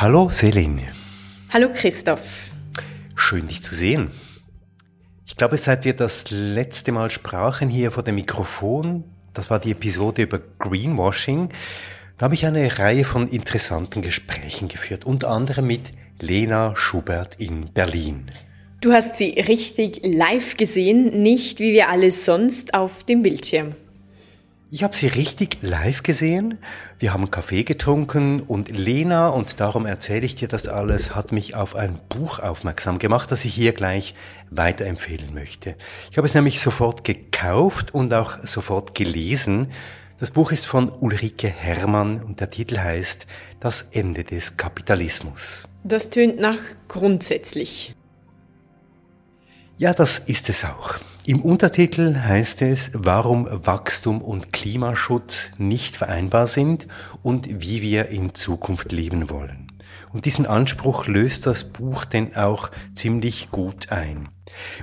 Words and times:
Hallo 0.00 0.28
Selin. 0.28 0.80
Hallo 1.52 1.70
Christoph. 1.74 2.52
Schön 3.16 3.48
dich 3.48 3.62
zu 3.62 3.74
sehen. 3.74 4.12
Ich 5.26 5.36
glaube, 5.36 5.56
seit 5.56 5.84
wir 5.84 5.92
das 5.92 6.30
letzte 6.30 6.92
Mal 6.92 7.10
sprachen 7.10 7.68
hier 7.68 7.90
vor 7.90 8.04
dem 8.04 8.14
Mikrofon, 8.14 9.02
das 9.34 9.50
war 9.50 9.58
die 9.58 9.72
Episode 9.72 10.22
über 10.22 10.40
Greenwashing, 10.60 11.48
da 12.16 12.26
habe 12.26 12.36
ich 12.36 12.46
eine 12.46 12.78
Reihe 12.78 13.04
von 13.04 13.26
interessanten 13.26 14.00
Gesprächen 14.00 14.68
geführt, 14.68 15.04
unter 15.04 15.30
anderem 15.30 15.66
mit 15.66 15.90
Lena 16.20 16.76
Schubert 16.76 17.34
in 17.40 17.72
Berlin. 17.72 18.30
Du 18.80 18.92
hast 18.92 19.16
sie 19.16 19.30
richtig 19.30 20.02
live 20.04 20.56
gesehen, 20.56 21.24
nicht 21.24 21.58
wie 21.58 21.72
wir 21.72 21.88
alle 21.88 22.12
sonst 22.12 22.72
auf 22.72 23.02
dem 23.02 23.24
Bildschirm. 23.24 23.74
Ich 24.70 24.82
habe 24.82 24.94
sie 24.94 25.06
richtig 25.06 25.58
live 25.62 26.02
gesehen. 26.02 26.58
Wir 26.98 27.14
haben 27.14 27.30
Kaffee 27.30 27.64
getrunken 27.64 28.40
und 28.40 28.68
Lena, 28.68 29.28
und 29.28 29.60
darum 29.60 29.86
erzähle 29.86 30.26
ich 30.26 30.34
dir 30.34 30.46
das 30.46 30.68
alles, 30.68 31.14
hat 31.14 31.32
mich 31.32 31.54
auf 31.54 31.74
ein 31.74 31.98
Buch 32.10 32.38
aufmerksam 32.38 32.98
gemacht, 32.98 33.32
das 33.32 33.46
ich 33.46 33.54
hier 33.54 33.72
gleich 33.72 34.14
weiterempfehlen 34.50 35.32
möchte. 35.32 35.74
Ich 36.10 36.18
habe 36.18 36.26
es 36.26 36.34
nämlich 36.34 36.60
sofort 36.60 37.02
gekauft 37.02 37.94
und 37.94 38.12
auch 38.12 38.42
sofort 38.42 38.94
gelesen. 38.94 39.72
Das 40.20 40.32
Buch 40.32 40.52
ist 40.52 40.66
von 40.66 40.90
Ulrike 40.90 41.48
Herrmann 41.48 42.22
und 42.22 42.40
der 42.40 42.50
Titel 42.50 42.76
heißt 42.76 43.26
Das 43.60 43.86
Ende 43.92 44.22
des 44.22 44.58
Kapitalismus. 44.58 45.66
Das 45.82 46.10
tönt 46.10 46.40
nach 46.40 46.60
grundsätzlich. 46.88 47.94
Ja, 49.78 49.94
das 49.94 50.18
ist 50.18 50.50
es 50.50 50.62
auch. 50.64 50.98
Im 51.28 51.42
Untertitel 51.42 52.16
heißt 52.16 52.62
es, 52.62 52.90
warum 52.94 53.46
Wachstum 53.50 54.22
und 54.22 54.50
Klimaschutz 54.50 55.50
nicht 55.58 55.94
vereinbar 55.94 56.46
sind 56.46 56.88
und 57.22 57.60
wie 57.60 57.82
wir 57.82 58.08
in 58.08 58.34
Zukunft 58.34 58.92
leben 58.92 59.28
wollen. 59.28 59.70
Und 60.10 60.24
diesen 60.24 60.46
Anspruch 60.46 61.06
löst 61.06 61.44
das 61.44 61.64
Buch 61.64 62.06
denn 62.06 62.34
auch 62.34 62.70
ziemlich 62.94 63.50
gut 63.50 63.92
ein. 63.92 64.30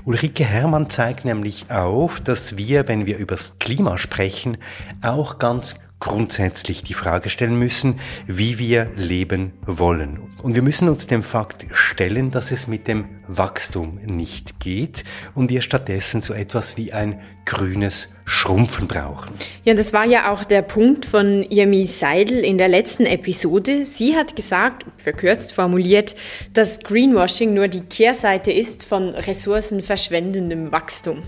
Ulrike 0.05 0.45
Herrmann 0.45 0.91
zeigt 0.91 1.25
nämlich 1.25 1.71
auf, 1.71 2.19
dass 2.19 2.57
wir, 2.57 2.87
wenn 2.87 3.07
wir 3.07 3.17
übers 3.17 3.57
Klima 3.57 3.97
sprechen, 3.97 4.59
auch 5.01 5.39
ganz 5.39 5.77
grundsätzlich 5.99 6.83
die 6.83 6.93
Frage 6.93 7.29
stellen 7.29 7.57
müssen, 7.57 7.99
wie 8.27 8.59
wir 8.59 8.91
leben 8.95 9.53
wollen. 9.65 10.19
Und 10.43 10.55
wir 10.55 10.61
müssen 10.61 10.89
uns 10.89 11.07
dem 11.07 11.23
Fakt 11.23 11.65
stellen, 11.71 12.31
dass 12.31 12.51
es 12.51 12.67
mit 12.67 12.87
dem 12.87 13.05
Wachstum 13.27 13.99
nicht 14.05 14.59
geht 14.59 15.03
und 15.33 15.49
wir 15.49 15.61
stattdessen 15.61 16.21
so 16.21 16.33
etwas 16.33 16.77
wie 16.77 16.93
ein 16.93 17.19
grünes 17.45 18.13
Schrumpfen 18.25 18.87
brauchen. 18.87 19.33
Ja, 19.63 19.73
das 19.73 19.93
war 19.93 20.05
ja 20.05 20.31
auch 20.31 20.43
der 20.43 20.61
Punkt 20.61 21.05
von 21.05 21.43
Yemi 21.49 21.85
Seidel 21.87 22.39
in 22.39 22.57
der 22.57 22.67
letzten 22.67 23.05
Episode. 23.05 23.85
Sie 23.85 24.15
hat 24.15 24.35
gesagt, 24.35 24.85
verkürzt 24.97 25.53
formuliert, 25.53 26.15
dass 26.53 26.79
Greenwashing 26.79 27.53
nur 27.53 27.67
die 27.67 27.81
Kehrseite 27.81 28.51
ist 28.51 28.83
von 28.83 29.09
ressourcenverschwendendem 29.09 30.71
Wachstum. 30.71 31.23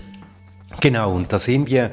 Genau, 0.80 1.12
und 1.12 1.32
da 1.32 1.40
sehen 1.40 1.66
wir 1.66 1.90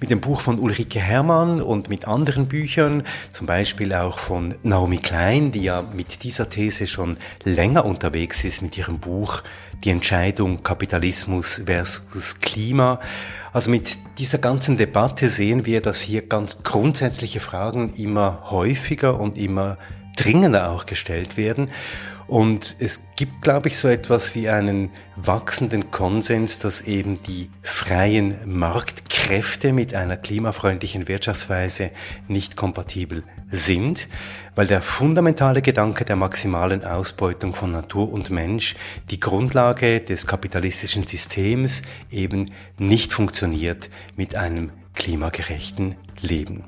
mit 0.00 0.10
dem 0.10 0.20
Buch 0.20 0.40
von 0.40 0.58
Ulrike 0.58 0.98
Herrmann 0.98 1.62
und 1.62 1.88
mit 1.88 2.08
anderen 2.08 2.48
Büchern, 2.48 3.04
zum 3.30 3.46
Beispiel 3.46 3.94
auch 3.94 4.18
von 4.18 4.56
Naomi 4.64 4.96
Klein, 4.96 5.52
die 5.52 5.62
ja 5.62 5.82
mit 5.94 6.24
dieser 6.24 6.50
These 6.50 6.88
schon 6.88 7.16
länger 7.44 7.84
unterwegs 7.84 8.42
ist, 8.42 8.60
mit 8.60 8.76
ihrem 8.76 8.98
Buch 8.98 9.44
Die 9.84 9.90
Entscheidung 9.90 10.64
Kapitalismus 10.64 11.62
versus 11.64 12.40
Klima. 12.40 12.98
Also 13.52 13.70
mit 13.70 13.98
dieser 14.18 14.38
ganzen 14.38 14.78
Debatte 14.78 15.28
sehen 15.28 15.64
wir, 15.64 15.80
dass 15.80 16.00
hier 16.00 16.22
ganz 16.22 16.64
grundsätzliche 16.64 17.38
Fragen 17.38 17.94
immer 17.94 18.50
häufiger 18.50 19.20
und 19.20 19.38
immer 19.38 19.78
dringender 20.16 20.70
auch 20.70 20.86
gestellt 20.86 21.36
werden. 21.36 21.70
Und 22.26 22.76
es 22.78 23.02
gibt, 23.16 23.42
glaube 23.42 23.68
ich, 23.68 23.76
so 23.76 23.88
etwas 23.88 24.34
wie 24.34 24.48
einen 24.48 24.90
wachsenden 25.16 25.90
Konsens, 25.90 26.58
dass 26.58 26.80
eben 26.80 27.22
die 27.22 27.50
freien 27.62 28.36
Marktkräfte 28.46 29.72
mit 29.72 29.94
einer 29.94 30.16
klimafreundlichen 30.16 31.06
Wirtschaftsweise 31.06 31.90
nicht 32.26 32.56
kompatibel 32.56 33.24
sind, 33.50 34.08
weil 34.54 34.66
der 34.66 34.80
fundamentale 34.80 35.60
Gedanke 35.60 36.04
der 36.04 36.16
maximalen 36.16 36.84
Ausbeutung 36.84 37.54
von 37.54 37.70
Natur 37.70 38.10
und 38.10 38.30
Mensch 38.30 38.74
die 39.10 39.20
Grundlage 39.20 40.00
des 40.00 40.26
kapitalistischen 40.26 41.06
Systems 41.06 41.82
eben 42.10 42.46
nicht 42.78 43.12
funktioniert 43.12 43.90
mit 44.16 44.34
einem 44.34 44.70
klimagerechten 44.94 45.96
Leben. 46.20 46.64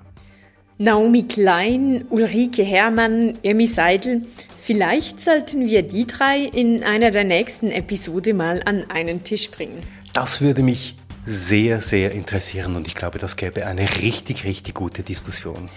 Naomi 0.79 1.23
Klein, 1.23 2.05
Ulrike 2.11 2.63
Herrmann, 2.63 3.39
Emmy 3.43 3.67
Seidel, 3.67 4.27
vielleicht 4.67 5.21
sollten 5.21 5.67
wir 5.67 5.83
die 5.83 6.07
drei 6.07 6.41
in 6.41 6.83
einer 6.83 7.13
der 7.13 7.25
nächsten 7.25 7.71
Episode 7.71 8.35
mal 8.35 8.61
an 8.65 8.85
einen 8.91 9.23
Tisch 9.23 9.51
bringen. 9.51 9.83
Das 10.13 10.41
würde 10.41 10.63
mich 10.63 10.97
sehr, 11.25 11.81
sehr 11.81 12.11
interessieren 12.11 12.75
und 12.75 12.87
ich 12.87 12.95
glaube, 12.95 13.19
das 13.19 13.37
gäbe 13.37 13.65
eine 13.67 13.89
richtig, 14.03 14.45
richtig 14.45 14.75
gute 14.75 15.03
Diskussion. 15.03 15.71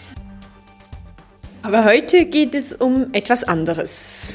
Aber 1.62 1.86
heute 1.86 2.26
geht 2.26 2.56
es 2.56 2.74
um 2.74 3.14
etwas 3.14 3.44
anderes. 3.44 4.34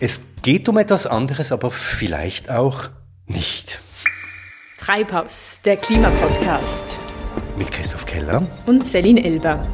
Es 0.00 0.22
geht 0.42 0.68
um 0.68 0.78
etwas 0.78 1.06
anderes, 1.06 1.52
aber 1.52 1.70
vielleicht 1.70 2.50
auch 2.50 2.88
nicht. 3.26 3.80
Treibhaus, 4.78 5.60
der 5.64 5.76
Klimapodcast 5.76 6.96
mit 7.58 7.70
Christoph 7.72 8.06
Keller 8.06 8.46
und 8.66 8.86
Celine 8.86 9.22
Elber. 9.24 9.66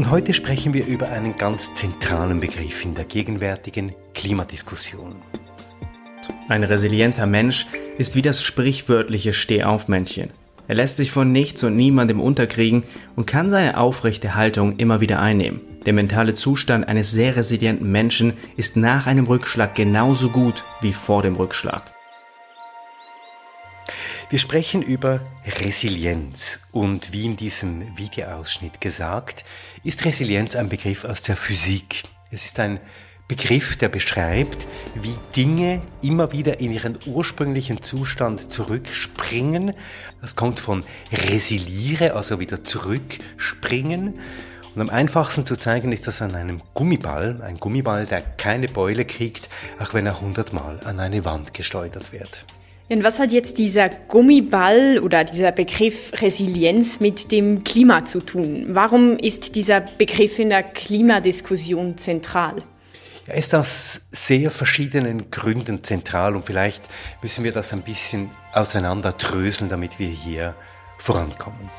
Und 0.00 0.10
heute 0.10 0.32
sprechen 0.32 0.72
wir 0.72 0.86
über 0.86 1.10
einen 1.10 1.36
ganz 1.36 1.74
zentralen 1.74 2.40
Begriff 2.40 2.86
in 2.86 2.94
der 2.94 3.04
gegenwärtigen 3.04 3.94
Klimadiskussion. 4.14 5.16
Ein 6.48 6.64
resilienter 6.64 7.26
Mensch 7.26 7.66
ist 7.98 8.16
wie 8.16 8.22
das 8.22 8.42
sprichwörtliche 8.42 9.34
Stehaufmännchen. 9.34 10.30
Er 10.68 10.76
lässt 10.76 10.96
sich 10.96 11.10
von 11.10 11.32
nichts 11.32 11.62
und 11.64 11.76
niemandem 11.76 12.18
unterkriegen 12.18 12.84
und 13.14 13.26
kann 13.26 13.50
seine 13.50 13.76
aufrechte 13.76 14.36
Haltung 14.36 14.78
immer 14.78 15.02
wieder 15.02 15.20
einnehmen. 15.20 15.60
Der 15.84 15.92
mentale 15.92 16.34
Zustand 16.34 16.88
eines 16.88 17.10
sehr 17.10 17.36
resilienten 17.36 17.92
Menschen 17.92 18.32
ist 18.56 18.78
nach 18.78 19.06
einem 19.06 19.26
Rückschlag 19.26 19.74
genauso 19.74 20.30
gut 20.30 20.64
wie 20.80 20.94
vor 20.94 21.20
dem 21.20 21.36
Rückschlag. 21.36 21.82
Wir 24.30 24.38
sprechen 24.38 24.82
über 24.82 25.20
Resilienz 25.60 26.60
und 26.70 27.12
wie 27.12 27.24
in 27.24 27.36
diesem 27.36 27.98
Videoausschnitt 27.98 28.80
gesagt, 28.80 29.42
ist 29.82 30.04
Resilienz 30.04 30.54
ein 30.54 30.68
Begriff 30.68 31.04
aus 31.04 31.22
der 31.22 31.34
Physik. 31.34 32.04
Es 32.30 32.44
ist 32.44 32.60
ein 32.60 32.78
Begriff, 33.26 33.74
der 33.74 33.88
beschreibt, 33.88 34.68
wie 34.94 35.16
Dinge 35.34 35.82
immer 36.00 36.30
wieder 36.30 36.60
in 36.60 36.70
ihren 36.70 36.96
ursprünglichen 37.06 37.82
Zustand 37.82 38.52
zurückspringen. 38.52 39.74
Das 40.20 40.36
kommt 40.36 40.60
von 40.60 40.84
resiliere, 41.10 42.14
also 42.14 42.38
wieder 42.38 42.62
zurückspringen. 42.62 44.20
Und 44.76 44.80
am 44.80 44.90
einfachsten 44.90 45.44
zu 45.44 45.56
zeigen 45.56 45.90
ist 45.90 46.06
das 46.06 46.22
an 46.22 46.36
einem 46.36 46.62
Gummiball, 46.72 47.42
ein 47.42 47.58
Gummiball, 47.58 48.06
der 48.06 48.20
keine 48.20 48.68
Beule 48.68 49.04
kriegt, 49.04 49.50
auch 49.80 49.92
wenn 49.92 50.06
er 50.06 50.20
hundertmal 50.20 50.78
an 50.84 51.00
eine 51.00 51.24
Wand 51.24 51.52
gesteuert 51.52 52.12
wird. 52.12 52.46
Und 52.90 53.04
was 53.04 53.20
hat 53.20 53.30
jetzt 53.30 53.58
dieser 53.58 53.88
Gummiball 53.88 54.98
oder 54.98 55.22
dieser 55.22 55.52
Begriff 55.52 56.10
Resilienz 56.20 56.98
mit 56.98 57.30
dem 57.30 57.62
Klima 57.62 58.04
zu 58.04 58.18
tun? 58.18 58.66
Warum 58.70 59.16
ist 59.16 59.54
dieser 59.54 59.80
Begriff 59.80 60.40
in 60.40 60.48
der 60.48 60.64
Klimadiskussion 60.64 61.98
zentral? 61.98 62.64
Er 63.28 63.36
ist 63.36 63.54
aus 63.54 64.00
sehr 64.10 64.50
verschiedenen 64.50 65.30
Gründen 65.30 65.84
zentral 65.84 66.34
und 66.34 66.44
vielleicht 66.44 66.88
müssen 67.22 67.44
wir 67.44 67.52
das 67.52 67.72
ein 67.72 67.82
bisschen 67.82 68.30
auseinanderdröseln, 68.52 69.70
damit 69.70 70.00
wir 70.00 70.08
hier 70.08 70.56
vorankommen. 70.98 71.70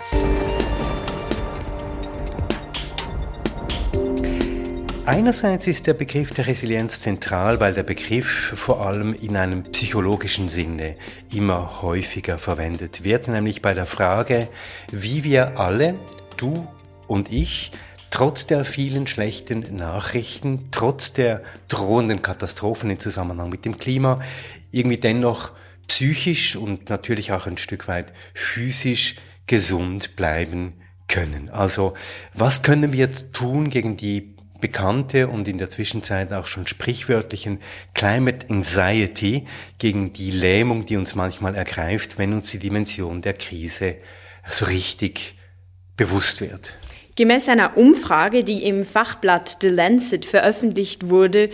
Einerseits 5.04 5.66
ist 5.66 5.88
der 5.88 5.96
Begriff 5.96 6.32
der 6.32 6.46
Resilienz 6.46 7.02
zentral, 7.02 7.60
weil 7.60 7.74
der 7.74 7.82
Begriff 7.82 8.54
vor 8.56 8.86
allem 8.86 9.16
in 9.16 9.36
einem 9.36 9.64
psychologischen 9.64 10.48
Sinne 10.48 10.96
immer 11.34 11.82
häufiger 11.82 12.38
verwendet 12.38 13.04
wird, 13.04 13.28
nämlich 13.28 13.64
bei 13.64 13.74
der 13.74 13.88
Frage, 13.88 14.48
wie 14.92 15.24
wir 15.24 15.60
alle, 15.60 15.96
du 16.38 16.68
und 17.08 17.32
ich, 17.32 17.72
trotz 18.12 18.46
der 18.46 18.64
vielen 18.64 19.08
schlechten 19.08 19.76
Nachrichten, 19.76 20.68
trotz 20.70 21.14
der 21.14 21.42
drohenden 21.68 22.22
Katastrophen 22.22 22.92
im 22.92 23.00
Zusammenhang 23.00 23.50
mit 23.50 23.66
dem 23.66 23.80
Klima, 23.80 24.22
irgendwie 24.70 24.98
dennoch 24.98 25.52
psychisch 25.88 26.56
und 26.56 26.92
natürlich 26.92 27.32
auch 27.32 27.48
ein 27.48 27.58
Stück 27.58 27.88
weit 27.88 28.14
physisch 28.36 29.16
gesund 29.48 30.16
bleiben 30.16 30.74
können. 31.08 31.50
Also 31.50 31.96
was 32.34 32.62
können 32.62 32.94
wir 32.94 33.12
tun 33.34 33.70
gegen 33.70 33.98
die 33.98 34.31
bekannte 34.62 35.28
und 35.28 35.48
in 35.48 35.58
der 35.58 35.70
Zwischenzeit 35.70 36.32
auch 36.32 36.46
schon 36.46 36.68
sprichwörtlichen 36.68 37.60
Climate 37.94 38.50
Anxiety 38.50 39.46
gegen 39.80 40.14
die 40.14 40.32
Lähmung, 40.32 40.86
die 40.86 40.98
uns 40.98 41.16
manchmal 41.16 41.56
ergreift, 41.56 42.18
wenn 42.18 42.34
uns 42.34 42.52
die 42.52 42.60
Dimension 42.60 43.22
der 43.22 43.34
Krise 43.34 43.98
so 44.50 44.66
richtig 44.66 45.36
bewusst 45.98 46.42
wird. 46.42 46.76
Gemäß 47.16 47.50
einer 47.50 47.78
Umfrage, 47.78 48.44
die 48.44 48.64
im 48.64 48.86
Fachblatt 48.86 49.58
The 49.62 49.68
Lancet 49.68 50.26
veröffentlicht 50.26 51.10
wurde, 51.10 51.50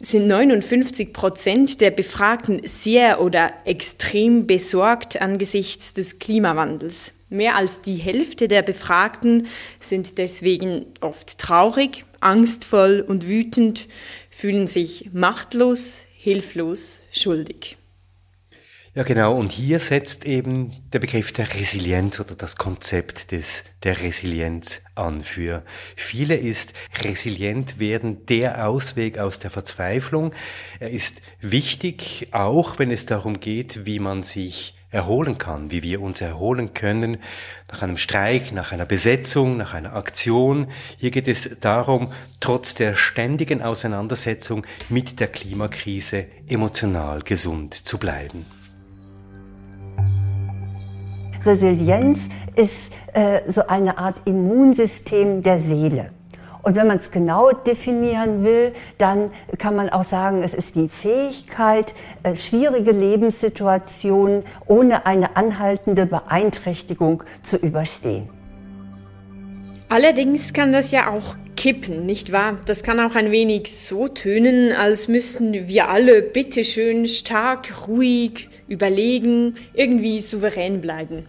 sind 0.00 0.26
59 0.26 1.12
Prozent 1.12 1.80
der 1.80 1.90
Befragten 1.90 2.60
sehr 2.64 3.20
oder 3.20 3.52
extrem 3.64 4.46
besorgt 4.46 5.20
angesichts 5.20 5.92
des 5.92 6.18
Klimawandels. 6.18 7.12
Mehr 7.30 7.56
als 7.56 7.82
die 7.82 7.96
Hälfte 7.96 8.48
der 8.48 8.62
Befragten 8.62 9.48
sind 9.80 10.18
deswegen 10.18 10.86
oft 11.00 11.38
traurig, 11.38 12.04
angstvoll 12.20 13.04
und 13.06 13.28
wütend, 13.28 13.88
fühlen 14.30 14.66
sich 14.66 15.10
machtlos, 15.12 16.02
hilflos, 16.16 17.00
schuldig. 17.12 17.78
Ja, 18.98 19.04
genau. 19.04 19.36
Und 19.36 19.52
hier 19.52 19.78
setzt 19.78 20.24
eben 20.24 20.74
der 20.92 20.98
Begriff 20.98 21.32
der 21.32 21.54
Resilienz 21.54 22.18
oder 22.18 22.34
das 22.34 22.56
Konzept 22.56 23.30
des, 23.30 23.62
der 23.84 24.00
Resilienz 24.00 24.82
an. 24.96 25.20
Für 25.20 25.62
viele 25.94 26.34
ist 26.34 26.72
resilient 27.04 27.78
werden 27.78 28.26
der 28.26 28.66
Ausweg 28.66 29.18
aus 29.18 29.38
der 29.38 29.50
Verzweiflung. 29.50 30.32
Er 30.80 30.90
ist 30.90 31.20
wichtig, 31.40 32.30
auch 32.32 32.80
wenn 32.80 32.90
es 32.90 33.06
darum 33.06 33.38
geht, 33.38 33.86
wie 33.86 34.00
man 34.00 34.24
sich 34.24 34.74
erholen 34.90 35.36
kann, 35.36 35.70
wie 35.70 35.82
wir 35.82 36.00
uns 36.00 36.20
erholen 36.20 36.72
können 36.72 37.18
nach 37.70 37.82
einem 37.82 37.96
Streik, 37.96 38.52
nach 38.52 38.72
einer 38.72 38.86
Besetzung, 38.86 39.56
nach 39.56 39.74
einer 39.74 39.94
Aktion. 39.94 40.68
Hier 40.96 41.10
geht 41.10 41.28
es 41.28 41.58
darum, 41.60 42.12
trotz 42.40 42.74
der 42.74 42.94
ständigen 42.94 43.62
Auseinandersetzung 43.62 44.66
mit 44.88 45.20
der 45.20 45.28
Klimakrise 45.28 46.26
emotional 46.48 47.20
gesund 47.22 47.74
zu 47.74 47.98
bleiben. 47.98 48.46
Resilienz 51.44 52.20
ist 52.56 52.90
äh, 53.12 53.40
so 53.50 53.66
eine 53.66 53.98
Art 53.98 54.16
Immunsystem 54.26 55.42
der 55.42 55.60
Seele. 55.60 56.10
Und 56.62 56.74
wenn 56.74 56.86
man 56.86 56.98
es 56.98 57.10
genau 57.10 57.52
definieren 57.52 58.44
will, 58.44 58.72
dann 58.98 59.30
kann 59.58 59.76
man 59.76 59.88
auch 59.88 60.04
sagen, 60.04 60.42
es 60.42 60.54
ist 60.54 60.74
die 60.74 60.88
Fähigkeit, 60.88 61.94
äh, 62.22 62.36
schwierige 62.36 62.92
Lebenssituationen 62.92 64.42
ohne 64.66 65.06
eine 65.06 65.36
anhaltende 65.36 66.06
Beeinträchtigung 66.06 67.22
zu 67.42 67.56
überstehen. 67.56 68.28
Allerdings 69.88 70.52
kann 70.52 70.72
das 70.72 70.90
ja 70.90 71.10
auch 71.10 71.36
kippen, 71.56 72.04
nicht 72.04 72.30
wahr? 72.30 72.58
Das 72.66 72.82
kann 72.82 73.00
auch 73.00 73.14
ein 73.14 73.32
wenig 73.32 73.74
so 73.74 74.06
tönen, 74.06 74.72
als 74.72 75.08
müssten 75.08 75.66
wir 75.66 75.88
alle 75.88 76.20
bitteschön 76.22 77.08
stark, 77.08 77.88
ruhig, 77.88 78.50
überlegen, 78.68 79.54
irgendwie 79.72 80.20
souverän 80.20 80.80
bleiben. 80.80 81.26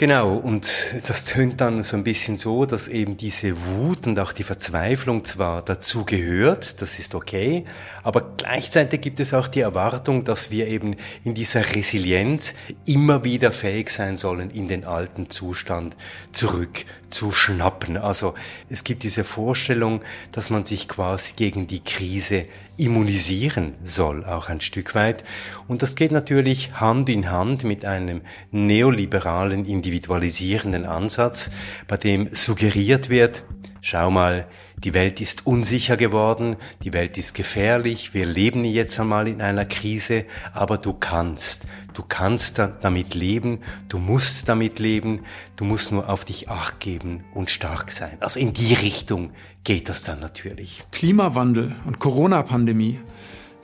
Genau, 0.00 0.34
und 0.34 0.94
das 1.08 1.26
tönt 1.26 1.60
dann 1.60 1.82
so 1.82 1.94
ein 1.94 2.04
bisschen 2.04 2.38
so, 2.38 2.64
dass 2.64 2.88
eben 2.88 3.18
diese 3.18 3.66
Wut 3.66 4.06
und 4.06 4.18
auch 4.18 4.32
die 4.32 4.44
Verzweiflung 4.44 5.26
zwar 5.26 5.60
dazu 5.60 6.06
gehört, 6.06 6.80
das 6.80 6.98
ist 6.98 7.14
okay, 7.14 7.66
aber 8.02 8.32
gleichzeitig 8.38 9.02
gibt 9.02 9.20
es 9.20 9.34
auch 9.34 9.46
die 9.46 9.60
Erwartung, 9.60 10.24
dass 10.24 10.50
wir 10.50 10.68
eben 10.68 10.96
in 11.22 11.34
dieser 11.34 11.74
Resilienz 11.76 12.54
immer 12.86 13.24
wieder 13.24 13.52
fähig 13.52 13.90
sein 13.90 14.16
sollen, 14.16 14.48
in 14.48 14.68
den 14.68 14.86
alten 14.86 15.28
Zustand 15.28 15.98
zurück 16.32 16.86
zu 17.10 17.30
schnappen. 17.30 17.98
Also 17.98 18.34
es 18.70 18.84
gibt 18.84 19.02
diese 19.02 19.24
Vorstellung, 19.24 20.00
dass 20.32 20.48
man 20.48 20.64
sich 20.64 20.88
quasi 20.88 21.34
gegen 21.36 21.66
die 21.66 21.84
Krise 21.84 22.46
immunisieren 22.78 23.74
soll, 23.84 24.24
auch 24.24 24.48
ein 24.48 24.62
Stück 24.62 24.94
weit. 24.94 25.24
Und 25.68 25.82
das 25.82 25.96
geht 25.96 26.12
natürlich 26.12 26.72
Hand 26.80 27.10
in 27.10 27.30
Hand 27.30 27.64
mit 27.64 27.84
einem 27.84 28.22
neoliberalen 28.50 29.66
Individuum 29.66 29.89
individualisierenden 29.90 30.86
Ansatz, 30.86 31.50
bei 31.88 31.96
dem 31.96 32.28
suggeriert 32.32 33.10
wird, 33.10 33.42
schau 33.80 34.10
mal, 34.10 34.46
die 34.76 34.94
Welt 34.94 35.20
ist 35.20 35.46
unsicher 35.46 35.96
geworden, 35.96 36.56
die 36.84 36.92
Welt 36.92 37.18
ist 37.18 37.34
gefährlich, 37.34 38.14
wir 38.14 38.24
leben 38.24 38.64
jetzt 38.64 38.98
einmal 39.00 39.26
in 39.28 39.42
einer 39.42 39.64
Krise, 39.64 40.24
aber 40.54 40.78
du 40.78 40.94
kannst, 40.94 41.66
du 41.92 42.02
kannst 42.06 42.58
damit 42.58 43.14
leben, 43.14 43.58
du 43.88 43.98
musst 43.98 44.48
damit 44.48 44.78
leben, 44.78 45.24
du 45.56 45.64
musst 45.64 45.92
nur 45.92 46.08
auf 46.08 46.24
dich 46.24 46.48
acht 46.48 46.80
geben 46.80 47.24
und 47.34 47.50
stark 47.50 47.90
sein. 47.90 48.16
Also 48.20 48.38
in 48.38 48.54
die 48.54 48.74
Richtung 48.74 49.32
geht 49.64 49.88
das 49.88 50.02
dann 50.02 50.20
natürlich. 50.20 50.84
Klimawandel 50.92 51.74
und 51.84 51.98
Corona-Pandemie, 51.98 53.00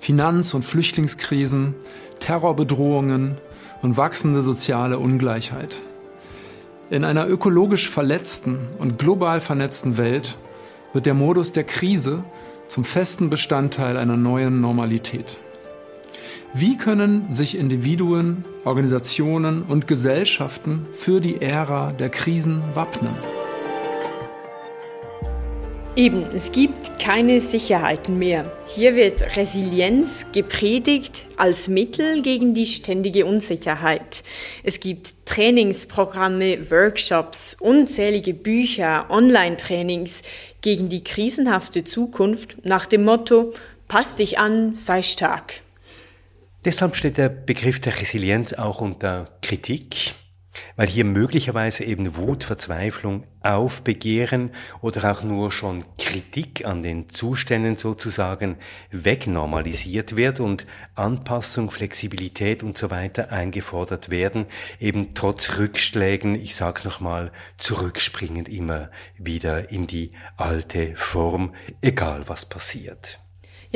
Finanz- 0.01 0.55
und 0.55 0.65
Flüchtlingskrisen, 0.65 1.75
Terrorbedrohungen 2.21 3.39
und 3.81 3.97
wachsende 3.97 4.43
soziale 4.43 4.99
Ungleichheit. 4.99 5.79
In 6.89 7.03
einer 7.03 7.27
ökologisch 7.29 7.91
verletzten 7.91 8.69
und 8.79 8.97
global 8.97 9.41
vernetzten 9.41 9.97
Welt 9.97 10.39
wird 10.93 11.05
der 11.05 11.15
Modus 11.15 11.51
der 11.51 11.65
Krise 11.65 12.23
zum 12.69 12.85
festen 12.85 13.29
Bestandteil 13.29 13.97
einer 13.97 14.17
neuen 14.17 14.61
Normalität. 14.61 15.39
Wie 16.55 16.77
können 16.77 17.35
sich 17.35 17.59
Individuen, 17.59 18.45
Organisationen 18.65 19.63
und 19.65 19.89
Gesellschaften 19.89 20.87
für 20.93 21.21
die 21.21 21.43
Ära 21.43 21.91
der 21.91 22.09
Krisen 22.09 22.63
wappnen? 22.75 23.36
Eben, 25.97 26.27
es 26.35 26.53
gibt 26.53 27.01
keine 27.01 27.41
Sicherheiten 27.41 28.19
mehr. 28.19 28.53
Hier 28.67 28.95
wird 28.97 29.35
Resilienz 29.35 30.27
gepredigt 30.31 31.27
als 31.39 31.69
Mittel 31.69 32.21
gegen 32.21 32.53
die 32.53 32.67
ständige 32.67 33.25
Unsicherheit. 33.25 34.23
Es 34.63 34.81
gibt 34.81 35.25
Trainingsprogramme, 35.25 36.71
Workshops, 36.71 37.57
unzählige 37.59 38.35
Bücher, 38.35 39.07
Online-Trainings 39.09 40.21
gegen 40.61 40.91
die 40.91 41.03
krisenhafte 41.03 41.83
Zukunft 41.83 42.67
nach 42.67 42.85
dem 42.85 43.03
Motto, 43.03 43.55
pass 43.89 44.17
dich 44.17 44.39
an, 44.39 44.77
sei 44.77 45.01
stark. 45.01 45.63
Deshalb 46.67 46.95
steht 46.95 47.17
der 47.17 47.31
Begriff 47.31 47.81
der 47.81 47.99
Resilienz 47.99 48.53
auch 48.53 48.83
unter 48.83 49.31
Kritik 49.41 50.13
weil 50.77 50.89
hier 50.89 51.05
möglicherweise 51.05 51.85
eben 51.85 52.17
Wut, 52.17 52.45
Verzweiflung, 52.45 53.25
Aufbegehren 53.43 54.51
oder 54.81 55.11
auch 55.11 55.23
nur 55.23 55.53
schon 55.53 55.85
Kritik 55.99 56.65
an 56.65 56.83
den 56.83 57.09
Zuständen 57.11 57.77
sozusagen 57.77 58.57
wegnormalisiert 58.91 60.17
wird 60.17 60.41
und 60.41 60.67
Anpassung, 60.95 61.71
Flexibilität 61.71 62.63
und 62.63 62.77
so 62.77 62.91
weiter 62.91 63.31
eingefordert 63.31 64.11
werden, 64.11 64.47
eben 64.81 65.15
trotz 65.15 65.59
Rückschlägen, 65.59 66.35
ich 66.35 66.57
sag's 66.57 66.85
nochmal, 66.85 67.31
zurückspringend 67.57 68.49
immer 68.49 68.91
wieder 69.17 69.71
in 69.71 69.87
die 69.87 70.13
alte 70.37 70.97
Form, 70.97 71.55
egal 71.81 72.29
was 72.29 72.47
passiert. 72.47 73.21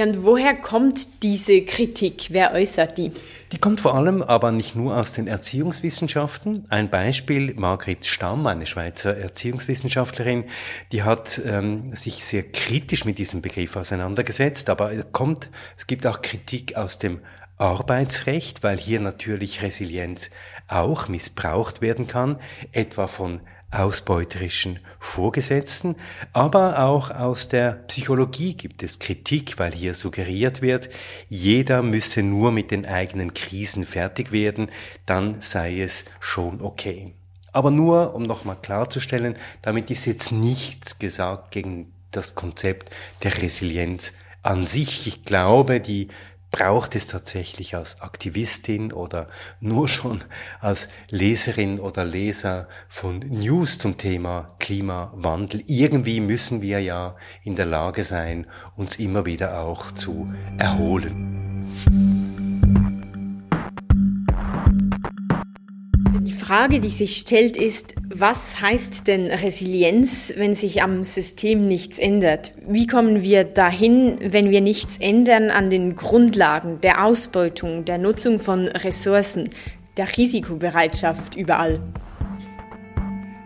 Ja, 0.00 0.07
und 0.07 0.25
woher 0.25 0.54
kommt 0.54 1.23
diese 1.23 1.61
Kritik? 1.61 2.28
Wer 2.30 2.54
äußert 2.54 2.97
die? 2.97 3.12
Die 3.52 3.59
kommt 3.59 3.83
vor 3.83 3.95
allem 3.95 4.23
aber 4.23 4.50
nicht 4.50 4.75
nur 4.75 4.97
aus 4.97 5.12
den 5.12 5.26
Erziehungswissenschaften. 5.26 6.64
Ein 6.71 6.88
Beispiel, 6.88 7.52
Margret 7.54 8.07
Stamm, 8.07 8.47
eine 8.47 8.64
Schweizer 8.64 9.14
Erziehungswissenschaftlerin, 9.14 10.45
die 10.90 11.02
hat 11.02 11.42
ähm, 11.45 11.95
sich 11.95 12.25
sehr 12.25 12.45
kritisch 12.45 13.04
mit 13.04 13.19
diesem 13.19 13.42
Begriff 13.42 13.76
auseinandergesetzt, 13.76 14.71
aber 14.71 14.90
kommt, 15.12 15.50
es 15.76 15.87
gibt 15.87 16.07
auch 16.07 16.23
Kritik 16.23 16.76
aus 16.76 16.99
dem 16.99 17.21
Arbeitsrecht, 17.59 18.62
weil 18.62 18.78
hier 18.78 19.00
natürlich 19.00 19.61
Resilienz 19.61 20.30
auch 20.66 21.09
missbraucht 21.09 21.83
werden 21.83 22.07
kann, 22.07 22.38
etwa 22.73 23.07
von 23.07 23.42
ausbeuterischen 23.71 24.81
Vorgesetzten, 24.99 25.97
aber 26.33 26.81
auch 26.81 27.11
aus 27.11 27.49
der 27.49 27.73
Psychologie 27.89 28.55
gibt 28.55 28.83
es 28.83 28.99
Kritik, 28.99 29.59
weil 29.59 29.73
hier 29.73 29.95
suggeriert 29.95 30.61
wird, 30.61 30.91
jeder 31.29 31.83
müsse 31.83 32.23
nur 32.23 32.53
mit 32.53 32.71
den 32.71 32.85
eigenen 32.85 33.33
Krisen 33.33 33.87
fertig 33.87 34.33
werden, 34.33 34.71
dann 35.07 35.41
sei 35.41 35.81
es 35.81 36.05
schon 36.19 36.61
okay. 36.61 37.15
Aber 37.53 37.71
nur, 37.71 38.15
um 38.15 38.23
nochmal 38.23 38.59
klarzustellen, 38.61 39.37
damit 39.62 39.91
ist 39.91 40.07
jetzt 40.07 40.31
nichts 40.33 40.99
gesagt 40.99 41.50
gegen 41.50 41.93
das 42.11 42.35
Konzept 42.35 42.91
der 43.23 43.41
Resilienz 43.41 44.15
an 44.43 44.67
sich. 44.67 45.07
Ich 45.07 45.25
glaube, 45.25 45.81
die 45.81 46.09
braucht 46.50 46.97
es 46.97 47.07
tatsächlich 47.07 47.75
als 47.75 48.00
Aktivistin 48.00 48.92
oder 48.92 49.28
nur 49.61 49.88
schon 49.88 50.23
als 50.61 50.88
Leserin 51.09 51.78
oder 51.78 52.04
Leser 52.04 52.69
von 52.88 53.19
News 53.19 53.78
zum 53.78 53.97
Thema 53.97 54.54
Klimawandel. 54.59 55.62
Irgendwie 55.66 56.21
müssen 56.21 56.62
wir 56.62 56.80
ja 56.80 57.16
in 57.45 57.57
der 57.57 57.66
Lage 57.66 58.04
sein, 58.04 58.47
uns 58.76 58.97
immer 58.97 59.26
wieder 59.26 59.61
auch 59.61 59.92
zu 59.92 60.33
erholen. 60.59 62.20
Frage, 66.50 66.80
die 66.80 66.88
sich 66.88 67.14
stellt, 67.14 67.57
ist, 67.57 67.95
was 68.12 68.61
heißt 68.61 69.07
denn 69.07 69.26
Resilienz, 69.26 70.33
wenn 70.37 70.57
sich 70.57 70.83
am 70.83 71.04
System 71.04 71.64
nichts 71.64 72.00
ändert? 72.00 72.54
Wie 72.66 72.88
kommen 72.88 73.23
wir 73.23 73.45
dahin, 73.45 74.19
wenn 74.21 74.50
wir 74.50 74.61
nichts 74.61 74.97
ändern 74.97 75.50
an 75.50 75.71
den 75.71 75.95
Grundlagen 75.95 76.80
der 76.80 77.04
Ausbeutung, 77.04 77.85
der 77.85 77.99
Nutzung 77.99 78.40
von 78.40 78.66
Ressourcen, 78.66 79.50
der 79.97 80.09
Risikobereitschaft 80.16 81.37
überall? 81.37 81.80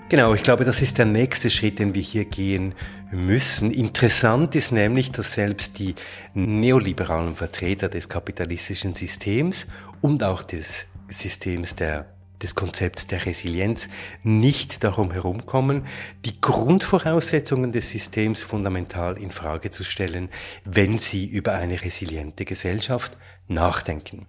Genau, 0.08 0.32
ich 0.32 0.42
glaube, 0.42 0.64
das 0.64 0.80
ist 0.80 0.96
der 0.96 1.04
nächste 1.04 1.50
Schritt, 1.50 1.80
den 1.80 1.94
wir 1.94 2.00
hier 2.00 2.25
gehen 2.25 2.75
müssen. 3.12 3.70
Interessant 3.70 4.54
ist 4.54 4.73
nämlich, 4.73 5.12
dass 5.12 5.34
selbst 5.34 5.78
die 5.78 5.94
neoliberalen 6.32 7.34
Vertreter 7.34 7.90
des 7.90 8.08
kapitalistischen 8.08 8.94
Systems 8.94 9.66
und 10.00 10.25
auch 10.25 10.42
des 10.42 10.87
Systems 11.08 11.76
der 11.76 12.13
des 12.44 12.54
Konzepts 12.54 13.08
der 13.08 13.26
Resilienz 13.26 13.88
nicht 14.22 14.84
darum 14.84 15.10
herumkommen, 15.10 15.86
die 16.24 16.40
Grundvoraussetzungen 16.40 17.72
des 17.72 17.90
Systems 17.90 18.44
fundamental 18.44 19.18
in 19.18 19.32
Frage 19.32 19.70
zu 19.70 19.82
stellen, 19.82 20.28
wenn 20.64 20.98
sie 20.98 21.26
über 21.26 21.54
eine 21.54 21.82
resiliente 21.82 22.44
Gesellschaft 22.44 23.16
nachdenken. 23.48 24.26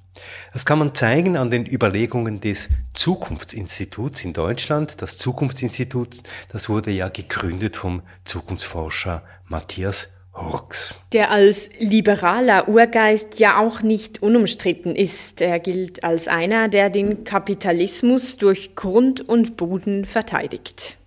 Das 0.53 0.65
kann 0.65 0.79
man 0.79 0.95
zeigen 0.95 1.37
an 1.37 1.51
den 1.51 1.65
Überlegungen 1.65 2.41
des 2.41 2.69
Zukunftsinstituts 2.93 4.23
in 4.23 4.33
Deutschland. 4.33 5.01
Das 5.01 5.17
Zukunftsinstitut, 5.17 6.23
das 6.51 6.69
wurde 6.69 6.91
ja 6.91 7.09
gegründet 7.09 7.75
vom 7.75 8.01
Zukunftsforscher 8.23 9.23
Matthias 9.47 10.14
Hurks. 10.35 10.95
Der 11.13 11.31
als 11.31 11.69
liberaler 11.79 12.67
Urgeist 12.67 13.39
ja 13.39 13.59
auch 13.59 13.81
nicht 13.81 14.21
unumstritten 14.21 14.95
ist. 14.95 15.41
Er 15.41 15.59
gilt 15.59 16.03
als 16.03 16.27
einer, 16.27 16.67
der 16.67 16.89
den 16.89 17.23
Kapitalismus 17.23 18.37
durch 18.37 18.75
Grund 18.75 19.27
und 19.27 19.57
Boden 19.57 20.05
verteidigt. 20.05 20.97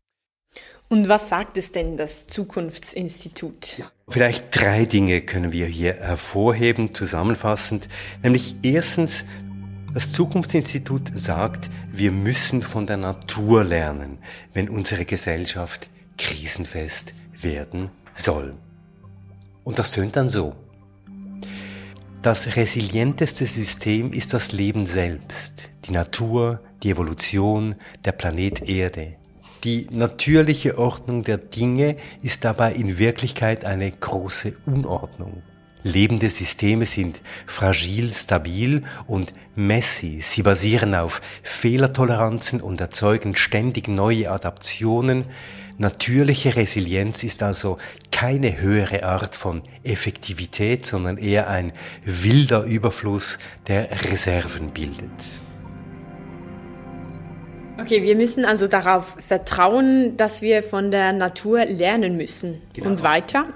Und 0.88 1.08
was 1.08 1.28
sagt 1.28 1.58
es 1.58 1.70
denn 1.70 1.98
das 1.98 2.26
Zukunftsinstitut? 2.26 3.76
Ja, 3.78 3.92
vielleicht 4.08 4.58
drei 4.58 4.86
Dinge 4.86 5.20
können 5.20 5.52
wir 5.52 5.66
hier 5.66 5.94
hervorheben, 5.96 6.94
zusammenfassend. 6.94 7.88
Nämlich 8.22 8.54
erstens, 8.62 9.26
das 9.92 10.12
Zukunftsinstitut 10.12 11.10
sagt, 11.14 11.68
wir 11.92 12.10
müssen 12.10 12.62
von 12.62 12.86
der 12.86 12.96
Natur 12.96 13.64
lernen, 13.64 14.18
wenn 14.54 14.70
unsere 14.70 15.04
Gesellschaft 15.04 15.90
krisenfest 16.16 17.12
werden 17.34 17.90
soll. 18.14 18.54
Und 19.68 19.78
das 19.78 19.90
tönt 19.90 20.16
dann 20.16 20.30
so. 20.30 20.54
Das 22.22 22.56
resilienteste 22.56 23.44
System 23.44 24.14
ist 24.14 24.32
das 24.32 24.50
Leben 24.52 24.86
selbst, 24.86 25.68
die 25.84 25.92
Natur, 25.92 26.60
die 26.82 26.88
Evolution, 26.88 27.74
der 28.02 28.12
Planet 28.12 28.66
Erde. 28.66 29.16
Die 29.64 29.86
natürliche 29.90 30.78
Ordnung 30.78 31.22
der 31.22 31.36
Dinge 31.36 31.96
ist 32.22 32.46
dabei 32.46 32.72
in 32.72 32.96
Wirklichkeit 32.96 33.66
eine 33.66 33.92
große 33.92 34.56
Unordnung. 34.64 35.42
Lebende 35.82 36.30
Systeme 36.30 36.86
sind 36.86 37.20
fragil, 37.46 38.10
stabil 38.14 38.84
und 39.06 39.34
messy. 39.54 40.20
Sie 40.22 40.42
basieren 40.42 40.94
auf 40.94 41.20
Fehlertoleranzen 41.42 42.62
und 42.62 42.80
erzeugen 42.80 43.36
ständig 43.36 43.86
neue 43.86 44.30
Adaptionen. 44.30 45.26
Natürliche 45.78 46.56
Resilienz 46.56 47.22
ist 47.22 47.42
also 47.42 47.78
keine 48.10 48.60
höhere 48.60 49.04
Art 49.04 49.36
von 49.36 49.62
Effektivität, 49.84 50.84
sondern 50.84 51.18
eher 51.18 51.48
ein 51.48 51.72
wilder 52.04 52.64
Überfluss, 52.64 53.38
der 53.68 53.88
Reserven 54.10 54.70
bildet. 54.70 55.40
Okay, 57.80 58.02
wir 58.02 58.16
müssen 58.16 58.44
also 58.44 58.66
darauf 58.66 59.14
vertrauen, 59.20 60.16
dass 60.16 60.42
wir 60.42 60.64
von 60.64 60.90
der 60.90 61.12
Natur 61.12 61.64
lernen 61.64 62.16
müssen. 62.16 62.60
Genau. 62.72 62.88
Und 62.88 63.04
weiter? 63.04 63.46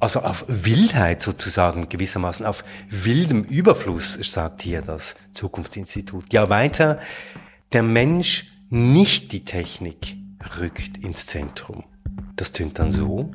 Also 0.00 0.20
auf 0.20 0.46
Wildheit 0.48 1.20
sozusagen 1.20 1.90
gewissermaßen, 1.90 2.46
auf 2.46 2.64
wildem 2.88 3.44
Überfluss, 3.44 4.18
sagt 4.22 4.62
hier 4.62 4.80
das 4.80 5.14
Zukunftsinstitut. 5.34 6.32
Ja, 6.32 6.48
weiter, 6.48 6.98
der 7.74 7.82
Mensch, 7.82 8.46
nicht 8.70 9.32
die 9.32 9.44
Technik, 9.44 10.16
rückt 10.58 10.98
ins 10.98 11.26
Zentrum. 11.26 11.84
Das 12.36 12.52
tönt 12.52 12.78
dann 12.78 12.90
so. 12.90 13.30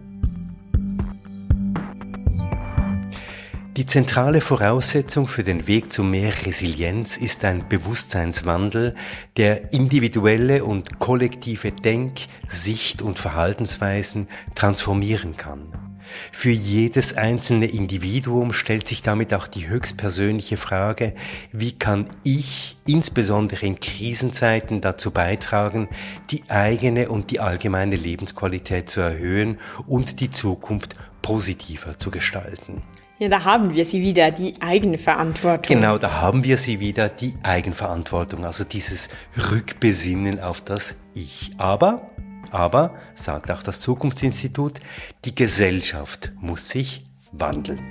Die 3.77 3.85
zentrale 3.85 4.39
Voraussetzung 4.39 5.27
für 5.27 5.43
den 5.43 5.67
Weg 5.67 5.91
zu 5.91 6.01
mehr 6.01 6.31
Resilienz 6.45 7.17
ist 7.17 7.43
ein 7.43 7.67
Bewusstseinswandel, 7.67 8.95
der 9.35 9.73
individuelle 9.73 10.63
und 10.63 10.99
kollektive 10.99 11.73
Denk-, 11.73 12.27
Sicht- 12.47 13.01
und 13.01 13.19
Verhaltensweisen 13.19 14.29
transformieren 14.55 15.35
kann. 15.35 15.94
Für 16.31 16.49
jedes 16.49 17.15
einzelne 17.15 17.67
Individuum 17.67 18.53
stellt 18.53 18.87
sich 18.87 19.01
damit 19.01 19.33
auch 19.33 19.47
die 19.47 19.67
höchstpersönliche 19.67 20.57
Frage, 20.57 21.13
wie 21.51 21.71
kann 21.71 22.09
ich 22.23 22.77
insbesondere 22.87 23.65
in 23.65 23.79
Krisenzeiten 23.79 24.81
dazu 24.81 25.11
beitragen, 25.11 25.89
die 26.31 26.43
eigene 26.49 27.09
und 27.09 27.31
die 27.31 27.39
allgemeine 27.39 27.95
Lebensqualität 27.95 28.89
zu 28.89 29.01
erhöhen 29.01 29.59
und 29.87 30.19
die 30.19 30.31
Zukunft 30.31 30.95
positiver 31.21 31.97
zu 31.97 32.11
gestalten. 32.11 32.83
Ja, 33.17 33.29
da 33.29 33.45
haben 33.45 33.73
wir 33.73 33.85
sie 33.85 34.01
wieder, 34.01 34.29
die 34.31 34.55
Eigenverantwortung. 34.59 35.73
Genau, 35.73 35.97
da 35.97 36.19
haben 36.19 36.43
wir 36.43 36.57
sie 36.57 36.81
wieder, 36.81 37.07
die 37.07 37.33
Eigenverantwortung, 37.43 38.43
also 38.43 38.65
dieses 38.65 39.07
Rückbesinnen 39.51 40.41
auf 40.41 40.59
das 40.59 40.97
Ich. 41.13 41.51
Aber 41.57 42.11
aber, 42.51 42.95
sagt 43.15 43.51
auch 43.51 43.63
das 43.63 43.79
Zukunftsinstitut, 43.79 44.79
die 45.25 45.35
Gesellschaft 45.35 46.31
muss 46.39 46.69
sich 46.69 47.05
wandeln. 47.31 47.81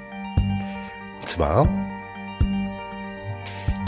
Und 1.21 1.29
zwar 1.29 1.69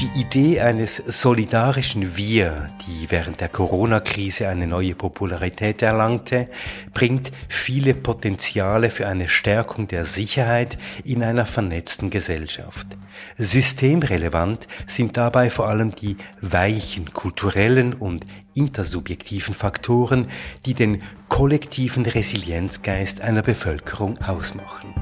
die 0.00 0.20
Idee 0.20 0.60
eines 0.60 0.96
solidarischen 0.96 2.18
Wir, 2.18 2.70
die 2.86 3.10
während 3.10 3.40
der 3.40 3.48
Corona-Krise 3.48 4.46
eine 4.46 4.66
neue 4.66 4.94
Popularität 4.94 5.80
erlangte, 5.80 6.48
bringt 6.92 7.32
viele 7.48 7.94
Potenziale 7.94 8.90
für 8.90 9.06
eine 9.06 9.26
Stärkung 9.28 9.88
der 9.88 10.04
Sicherheit 10.04 10.76
in 11.04 11.22
einer 11.22 11.46
vernetzten 11.46 12.10
Gesellschaft. 12.10 12.86
Systemrelevant 13.38 14.68
sind 14.86 15.16
dabei 15.16 15.48
vor 15.48 15.68
allem 15.68 15.94
die 15.94 16.18
weichen 16.42 17.12
kulturellen 17.12 17.94
und 17.94 18.26
intersubjektiven 18.56 19.54
Faktoren, 19.54 20.28
die 20.64 20.74
den 20.74 21.02
kollektiven 21.28 22.06
Resilienzgeist 22.06 23.20
einer 23.20 23.42
Bevölkerung 23.42 24.18
ausmachen. 24.18 24.94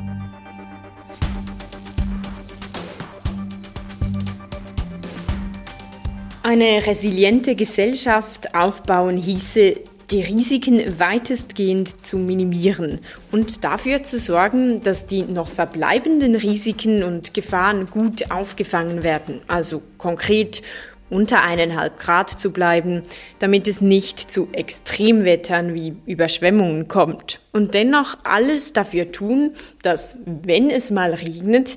Eine 6.43 6.87
resiliente 6.87 7.57
Gesellschaft 7.57 8.55
aufbauen 8.55 9.17
hieße, 9.17 9.77
die 10.11 10.21
Risiken 10.21 10.99
weitestgehend 10.99 12.07
zu 12.07 12.19
minimieren 12.19 13.01
und 13.33 13.65
dafür 13.65 14.03
zu 14.03 14.19
sorgen, 14.19 14.83
dass 14.83 15.07
die 15.07 15.23
noch 15.23 15.49
verbleibenden 15.49 16.35
Risiken 16.35 17.03
und 17.03 17.33
Gefahren 17.35 17.89
gut 17.89 18.31
aufgefangen 18.31 19.03
werden, 19.03 19.41
also 19.49 19.83
konkret 19.97 20.63
unter 21.11 21.43
eineinhalb 21.43 21.99
Grad 21.99 22.31
zu 22.31 22.53
bleiben, 22.53 23.03
damit 23.39 23.69
es 23.69 23.81
nicht 23.81 24.33
zu 24.33 24.49
Extremwettern 24.53 25.75
wie 25.75 25.97
Überschwemmungen 26.07 26.89
kommt. 26.89 27.41
Und 27.53 27.75
dennoch 27.75 28.17
alles 28.25 28.73
dafür 28.73 29.13
tun, 29.13 29.53
dass, 29.83 30.17
wenn 30.25 30.71
es 30.71 30.91
mal 30.91 31.13
regnet, 31.15 31.77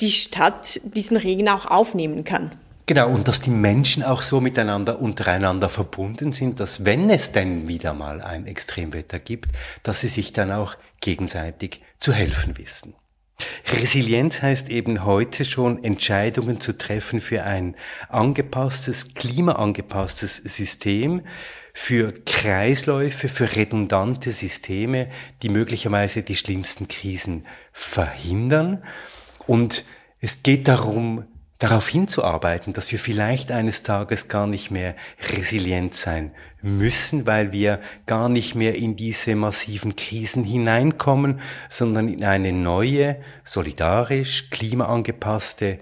die 0.00 0.10
Stadt 0.10 0.80
diesen 0.84 1.16
Regen 1.16 1.48
auch 1.48 1.66
aufnehmen 1.66 2.24
kann. 2.24 2.52
Genau, 2.88 3.10
und 3.10 3.28
dass 3.28 3.42
die 3.42 3.50
Menschen 3.50 4.02
auch 4.02 4.22
so 4.22 4.40
miteinander 4.40 4.98
untereinander 4.98 5.68
verbunden 5.68 6.32
sind, 6.32 6.58
dass 6.58 6.86
wenn 6.86 7.10
es 7.10 7.32
denn 7.32 7.68
wieder 7.68 7.92
mal 7.92 8.22
ein 8.22 8.46
Extremwetter 8.46 9.18
gibt, 9.18 9.50
dass 9.82 10.00
sie 10.00 10.08
sich 10.08 10.32
dann 10.32 10.50
auch 10.50 10.74
gegenseitig 11.02 11.82
zu 11.98 12.14
helfen 12.14 12.56
wissen. 12.56 12.94
Resilienz 13.72 14.42
heißt 14.42 14.70
eben 14.70 15.04
heute 15.04 15.44
schon 15.44 15.84
Entscheidungen 15.84 16.60
zu 16.60 16.76
treffen 16.76 17.20
für 17.20 17.44
ein 17.44 17.76
angepasstes, 18.08 19.14
klimaangepasstes 19.14 20.36
System, 20.36 21.22
für 21.74 22.12
Kreisläufe, 22.26 23.28
für 23.28 23.54
redundante 23.54 24.32
Systeme, 24.32 25.08
die 25.42 25.48
möglicherweise 25.48 26.22
die 26.22 26.36
schlimmsten 26.36 26.88
Krisen 26.88 27.46
verhindern. 27.72 28.82
Und 29.46 29.84
es 30.20 30.42
geht 30.42 30.66
darum, 30.66 31.24
darauf 31.58 31.88
hinzuarbeiten, 31.88 32.72
dass 32.72 32.92
wir 32.92 32.98
vielleicht 32.98 33.50
eines 33.50 33.82
Tages 33.82 34.28
gar 34.28 34.46
nicht 34.46 34.70
mehr 34.70 34.94
resilient 35.32 35.94
sein 35.94 36.32
müssen, 36.62 37.26
weil 37.26 37.50
wir 37.50 37.80
gar 38.06 38.28
nicht 38.28 38.54
mehr 38.54 38.76
in 38.76 38.94
diese 38.94 39.34
massiven 39.34 39.96
Krisen 39.96 40.44
hineinkommen, 40.44 41.40
sondern 41.68 42.08
in 42.08 42.24
eine 42.24 42.52
neue, 42.52 43.16
solidarisch, 43.42 44.50
klimaangepasste 44.50 45.80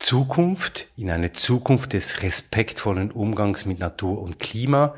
Zukunft, 0.00 0.88
in 0.96 1.10
eine 1.10 1.32
Zukunft 1.32 1.92
des 1.92 2.22
respektvollen 2.22 3.12
Umgangs 3.12 3.64
mit 3.64 3.78
Natur 3.78 4.20
und 4.20 4.40
Klima, 4.40 4.96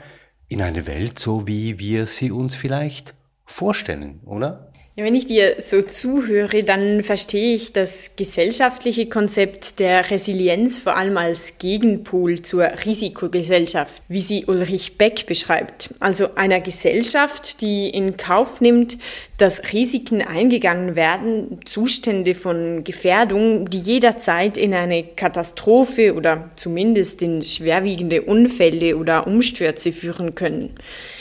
in 0.48 0.62
eine 0.62 0.86
Welt 0.86 1.18
so, 1.18 1.46
wie 1.46 1.78
wir 1.78 2.06
sie 2.06 2.30
uns 2.30 2.54
vielleicht 2.54 3.14
vorstellen, 3.44 4.20
oder? 4.24 4.72
Ja, 4.96 5.02
wenn 5.02 5.16
ich 5.16 5.26
dir 5.26 5.56
so 5.58 5.82
zuhöre, 5.82 6.62
dann 6.62 7.02
verstehe 7.02 7.56
ich 7.56 7.72
das 7.72 8.12
gesellschaftliche 8.14 9.06
Konzept 9.06 9.80
der 9.80 10.08
Resilienz 10.08 10.78
vor 10.78 10.96
allem 10.96 11.16
als 11.16 11.58
Gegenpol 11.58 12.42
zur 12.42 12.62
Risikogesellschaft, 12.84 14.04
wie 14.06 14.20
sie 14.20 14.44
Ulrich 14.46 14.96
Beck 14.96 15.26
beschreibt. 15.26 15.92
Also 15.98 16.36
einer 16.36 16.60
Gesellschaft, 16.60 17.60
die 17.60 17.88
in 17.88 18.16
Kauf 18.16 18.60
nimmt, 18.60 18.96
dass 19.36 19.72
Risiken 19.72 20.22
eingegangen 20.22 20.94
werden, 20.94 21.58
Zustände 21.64 22.36
von 22.36 22.84
Gefährdung, 22.84 23.68
die 23.68 23.80
jederzeit 23.80 24.56
in 24.56 24.72
eine 24.74 25.02
Katastrophe 25.02 26.14
oder 26.14 26.50
zumindest 26.54 27.20
in 27.20 27.42
schwerwiegende 27.42 28.22
Unfälle 28.22 28.96
oder 28.96 29.26
Umstürze 29.26 29.90
führen 29.90 30.36
können. 30.36 30.70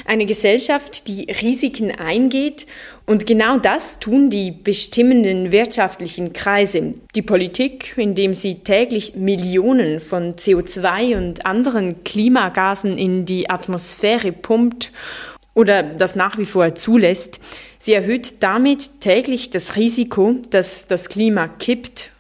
Eine 0.06 0.27
Gesellschaft, 0.27 1.08
die 1.08 1.24
Risiken 1.42 1.89
eingeht 1.89 2.68
und 3.05 3.27
genau 3.27 3.57
das 3.57 4.00
tun 4.00 4.29
die 4.29 4.51
bestimmenden 4.51 5.51
wirtschaftlichen 5.51 6.31
Kreise. 6.31 6.93
Die 7.15 7.22
Politik, 7.22 7.98
indem 7.98 8.33
sie 8.33 8.60
täglich 8.60 9.15
Millionen 9.15 10.00
von 10.00 10.36
CO2 10.36 11.17
und 11.17 11.45
anderen 11.45 12.03
Klimagasen 12.05 12.98
in 12.98 13.25
die 13.25 13.50
Atmosphäre 13.50 14.31
pumpt 14.31 14.91
oder 15.53 15.83
das 15.83 16.15
nach 16.15 16.38
wie 16.38 16.45
vor 16.45 16.75
zulässt. 16.75 17.41
Sie 17.77 17.93
erhöht 17.93 18.41
damit 18.41 19.01
täglich 19.01 19.50
das 19.50 19.75
Risiko, 19.75 20.36
dass 20.50 20.88
das 20.88 21.10
Klima 21.10 21.50
kippt 21.50 22.12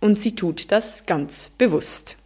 und 0.00 0.18
sie 0.18 0.34
tut 0.34 0.72
das 0.72 1.04
ganz 1.04 1.50
bewusst. 1.58 2.16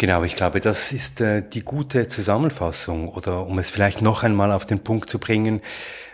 Genau, 0.00 0.22
ich 0.22 0.36
glaube, 0.36 0.60
das 0.60 0.92
ist 0.92 1.20
äh, 1.20 1.42
die 1.42 1.62
gute 1.62 2.06
Zusammenfassung 2.06 3.08
oder 3.08 3.46
um 3.46 3.58
es 3.58 3.68
vielleicht 3.68 4.00
noch 4.00 4.22
einmal 4.22 4.52
auf 4.52 4.64
den 4.64 4.78
Punkt 4.78 5.10
zu 5.10 5.18
bringen, 5.18 5.60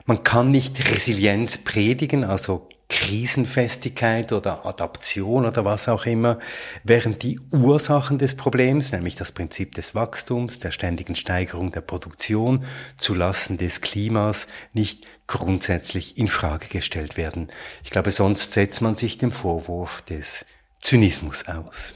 man 0.07 0.23
kann 0.23 0.51
nicht 0.51 0.91
Resilienz 0.91 1.59
predigen, 1.59 2.25
also 2.25 2.69
Krisenfestigkeit 2.89 4.33
oder 4.33 4.67
Adaption 4.67 5.47
oder 5.47 5.65
was 5.65 5.89
auch 5.89 6.05
immer, 6.05 6.39
während 6.85 7.23
die 7.23 7.41
Ursachen 7.51 8.19
des 8.19 8.37
Problems, 8.37 8.93
nämlich 8.93 9.17
das 9.17 9.33
Prinzip 9.33 9.75
des 9.75 9.95
Wachstums, 9.95 10.59
der 10.59 10.71
ständigen 10.71 11.17
Steigerung 11.17 11.73
der 11.73 11.81
Produktion 11.81 12.65
zulasten 12.99 13.57
des 13.57 13.81
Klimas, 13.81 14.47
nicht 14.75 15.07
grundsätzlich 15.27 16.19
in 16.19 16.29
Frage 16.29 16.69
gestellt 16.69 17.17
werden. 17.17 17.49
Ich 17.83 17.91
glaube, 17.91 18.11
sonst 18.11 18.53
setzt 18.53 18.83
man 18.83 18.97
sich 18.97 19.17
dem 19.17 19.33
Vorwurf 19.33 20.03
des 20.03 20.45
Zynismus 20.81 21.47
aus. 21.49 21.95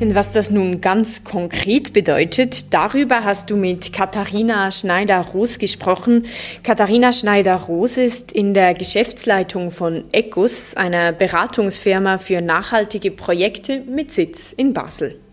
Und 0.00 0.16
was 0.16 0.32
das 0.32 0.50
nun 0.50 0.80
ganz 0.80 1.22
konkret 1.22 1.92
bedeutet, 1.92 2.74
darüber 2.74 3.24
hast 3.24 3.50
du 3.50 3.56
mit 3.56 3.92
Katharina 3.92 4.70
Schneider-Roos 4.70 5.58
gesprochen. 5.58 6.26
Katharina 6.64 7.12
Schneider-Roos 7.12 7.96
ist 7.96 8.32
in 8.32 8.54
der 8.54 8.74
Geschäftsleitung 8.74 9.70
von 9.70 10.04
ECUS, 10.10 10.74
einer 10.74 11.12
Beratungsfirma 11.12 12.18
für 12.18 12.40
nachhaltige 12.40 13.12
Projekte 13.12 13.82
mit 13.82 14.10
Sitz 14.10 14.52
in 14.52 14.72
Basel. 14.72 15.23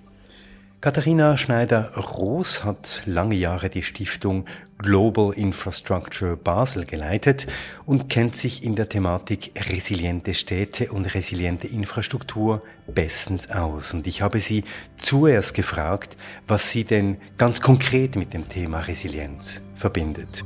Katharina 0.82 1.38
Schneider-Roos 1.38 2.64
hat 2.64 3.04
lange 3.06 3.36
Jahre 3.36 3.70
die 3.70 3.84
Stiftung 3.84 4.46
Global 4.80 5.32
Infrastructure 5.32 6.36
Basel 6.36 6.86
geleitet 6.86 7.46
und 7.86 8.10
kennt 8.10 8.36
sich 8.36 8.64
in 8.64 8.76
der 8.76 8.90
Thematik 8.90 9.52
resiliente 9.70 10.34
Städte 10.34 10.92
und 10.92 11.14
resiliente 11.14 11.68
Infrastruktur 11.68 12.64
bestens 12.88 13.52
aus. 13.52 13.94
Und 13.94 14.08
ich 14.08 14.24
habe 14.24 14.40
sie 14.40 14.64
zuerst 14.98 15.54
gefragt, 15.54 16.18
was 16.48 16.72
sie 16.72 16.84
denn 16.84 17.18
ganz 17.38 17.62
konkret 17.62 18.16
mit 18.16 18.34
dem 18.34 18.50
Thema 18.50 18.80
Resilienz 18.80 19.62
verbindet. 19.76 20.44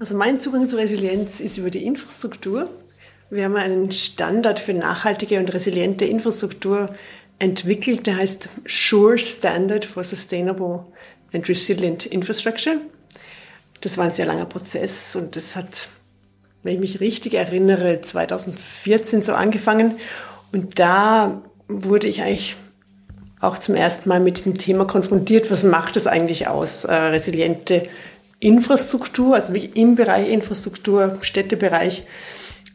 Also 0.00 0.16
mein 0.16 0.40
Zugang 0.40 0.66
zur 0.66 0.78
Resilienz 0.78 1.40
ist 1.40 1.58
über 1.58 1.68
die 1.68 1.84
Infrastruktur. 1.84 2.70
Wir 3.30 3.44
haben 3.44 3.56
einen 3.56 3.92
Standard 3.92 4.58
für 4.58 4.72
nachhaltige 4.72 5.38
und 5.38 5.52
resiliente 5.52 6.06
Infrastruktur 6.06 6.94
entwickelt, 7.38 8.06
der 8.06 8.16
heißt 8.16 8.48
Sure 8.66 9.18
Standard 9.18 9.84
for 9.84 10.04
Sustainable 10.04 10.84
and 11.32 11.48
Resilient 11.48 12.06
Infrastructure. 12.06 12.76
Das 13.80 13.96
war 13.96 14.06
ein 14.06 14.14
sehr 14.14 14.26
langer 14.26 14.46
Prozess 14.46 15.14
und 15.14 15.36
das 15.36 15.54
hat, 15.54 15.88
wenn 16.62 16.74
ich 16.74 16.80
mich 16.80 17.00
richtig 17.00 17.34
erinnere, 17.34 18.00
2014 18.00 19.22
so 19.22 19.34
angefangen. 19.34 19.98
Und 20.52 20.78
da 20.78 21.42
wurde 21.68 22.08
ich 22.08 22.22
eigentlich 22.22 22.56
auch 23.40 23.58
zum 23.58 23.76
ersten 23.76 24.08
Mal 24.08 24.20
mit 24.20 24.38
diesem 24.38 24.58
Thema 24.58 24.84
konfrontiert. 24.84 25.50
Was 25.50 25.62
macht 25.62 25.96
das 25.96 26.06
eigentlich 26.06 26.48
aus? 26.48 26.84
Äh, 26.84 26.94
resiliente 26.94 27.86
Infrastruktur, 28.40 29.34
also 29.34 29.54
wie 29.54 29.66
im 29.66 29.94
Bereich 29.94 30.28
Infrastruktur, 30.28 31.18
Städtebereich. 31.20 32.04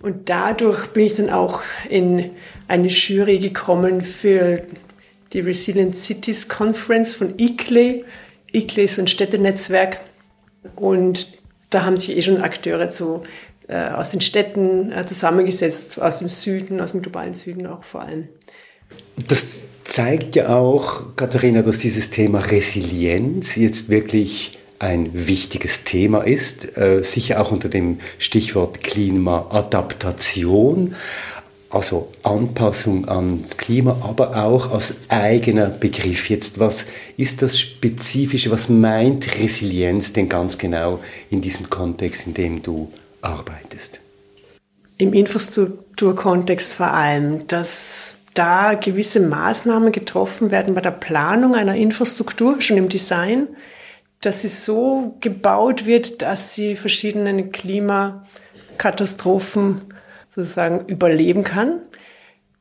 Und 0.01 0.29
dadurch 0.29 0.87
bin 0.87 1.05
ich 1.05 1.15
dann 1.15 1.29
auch 1.29 1.61
in 1.89 2.31
eine 2.67 2.87
Jury 2.87 3.39
gekommen 3.39 4.01
für 4.01 4.63
die 5.33 5.39
Resilient 5.39 5.95
Cities 5.95 6.47
Conference 6.47 7.15
von 7.15 7.33
ICLE. 7.37 8.05
ICLE 8.51 8.83
ist 8.83 8.99
ein 8.99 9.07
Städtenetzwerk 9.07 9.99
und 10.75 11.27
da 11.69 11.85
haben 11.85 11.97
sich 11.97 12.15
eh 12.15 12.21
schon 12.21 12.41
Akteure 12.41 12.91
zu, 12.91 13.23
äh, 13.67 13.89
aus 13.89 14.11
den 14.11 14.21
Städten 14.21 14.91
äh, 14.91 15.05
zusammengesetzt, 15.05 16.01
aus 16.01 16.19
dem 16.19 16.29
Süden, 16.29 16.79
aus 16.79 16.91
dem 16.91 17.01
globalen 17.01 17.33
Süden 17.33 17.65
auch 17.65 17.83
vor 17.83 18.03
allem. 18.03 18.27
Das 19.27 19.63
zeigt 19.83 20.35
ja 20.35 20.49
auch, 20.49 21.15
Katharina, 21.15 21.61
dass 21.61 21.79
dieses 21.79 22.09
Thema 22.09 22.39
Resilienz 22.39 23.55
jetzt 23.55 23.89
wirklich 23.89 24.59
ein 24.79 25.11
wichtiges 25.13 25.83
Thema 25.83 26.21
ist, 26.21 26.77
äh, 26.77 27.03
sicher 27.03 27.41
auch 27.41 27.51
unter 27.51 27.69
dem 27.69 27.99
Stichwort 28.17 28.83
Klimaadaptation 28.83 30.95
also 31.73 32.13
Anpassung 32.21 33.09
ans 33.09 33.57
Klima, 33.57 33.97
aber 34.03 34.43
auch 34.43 34.71
als 34.71 34.97
eigener 35.09 35.65
Begriff. 35.67 36.29
Jetzt, 36.29 36.59
was 36.59 36.85
ist 37.17 37.41
das 37.41 37.59
Spezifische, 37.59 38.51
was 38.51 38.69
meint 38.69 39.39
Resilienz 39.39 40.13
denn 40.13 40.29
ganz 40.29 40.59
genau 40.59 40.99
in 41.31 41.41
diesem 41.41 41.71
Kontext, 41.71 42.27
in 42.27 42.35
dem 42.35 42.61
du 42.61 42.93
arbeitest? 43.21 44.01
Im 44.99 45.13
Infrastrukturkontext 45.13 46.73
vor 46.73 46.91
allem, 46.91 47.47
dass 47.47 48.17
da 48.35 48.75
gewisse 48.75 49.21
Maßnahmen 49.21 49.91
getroffen 49.91 50.51
werden 50.51 50.75
bei 50.75 50.81
der 50.81 50.91
Planung 50.91 51.55
einer 51.55 51.75
Infrastruktur, 51.75 52.61
schon 52.61 52.77
im 52.77 52.89
Design, 52.89 53.47
dass 54.21 54.41
sie 54.41 54.47
so 54.47 55.17
gebaut 55.21 55.87
wird, 55.87 56.21
dass 56.21 56.53
sie 56.53 56.75
verschiedenen 56.75 57.51
Klimakatastrophen 57.51 59.92
sozusagen 60.33 60.87
überleben 60.87 61.43
kann. 61.43 61.79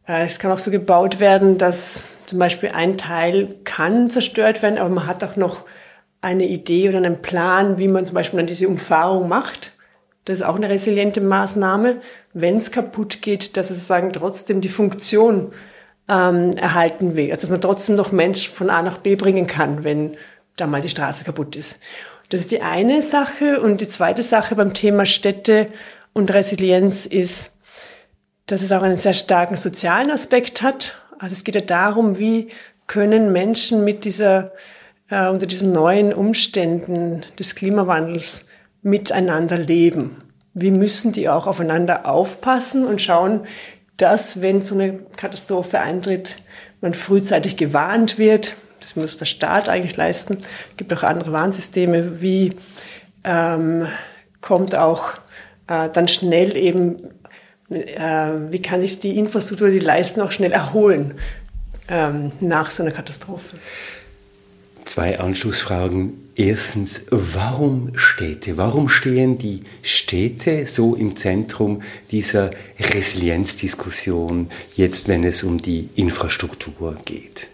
Äh, 0.07 0.27
es 0.27 0.39
kann 0.39 0.53
auch 0.53 0.59
so 0.59 0.71
gebaut 0.71 1.21
werden, 1.21 1.57
dass 1.57 2.03
zum 2.27 2.39
Beispiel 2.39 2.71
ein 2.71 2.99
Teil 2.99 3.57
kann 3.65 4.11
zerstört 4.11 4.63
werden, 4.63 4.79
aber 4.79 4.91
man 4.91 5.07
hat 5.07 5.25
auch 5.25 5.37
noch 5.37 5.65
eine 6.21 6.47
Idee 6.47 6.89
oder 6.89 6.99
einen 6.99 7.23
Plan, 7.23 7.79
wie 7.79 7.89
man 7.89 8.05
zum 8.05 8.15
Beispiel 8.15 8.37
dann 8.37 8.47
diese 8.47 8.69
Umfahrung 8.69 9.29
macht. 9.29 9.73
Das 10.25 10.39
ist 10.39 10.45
auch 10.45 10.55
eine 10.55 10.69
resiliente 10.69 11.21
Maßnahme. 11.21 11.97
Wenn 12.33 12.59
es 12.59 12.71
kaputt 12.71 13.23
geht, 13.23 13.57
dass 13.57 13.71
es 13.71 13.79
sozusagen 13.79 14.13
trotzdem 14.13 14.61
die 14.61 14.69
Funktion 14.69 15.53
ähm, 16.09 16.57
erhalten 16.57 17.17
will. 17.17 17.33
Also 17.33 17.47
dass 17.47 17.51
man 17.51 17.61
trotzdem 17.61 17.97
noch 17.97 18.13
Menschen 18.13 18.53
von 18.53 18.71
A 18.71 18.83
nach 18.83 18.99
B 18.99 19.17
bringen 19.17 19.47
kann, 19.47 19.83
wenn 19.83 20.17
da 20.57 20.67
mal 20.67 20.83
die 20.83 20.91
Straße 20.91 21.25
kaputt 21.25 21.57
ist. 21.57 21.79
Das 22.29 22.41
ist 22.41 22.53
die 22.53 22.63
eine 22.63 23.03
Sache. 23.03 23.61
Und 23.61 23.81
die 23.81 23.89
zweite 23.89 24.23
Sache 24.23 24.55
beim 24.55 24.75
Thema 24.75 25.07
Städte 25.07 25.69
und 26.13 26.33
Resilienz 26.33 27.07
ist, 27.07 27.59
dass 28.47 28.63
es 28.63 28.73
auch 28.73 28.83
einen 28.83 28.99
sehr 28.99 29.15
starken 29.15 29.57
sozialen 29.57 30.11
Aspekt 30.11 30.63
hat. 30.63 30.95
Also 31.19 31.35
es 31.35 31.45
geht 31.45 31.55
ja 31.55 31.61
darum, 31.61 32.19
wie 32.19 32.49
können 32.87 33.33
Menschen 33.33 33.85
mit 33.85 34.05
dieser, 34.05 34.53
äh, 35.09 35.29
unter 35.29 35.47
diesen 35.47 35.73
neuen 35.73 36.13
Umständen 36.13 37.25
des 37.39 37.55
Klimawandels 37.55 38.47
miteinander 38.83 39.59
leben. 39.59 40.23
Wie 40.55 40.71
müssen 40.71 41.13
die 41.13 41.29
auch 41.29 41.47
aufeinander 41.47 42.07
aufpassen 42.07 42.85
und 42.85 43.01
schauen, 43.01 43.47
dass, 43.97 44.43
wenn 44.43 44.63
so 44.63 44.75
eine 44.75 44.99
Katastrophe 45.17 45.81
eintritt, 45.81 46.37
man 46.81 46.95
frühzeitig 46.95 47.57
gewarnt 47.57 48.19
wird. 48.19 48.55
Das 48.81 48.97
muss 48.97 49.17
der 49.17 49.27
Staat 49.27 49.69
eigentlich 49.69 49.97
leisten. 49.97 50.39
Es 50.71 50.77
gibt 50.77 50.93
auch 50.93 51.05
andere 51.05 51.33
Warnsysteme. 51.33 52.21
Wie 52.21 52.57
ähm, 53.25 53.87
kommt 54.41 54.75
auch 54.75 55.13
äh, 55.69 55.89
dann 55.89 56.09
schnell 56.09 56.57
eben 56.57 57.11
wie 57.75 58.63
kann 58.63 58.81
sich 58.81 58.99
die 58.99 59.19
Infrastruktur, 59.19 59.71
die 59.71 59.79
Leisten 59.79 60.21
auch 60.21 60.33
schnell 60.33 60.53
erholen 60.53 61.15
ähm, 61.89 62.33
nach 62.41 62.71
so 62.71 62.83
einer 62.83 62.93
Katastrophe? 62.93 63.57
Zwei 64.85 65.21
Anschlussfragen. 65.21 66.15
Erstens, 66.35 67.03
warum 67.11 67.93
Städte? 67.95 68.57
Warum 68.57 68.89
stehen 68.89 69.39
die 69.39 69.63
Städte 69.83 70.67
so 70.67 70.95
im 70.95 71.15
Zentrum 71.15 71.83
dieser 72.11 72.51
Resilienzdiskussion, 72.81 74.49
jetzt 74.75 75.09
wenn 75.09 75.25
es 75.25 75.43
um 75.43 75.61
die 75.61 75.91
Infrastruktur 75.95 76.97
geht? 77.05 77.49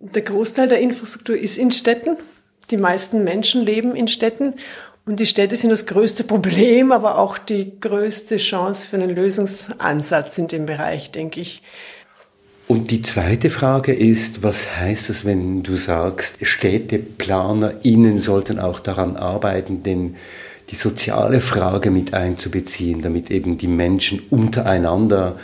Der 0.00 0.22
Großteil 0.22 0.68
der 0.68 0.80
Infrastruktur 0.80 1.36
ist 1.36 1.56
in 1.56 1.72
Städten. 1.72 2.16
die 2.70 2.76
meisten 2.78 3.24
Menschen 3.24 3.64
leben 3.64 3.94
in 3.94 4.08
Städten. 4.08 4.54
Und 5.06 5.20
die 5.20 5.26
Städte 5.26 5.56
sind 5.56 5.70
das 5.70 5.84
größte 5.84 6.24
Problem, 6.24 6.90
aber 6.90 7.18
auch 7.18 7.36
die 7.36 7.78
größte 7.78 8.38
Chance 8.38 8.88
für 8.88 8.96
einen 8.96 9.14
Lösungsansatz 9.14 10.38
in 10.38 10.48
dem 10.48 10.64
Bereich, 10.64 11.10
denke 11.10 11.40
ich. 11.40 11.62
Und 12.66 12.90
die 12.90 13.02
zweite 13.02 13.50
Frage 13.50 13.92
ist, 13.92 14.42
was 14.42 14.78
heißt 14.78 15.10
es, 15.10 15.26
wenn 15.26 15.62
du 15.62 15.76
sagst, 15.76 16.38
StädteplanerInnen 16.40 18.18
sollten 18.18 18.58
auch 18.58 18.80
daran 18.80 19.16
arbeiten, 19.16 19.82
den, 19.82 20.16
die 20.70 20.76
soziale 20.76 21.42
Frage 21.42 21.90
mit 21.90 22.14
einzubeziehen, 22.14 23.02
damit 23.02 23.30
eben 23.30 23.58
die 23.58 23.68
Menschen 23.68 24.22
untereinander 24.30 25.36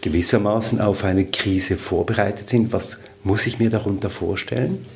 gewissermaßen 0.00 0.80
auf 0.80 1.02
eine 1.02 1.24
Krise 1.24 1.76
vorbereitet 1.76 2.48
sind? 2.48 2.72
Was 2.72 2.98
muss 3.24 3.48
ich 3.48 3.58
mir 3.58 3.70
darunter 3.70 4.08
vorstellen? 4.08 4.86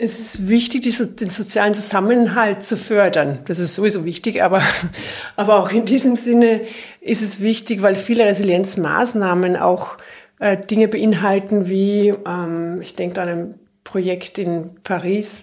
Es 0.00 0.20
ist 0.20 0.46
wichtig, 0.46 0.82
den 0.82 1.28
sozialen 1.28 1.74
Zusammenhalt 1.74 2.62
zu 2.62 2.76
fördern. 2.76 3.40
Das 3.46 3.58
ist 3.58 3.74
sowieso 3.74 4.04
wichtig, 4.04 4.44
aber, 4.44 4.62
aber 5.36 5.58
auch 5.58 5.72
in 5.72 5.86
diesem 5.86 6.14
Sinne 6.14 6.60
ist 7.00 7.20
es 7.20 7.40
wichtig, 7.40 7.82
weil 7.82 7.96
viele 7.96 8.24
Resilienzmaßnahmen 8.24 9.56
auch 9.56 9.98
äh, 10.38 10.56
Dinge 10.56 10.86
beinhalten 10.86 11.68
wie, 11.68 12.14
ähm, 12.26 12.76
ich 12.80 12.94
denke 12.94 13.20
an 13.20 13.28
ein 13.28 13.54
Projekt 13.82 14.38
in 14.38 14.76
Paris, 14.84 15.42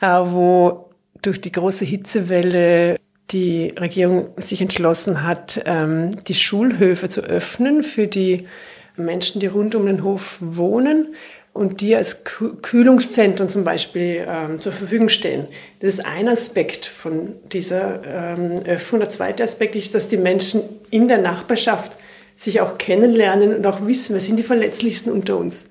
äh, 0.00 0.06
wo 0.06 0.90
durch 1.22 1.40
die 1.40 1.52
große 1.52 1.84
Hitzewelle 1.84 2.98
die 3.30 3.74
Regierung 3.78 4.30
sich 4.38 4.60
entschlossen 4.60 5.22
hat, 5.22 5.62
ähm, 5.66 6.10
die 6.24 6.34
Schulhöfe 6.34 7.08
zu 7.08 7.20
öffnen 7.20 7.84
für 7.84 8.08
die 8.08 8.48
Menschen, 8.96 9.40
die 9.40 9.46
rund 9.46 9.76
um 9.76 9.86
den 9.86 10.02
Hof 10.02 10.38
wohnen 10.40 11.14
und 11.54 11.80
die 11.80 11.94
als 11.94 12.24
Kühlungszentren 12.24 13.48
zum 13.48 13.62
Beispiel 13.62 14.26
ähm, 14.28 14.60
zur 14.60 14.72
Verfügung 14.72 15.08
stehen. 15.08 15.46
Das 15.78 15.94
ist 15.94 16.04
ein 16.04 16.28
Aspekt 16.28 16.84
von 16.84 17.36
dieser 17.52 18.02
ähm, 18.04 18.64
Öffnung. 18.66 19.00
Der 19.00 19.08
zweite 19.08 19.44
Aspekt 19.44 19.76
ist, 19.76 19.94
dass 19.94 20.08
die 20.08 20.16
Menschen 20.16 20.62
in 20.90 21.06
der 21.06 21.18
Nachbarschaft 21.18 21.96
sich 22.34 22.60
auch 22.60 22.76
kennenlernen 22.76 23.54
und 23.54 23.64
auch 23.68 23.86
wissen, 23.86 24.14
wer 24.14 24.20
sind 24.20 24.36
die 24.36 24.42
Verletzlichsten 24.42 25.12
unter 25.12 25.38
uns. 25.38 25.68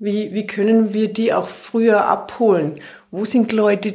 Wie, 0.00 0.34
wie 0.34 0.44
können 0.44 0.92
wir 0.92 1.06
die 1.06 1.32
auch 1.32 1.48
früher 1.48 2.04
abholen? 2.04 2.80
Wo 3.12 3.24
sind 3.24 3.52
Leute, 3.52 3.94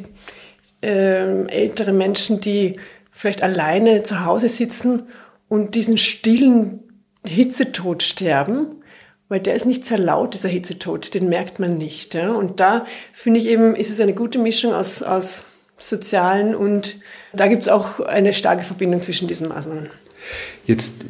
äh, 0.82 1.46
ältere 1.48 1.92
Menschen, 1.92 2.40
die 2.40 2.80
vielleicht 3.12 3.44
alleine 3.44 4.04
zu 4.04 4.24
Hause 4.24 4.48
sitzen 4.48 5.08
und 5.50 5.76
diesen 5.76 5.98
stillen 5.98 6.80
Hitzetod 7.28 8.02
sterben? 8.02 8.81
Weil 9.32 9.40
der 9.40 9.56
ist 9.56 9.66
nicht 9.66 9.86
sehr 9.86 9.98
laut, 9.98 10.34
dieser 10.34 10.50
Hitzetod, 10.50 11.14
den 11.14 11.30
merkt 11.30 11.58
man 11.58 11.78
nicht. 11.78 12.16
Ja? 12.16 12.34
Und 12.34 12.60
da 12.60 12.86
finde 13.14 13.40
ich 13.40 13.48
eben, 13.48 13.78
ist 13.78 13.90
es 13.90 14.02
eine 14.02 14.14
gute 14.14 14.38
Mischung 14.38 14.74
aus, 14.74 15.02
aus 15.02 15.44
sozialen 15.78 16.54
und 16.54 16.98
da 17.32 17.48
gibt 17.48 17.62
es 17.62 17.70
auch 17.70 18.02
eine 18.02 18.34
starke 18.34 18.66
Verbindung 18.66 19.02
zwischen 19.02 19.30
diesen 19.30 19.48
Maßnahmen. 19.48 19.90
Jetzt, 20.66 21.06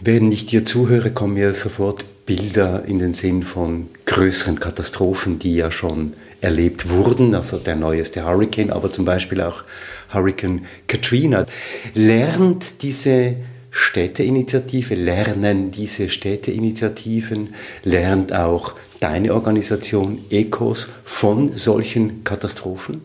wenn 0.00 0.32
ich 0.32 0.46
dir 0.46 0.64
zuhöre, 0.64 1.10
kommen 1.10 1.34
mir 1.34 1.52
sofort 1.52 2.06
Bilder 2.24 2.86
in 2.86 3.00
den 3.00 3.12
Sinn 3.12 3.42
von 3.42 3.90
größeren 4.06 4.58
Katastrophen, 4.58 5.38
die 5.38 5.54
ja 5.54 5.70
schon 5.70 6.14
erlebt 6.40 6.88
wurden, 6.88 7.34
also 7.34 7.58
der 7.58 7.76
neueste 7.76 8.24
Hurricane, 8.24 8.70
aber 8.70 8.90
zum 8.90 9.04
Beispiel 9.04 9.42
auch 9.42 9.62
Hurricane 10.10 10.64
Katrina. 10.86 11.44
Lernt 11.92 12.82
diese 12.82 13.36
Städteinitiative, 13.70 14.94
lernen 14.94 15.70
diese 15.70 16.08
Städteinitiativen, 16.08 17.54
lernt 17.84 18.32
auch 18.32 18.74
deine 19.00 19.34
Organisation 19.34 20.18
ECOS 20.30 20.88
von 21.04 21.56
solchen 21.56 22.24
Katastrophen? 22.24 23.02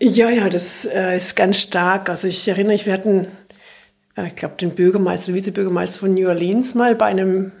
Ja, 0.00 0.28
ja, 0.28 0.48
das 0.48 0.84
äh, 0.84 1.16
ist 1.16 1.36
ganz 1.36 1.60
stark. 1.60 2.08
Also 2.08 2.28
ich 2.28 2.48
erinnere 2.48 2.72
mich, 2.72 2.86
wir 2.86 2.92
hatten, 2.92 3.26
äh, 4.16 4.26
ich 4.26 4.36
glaube, 4.36 4.56
den 4.56 4.70
Bürgermeister, 4.70 5.32
den 5.32 5.36
Vizebürgermeister 5.36 6.00
von 6.00 6.10
New 6.10 6.28
Orleans 6.28 6.74
mal 6.74 6.96
bei 6.96 7.06
einem 7.06 7.52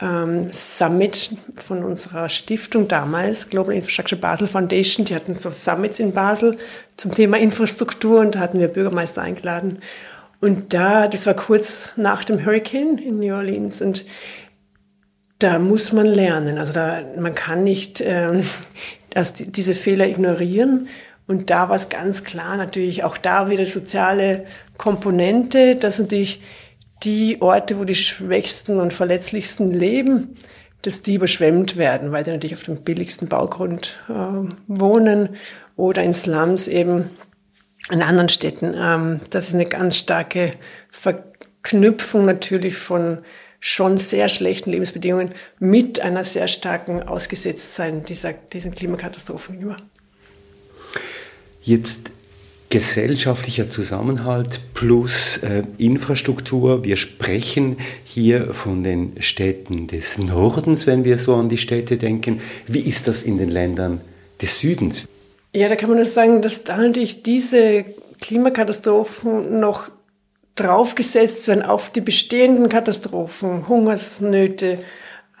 ähm, 0.00 0.48
Summit 0.52 1.30
von 1.56 1.84
unserer 1.84 2.28
Stiftung 2.28 2.88
damals, 2.88 3.50
Global 3.50 3.74
Infrastructure 3.74 4.20
Basel 4.20 4.46
Foundation. 4.46 5.06
Die 5.06 5.14
hatten 5.14 5.34
so 5.34 5.50
Summits 5.50 5.98
in 5.98 6.12
Basel 6.12 6.56
zum 6.96 7.12
Thema 7.12 7.38
Infrastruktur 7.38 8.20
und 8.20 8.36
da 8.36 8.40
hatten 8.40 8.60
wir 8.60 8.68
Bürgermeister 8.68 9.22
eingeladen. 9.22 9.78
Und 10.44 10.74
da, 10.74 11.08
das 11.08 11.24
war 11.26 11.32
kurz 11.32 11.92
nach 11.96 12.22
dem 12.22 12.44
Hurricane 12.44 12.98
in 12.98 13.18
New 13.18 13.34
Orleans 13.34 13.80
und 13.80 14.04
da 15.38 15.58
muss 15.58 15.90
man 15.94 16.04
lernen. 16.04 16.58
Also 16.58 16.74
da, 16.74 17.02
man 17.18 17.34
kann 17.34 17.64
nicht 17.64 18.02
ähm, 18.02 18.44
das, 19.08 19.32
diese 19.32 19.74
Fehler 19.74 20.06
ignorieren. 20.06 20.88
Und 21.26 21.48
da 21.48 21.70
war 21.70 21.76
es 21.76 21.88
ganz 21.88 22.24
klar 22.24 22.58
natürlich 22.58 23.04
auch 23.04 23.16
da 23.16 23.48
wieder 23.48 23.64
soziale 23.64 24.44
Komponente, 24.76 25.76
dass 25.76 25.98
natürlich 25.98 26.42
die 27.04 27.40
Orte, 27.40 27.78
wo 27.78 27.84
die 27.84 27.94
schwächsten 27.94 28.80
und 28.80 28.92
verletzlichsten 28.92 29.72
leben, 29.72 30.36
dass 30.82 31.00
die 31.00 31.14
überschwemmt 31.14 31.78
werden, 31.78 32.12
weil 32.12 32.22
die 32.22 32.32
natürlich 32.32 32.54
auf 32.54 32.64
dem 32.64 32.82
billigsten 32.82 33.28
Baugrund 33.28 33.98
äh, 34.10 34.12
wohnen 34.66 35.30
oder 35.74 36.02
in 36.02 36.12
Slums 36.12 36.68
eben 36.68 37.08
in 37.90 38.02
anderen 38.02 38.28
Städten. 38.28 38.74
Ähm, 38.76 39.20
das 39.30 39.48
ist 39.48 39.54
eine 39.54 39.66
ganz 39.66 39.96
starke 39.96 40.52
Verknüpfung 40.90 42.24
natürlich 42.24 42.76
von 42.76 43.18
schon 43.60 43.96
sehr 43.96 44.28
schlechten 44.28 44.72
Lebensbedingungen 44.72 45.32
mit 45.58 46.00
einer 46.00 46.24
sehr 46.24 46.48
starken 46.48 47.02
Ausgesetztsein 47.02 48.02
dieser, 48.02 48.34
diesen 48.34 48.74
Klimakatastrophen 48.74 49.58
über. 49.58 49.76
Jetzt 51.62 52.10
gesellschaftlicher 52.68 53.70
Zusammenhalt 53.70 54.60
plus 54.74 55.38
äh, 55.38 55.62
Infrastruktur. 55.78 56.84
Wir 56.84 56.96
sprechen 56.96 57.78
hier 58.04 58.52
von 58.52 58.82
den 58.82 59.22
Städten 59.22 59.86
des 59.86 60.18
Nordens, 60.18 60.86
wenn 60.86 61.04
wir 61.04 61.16
so 61.16 61.34
an 61.36 61.48
die 61.48 61.56
Städte 61.56 61.96
denken. 61.96 62.40
Wie 62.66 62.80
ist 62.80 63.08
das 63.08 63.22
in 63.22 63.38
den 63.38 63.50
Ländern 63.50 64.00
des 64.42 64.58
Südens? 64.58 65.06
Ja, 65.54 65.68
da 65.68 65.76
kann 65.76 65.88
man 65.88 65.98
nur 65.98 66.06
sagen, 66.06 66.42
dass 66.42 66.64
da 66.64 66.76
natürlich 66.76 67.22
diese 67.22 67.84
Klimakatastrophen 68.20 69.60
noch 69.60 69.88
draufgesetzt 70.56 71.46
werden 71.46 71.62
auf 71.62 71.90
die 71.90 72.00
bestehenden 72.00 72.68
Katastrophen, 72.68 73.68
Hungersnöte, 73.68 74.80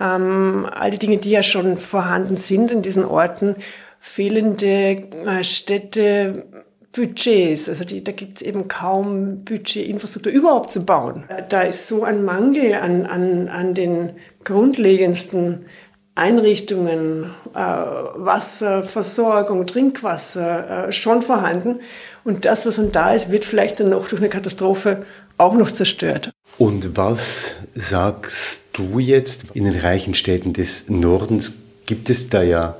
ähm, 0.00 0.68
all 0.72 0.92
die 0.92 0.98
Dinge, 0.98 1.16
die 1.16 1.30
ja 1.30 1.42
schon 1.42 1.78
vorhanden 1.78 2.36
sind 2.36 2.70
in 2.70 2.80
diesen 2.80 3.04
Orten, 3.04 3.56
fehlende 3.98 5.08
äh, 5.26 5.42
Städte, 5.42 6.46
Budgets, 6.92 7.68
also 7.68 7.84
die, 7.84 8.04
da 8.04 8.12
gibt 8.12 8.36
es 8.36 8.42
eben 8.42 8.68
kaum 8.68 9.44
Budget, 9.44 9.88
Infrastruktur 9.88 10.32
überhaupt 10.32 10.70
zu 10.70 10.84
bauen. 10.84 11.24
Da 11.48 11.62
ist 11.62 11.88
so 11.88 12.04
ein 12.04 12.24
Mangel 12.24 12.74
an, 12.74 13.06
an, 13.06 13.48
an 13.48 13.74
den 13.74 14.12
grundlegendsten 14.44 15.66
Einrichtungen, 16.14 17.30
äh, 17.54 17.58
Wasserversorgung, 17.58 19.66
Trinkwasser 19.66 20.88
äh, 20.88 20.92
schon 20.92 21.22
vorhanden. 21.22 21.80
Und 22.22 22.44
das, 22.44 22.66
was 22.66 22.76
dann 22.76 22.92
da 22.92 23.12
ist, 23.12 23.30
wird 23.30 23.44
vielleicht 23.44 23.80
dann 23.80 23.90
noch 23.90 24.08
durch 24.08 24.20
eine 24.20 24.30
Katastrophe 24.30 25.04
auch 25.36 25.54
noch 25.54 25.70
zerstört. 25.70 26.30
Und 26.56 26.96
was 26.96 27.56
sagst 27.72 28.66
du 28.74 29.00
jetzt 29.00 29.46
in 29.54 29.64
den 29.64 29.78
reichen 29.78 30.14
Städten 30.14 30.52
des 30.52 30.88
Nordens? 30.88 31.54
Gibt 31.86 32.10
es 32.10 32.28
da 32.28 32.42
ja 32.42 32.76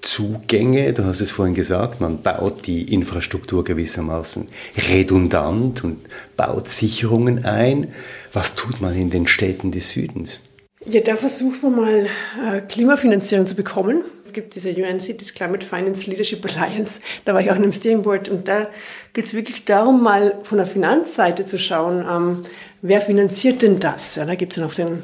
Zugänge, 0.00 0.94
du 0.94 1.04
hast 1.04 1.20
es 1.20 1.30
vorhin 1.30 1.54
gesagt, 1.54 2.00
man 2.00 2.22
baut 2.22 2.66
die 2.66 2.92
Infrastruktur 2.92 3.64
gewissermaßen 3.64 4.48
redundant 4.88 5.84
und 5.84 5.98
baut 6.36 6.70
Sicherungen 6.70 7.44
ein. 7.44 7.92
Was 8.32 8.54
tut 8.54 8.80
man 8.80 8.96
in 8.96 9.10
den 9.10 9.26
Städten 9.26 9.72
des 9.72 9.90
Südens? 9.90 10.40
Ja, 10.86 11.02
da 11.02 11.14
versuchen 11.14 11.60
wir 11.60 11.68
mal 11.68 12.06
äh, 12.42 12.60
Klimafinanzierung 12.62 13.44
zu 13.44 13.54
bekommen. 13.54 14.02
Es 14.24 14.32
gibt 14.32 14.54
diese 14.54 14.70
UN 14.70 14.98
Cities 14.98 15.34
Climate 15.34 15.66
Finance 15.66 16.08
Leadership 16.08 16.42
Alliance, 16.46 17.00
da 17.26 17.34
war 17.34 17.42
ich 17.42 17.50
auch 17.50 17.56
in 17.56 17.64
einem 17.64 17.72
Steering 17.74 18.00
Board 18.00 18.30
und 18.30 18.48
da 18.48 18.68
geht 19.12 19.26
es 19.26 19.34
wirklich 19.34 19.66
darum, 19.66 20.02
mal 20.02 20.38
von 20.42 20.56
der 20.56 20.66
Finanzseite 20.66 21.44
zu 21.44 21.58
schauen, 21.58 22.06
ähm, 22.08 22.42
wer 22.80 23.02
finanziert 23.02 23.60
denn 23.60 23.78
das? 23.78 24.14
Ja, 24.14 24.24
da 24.24 24.36
gibt 24.36 24.52
es 24.52 24.56
ja 24.56 24.64
noch 24.64 24.72
den, 24.72 25.02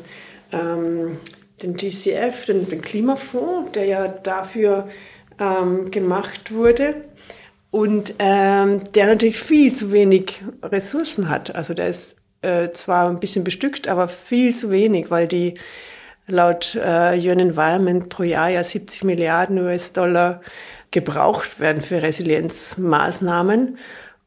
ähm, 0.53 1.19
den 1.61 1.77
GCF, 1.77 2.47
den, 2.47 2.69
den, 2.69 2.81
Klimafonds, 2.81 3.73
der 3.73 3.85
ja 3.85 4.09
dafür 4.09 4.89
ähm, 5.39 5.91
gemacht 5.91 6.55
wurde 6.55 7.05
und 7.71 8.15
ähm, 8.19 8.81
der 8.95 9.07
natürlich 9.09 9.39
viel 9.39 9.75
zu 9.75 9.93
wenig 9.93 10.41
Ressourcen 10.62 11.29
hat. 11.29 11.55
Also 11.55 11.75
der 11.75 11.89
ist 11.89 12.17
äh, 12.47 12.73
zwar 12.73 13.09
ein 13.09 13.21
bisschen 13.21 13.45
bestückt, 13.45 13.89
aber 13.89 14.09
viel 14.09 14.55
zu 14.55 14.71
wenig, 14.71 15.11
weil 15.11 15.27
die 15.27 15.55
laut 16.27 16.75
äh, 16.75 17.19
UN 17.19 17.41
Environment 17.41 18.09
pro 18.09 18.23
Jahr 18.23 18.49
ja 18.49 18.63
70 18.63 19.05
Milliarden 19.05 19.59
US-Dollar 19.59 20.41
gebraucht 20.91 21.61
werden 21.61 21.83
für 21.83 22.03
Resilienzmaßnahmen. 22.03 23.79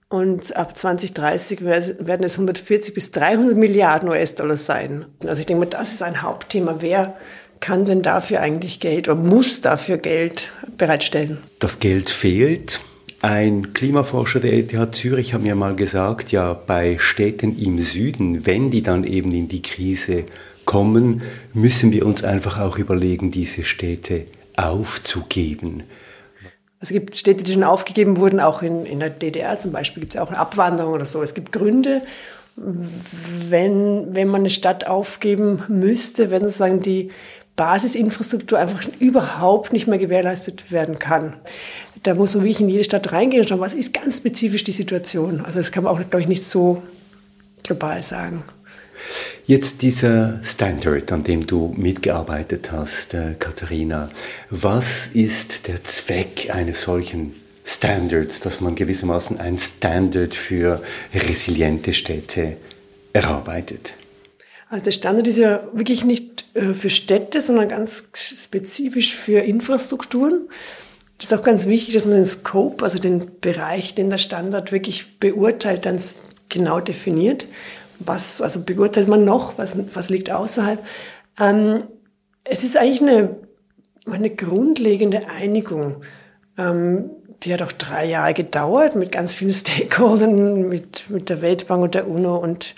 Und 0.10 0.56
ab 0.56 0.76
2030 0.76 1.64
werden 1.64 2.24
es 2.24 2.34
140 2.34 2.94
bis 2.96 3.12
300 3.12 3.56
Milliarden 3.56 4.10
US-Dollar 4.10 4.58
sein. 4.58 5.06
Also 5.26 5.40
ich 5.40 5.46
denke 5.46 5.66
mal, 5.66 5.70
das 5.70 5.94
ist 5.94 6.02
ein 6.02 6.24
Hauptthema. 6.24 6.78
Wer 6.80 7.16
kann 7.60 7.86
denn 7.86 8.02
dafür 8.02 8.40
eigentlich 8.42 8.80
Geld 8.80 9.08
oder 9.08 9.20
muss 9.20 9.62
dafür 9.62 9.98
Geld 9.98 10.50
bereitstellen? 10.78 11.38
Das 11.60 11.80
Geld 11.80 12.10
fehlt. 12.10 12.80
Ein 13.22 13.74
Klimaforscher 13.74 14.40
der 14.40 14.54
ETH 14.54 14.96
Zürich 14.96 15.34
hat 15.34 15.42
mir 15.42 15.56
mal 15.56 15.76
gesagt, 15.76 16.32
ja, 16.32 16.54
bei 16.54 16.98
Städten 17.00 17.58
im 17.58 17.82
Süden, 17.82 18.46
wenn 18.46 18.72
die 18.72 18.82
dann 18.82 19.04
eben 19.04 19.32
in 19.34 19.50
die 19.50 19.62
Krise 19.62 20.24
kommen, 20.64 21.22
müssen 21.54 21.92
wir 21.92 22.06
uns 22.06 22.24
einfach 22.24 22.60
auch 22.60 22.78
überlegen, 22.78 23.30
diese 23.30 23.66
Städte 23.66 24.26
aufzugeben. 24.56 25.84
Es 26.80 26.90
gibt 26.90 27.18
Städte, 27.18 27.44
die 27.44 27.52
schon 27.52 27.64
aufgegeben 27.64 28.16
wurden, 28.16 28.40
auch 28.40 28.62
in, 28.62 28.86
in 28.86 29.02
der 29.02 29.10
DDR 29.10 29.60
zum 29.60 29.74
Beispiel 29.74 30.00
gibt 30.00 30.16
es 30.16 30.22
auch 30.22 30.30
eine 30.30 30.38
Abwanderung 30.38 30.94
oder 30.94 31.06
so. 31.06 31.22
Es 31.22 31.34
gibt 31.34 31.52
Gründe, 31.52 32.02
wenn, 32.56 34.16
wenn 34.16 34.28
man 34.30 34.42
eine 34.42 34.50
Stadt 34.50 34.88
aufgeben 34.88 35.64
müsste, 35.68 36.32
wenn 36.32 36.44
sozusagen 36.44 36.82
die 36.82 37.12
Basisinfrastruktur 37.60 38.58
einfach 38.58 38.88
überhaupt 39.00 39.74
nicht 39.74 39.86
mehr 39.86 39.98
gewährleistet 39.98 40.72
werden 40.72 40.98
kann. 40.98 41.34
Da 42.04 42.14
muss 42.14 42.34
man 42.34 42.46
wirklich 42.46 42.62
in 42.62 42.70
jede 42.70 42.86
Stadt 42.86 43.12
reingehen 43.12 43.42
und 43.42 43.50
schauen, 43.50 43.60
was 43.60 43.74
ist 43.74 43.94
ganz 43.94 44.20
spezifisch 44.20 44.64
die 44.64 44.72
Situation. 44.72 45.42
Also 45.44 45.60
das 45.60 45.74
kann 45.74 45.84
man 45.84 45.94
auch, 45.94 46.00
glaube 46.00 46.22
ich, 46.22 46.30
nicht 46.30 46.42
so 46.42 46.82
global 47.62 48.02
sagen. 48.02 48.44
Jetzt 49.46 49.82
dieser 49.82 50.40
Standard, 50.42 51.12
an 51.12 51.26
dem 51.26 51.46
du 51.46 51.74
mitgearbeitet 51.76 52.72
hast, 52.72 53.14
äh, 53.14 53.36
Katharina. 53.38 54.10
Was 54.50 55.08
ist 55.08 55.68
der 55.68 55.84
Zweck 55.84 56.50
eines 56.54 56.84
solchen 56.84 57.34
Standards, 57.66 58.40
dass 58.40 58.62
man 58.62 58.76
gewissermaßen 58.76 59.38
ein 59.38 59.58
Standard 59.60 60.34
für 60.34 60.82
resiliente 61.14 61.92
Städte 61.92 62.56
erarbeitet? 63.12 63.96
Also 64.70 64.86
der 64.86 64.92
Standard 64.92 65.28
ist 65.28 65.40
ja 65.40 65.62
wirklich 65.74 66.06
nicht 66.06 66.39
für 66.74 66.90
Städte, 66.90 67.42
sondern 67.42 67.70
ganz 67.70 68.10
spezifisch 68.16 69.16
für 69.16 69.40
Infrastrukturen. 69.40 70.50
Das 71.18 71.32
ist 71.32 71.38
auch 71.38 71.44
ganz 71.44 71.66
wichtig, 71.68 71.94
dass 71.96 72.06
man 72.06 72.16
den 72.16 72.26
Scope, 72.26 72.84
also 72.84 73.00
den 73.00 73.40
Bereich, 73.42 73.96
den 73.96 74.10
der 74.10 74.18
Standard 74.18 74.72
wirklich 74.72 75.20
beurteilt, 75.20 75.86
dann 75.86 76.00
genau 76.50 76.80
definiert 76.80 77.48
was, 78.00 78.42
also 78.42 78.64
beurteilt 78.64 79.08
man 79.08 79.26
noch, 79.26 79.58
was, 79.58 79.76
was 79.94 80.10
liegt 80.10 80.32
außerhalb. 80.32 80.84
Ähm, 81.40 81.80
es 82.44 82.64
ist 82.64 82.78
eigentlich 82.78 83.02
eine, 83.02 83.36
eine 84.10 84.30
grundlegende 84.30 85.30
Einigung. 85.30 86.02
Ähm, 86.58 87.12
die 87.44 87.54
hat 87.54 87.62
auch 87.62 87.72
drei 87.72 88.06
Jahre 88.06 88.34
gedauert 88.34 88.96
mit 88.96 89.12
ganz 89.12 89.34
vielen 89.34 89.52
Stakeholdern, 89.52 90.68
mit, 90.68 91.10
mit 91.10 91.30
der 91.30 91.42
Weltbank 91.42 91.84
und 91.84 91.96
der 91.96 92.08
UNO 92.08 92.38
und 92.38 92.76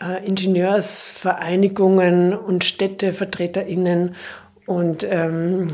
äh, 0.00 0.26
Ingenieursvereinigungen 0.26 2.36
und 2.36 2.64
StädtevertreterInnen 2.64 4.16
und 4.66 5.06
ähm, 5.08 5.68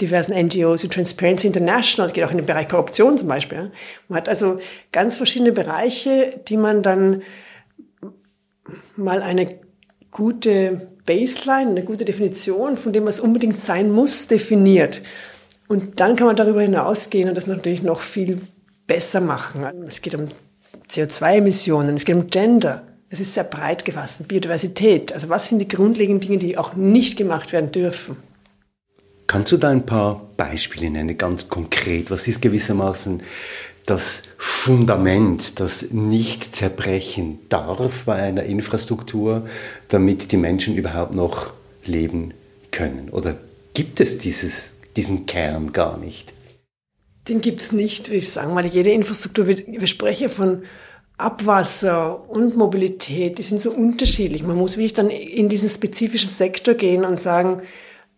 diversen 0.00 0.34
NGOs 0.34 0.82
wie 0.82 0.88
Transparency 0.88 1.46
International, 1.46 2.10
geht 2.10 2.24
auch 2.24 2.30
in 2.30 2.36
den 2.36 2.46
Bereich 2.46 2.68
Korruption 2.68 3.16
zum 3.16 3.28
Beispiel. 3.28 3.70
Man 4.08 4.18
hat 4.18 4.28
also 4.28 4.58
ganz 4.92 5.16
verschiedene 5.16 5.52
Bereiche, 5.52 6.40
die 6.48 6.56
man 6.56 6.82
dann 6.82 7.22
mal 8.96 9.22
eine 9.22 9.58
gute 10.10 10.90
Baseline, 11.06 11.70
eine 11.70 11.84
gute 11.84 12.04
Definition 12.04 12.76
von 12.76 12.92
dem, 12.92 13.06
was 13.06 13.20
unbedingt 13.20 13.58
sein 13.58 13.90
muss, 13.90 14.26
definiert. 14.26 15.02
Und 15.68 16.00
dann 16.00 16.16
kann 16.16 16.26
man 16.26 16.36
darüber 16.36 16.62
hinausgehen 16.62 17.28
und 17.28 17.36
das 17.36 17.46
natürlich 17.46 17.82
noch 17.82 18.00
viel 18.00 18.40
besser 18.86 19.20
machen. 19.20 19.64
Es 19.86 20.02
geht 20.02 20.14
um 20.14 20.28
CO2-Emissionen, 20.88 21.96
es 21.96 22.04
geht 22.04 22.16
um 22.16 22.28
Gender. 22.28 22.82
Es 23.08 23.20
ist 23.20 23.34
sehr 23.34 23.44
breit 23.44 23.84
gefasst, 23.84 24.26
Biodiversität. 24.26 25.12
Also 25.12 25.28
was 25.28 25.48
sind 25.48 25.60
die 25.60 25.68
grundlegenden 25.68 26.20
Dinge, 26.20 26.38
die 26.38 26.58
auch 26.58 26.74
nicht 26.74 27.16
gemacht 27.16 27.52
werden 27.52 27.70
dürfen? 27.70 28.16
Kannst 29.28 29.52
du 29.52 29.56
da 29.56 29.70
ein 29.70 29.86
paar 29.86 30.28
Beispiele 30.36 30.90
nennen, 30.90 31.16
ganz 31.16 31.48
konkret? 31.48 32.10
Was 32.10 32.26
ist 32.26 32.42
gewissermaßen 32.42 33.22
das 33.84 34.22
Fundament, 34.36 35.60
das 35.60 35.92
nicht 35.92 36.56
zerbrechen 36.56 37.38
darf 37.48 38.04
bei 38.04 38.16
einer 38.16 38.42
Infrastruktur, 38.42 39.48
damit 39.88 40.32
die 40.32 40.36
Menschen 40.36 40.74
überhaupt 40.74 41.14
noch 41.14 41.52
leben 41.84 42.34
können? 42.72 43.08
Oder 43.10 43.36
gibt 43.74 44.00
es 44.00 44.18
dieses, 44.18 44.74
diesen 44.96 45.26
Kern 45.26 45.72
gar 45.72 45.96
nicht? 45.96 46.32
Den 47.28 47.40
gibt 47.40 47.62
es 47.62 47.72
nicht, 47.72 48.08
würde 48.08 48.18
ich 48.18 48.30
sagen, 48.30 48.54
weil 48.54 48.66
jede 48.66 48.90
Infrastruktur, 48.90 49.46
wir 49.46 49.86
sprechen 49.86 50.28
von 50.28 50.62
Abwasser 51.18 52.28
und 52.28 52.56
Mobilität, 52.56 53.38
die 53.38 53.42
sind 53.42 53.60
so 53.60 53.70
unterschiedlich. 53.70 54.42
Man 54.42 54.56
muss 54.56 54.76
wirklich 54.76 54.94
dann 54.94 55.08
in 55.08 55.48
diesen 55.48 55.70
spezifischen 55.70 56.28
Sektor 56.30 56.74
gehen 56.74 57.04
und 57.04 57.18
sagen, 57.18 57.62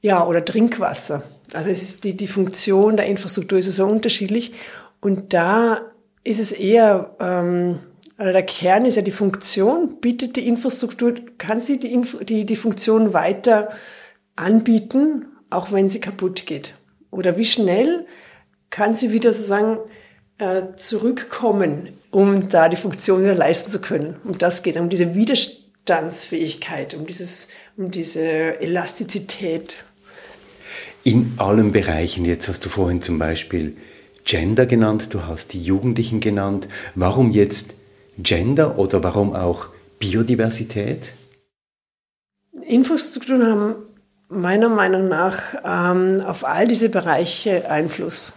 ja, 0.00 0.26
oder 0.26 0.44
Trinkwasser. 0.44 1.22
Also 1.52 1.70
es 1.70 1.82
ist 1.82 2.04
die, 2.04 2.16
die 2.16 2.28
Funktion 2.28 2.96
der 2.96 3.06
Infrastruktur 3.06 3.58
ist 3.58 3.70
so 3.72 3.86
unterschiedlich. 3.86 4.52
Und 5.00 5.32
da 5.32 5.80
ist 6.24 6.40
es 6.40 6.52
eher, 6.52 7.14
ähm, 7.20 7.78
also 8.16 8.32
der 8.32 8.42
Kern 8.42 8.84
ist 8.84 8.96
ja 8.96 9.02
die 9.02 9.12
Funktion, 9.12 10.00
bietet 10.00 10.36
die 10.36 10.48
Infrastruktur, 10.48 11.14
kann 11.38 11.60
sie 11.60 11.78
die, 11.78 11.92
Info, 11.92 12.18
die, 12.18 12.44
die 12.44 12.56
Funktion 12.56 13.12
weiter 13.12 13.70
anbieten, 14.34 15.26
auch 15.50 15.72
wenn 15.72 15.88
sie 15.88 16.00
kaputt 16.00 16.46
geht? 16.46 16.74
Oder 17.10 17.38
wie 17.38 17.44
schnell 17.44 18.06
kann 18.70 18.94
sie 18.94 19.12
wieder 19.12 19.32
sozusagen 19.32 19.78
äh, 20.38 20.74
zurückkommen, 20.76 21.90
um 22.10 22.48
da 22.48 22.68
die 22.68 22.76
Funktion 22.76 23.22
wieder 23.22 23.34
leisten 23.34 23.70
zu 23.70 23.80
können? 23.80 24.16
Um 24.24 24.36
das 24.36 24.62
geht 24.62 24.76
um 24.76 24.88
diese 24.88 25.14
Widerstandsfähigkeit, 25.14 26.94
um, 26.94 27.06
dieses, 27.06 27.48
um 27.76 27.90
diese 27.90 28.60
Elastizität. 28.60 29.76
In 31.04 31.34
allen 31.36 31.72
Bereichen, 31.72 32.24
jetzt 32.24 32.48
hast 32.48 32.64
du 32.64 32.68
vorhin 32.68 33.02
zum 33.02 33.18
Beispiel 33.18 33.76
Gender 34.24 34.66
genannt, 34.66 35.14
du 35.14 35.26
hast 35.26 35.54
die 35.54 35.62
Jugendlichen 35.62 36.20
genannt. 36.20 36.68
Warum 36.94 37.30
jetzt 37.30 37.74
Gender 38.18 38.78
oder 38.78 39.02
warum 39.02 39.34
auch 39.34 39.68
Biodiversität? 39.98 41.12
Infrastrukturen 42.66 43.46
haben 43.46 43.74
meiner 44.28 44.68
Meinung 44.68 45.08
nach 45.08 45.40
ähm, 45.64 46.20
auf 46.20 46.44
all 46.44 46.68
diese 46.68 46.88
Bereiche 46.88 47.70
Einfluss. 47.70 48.34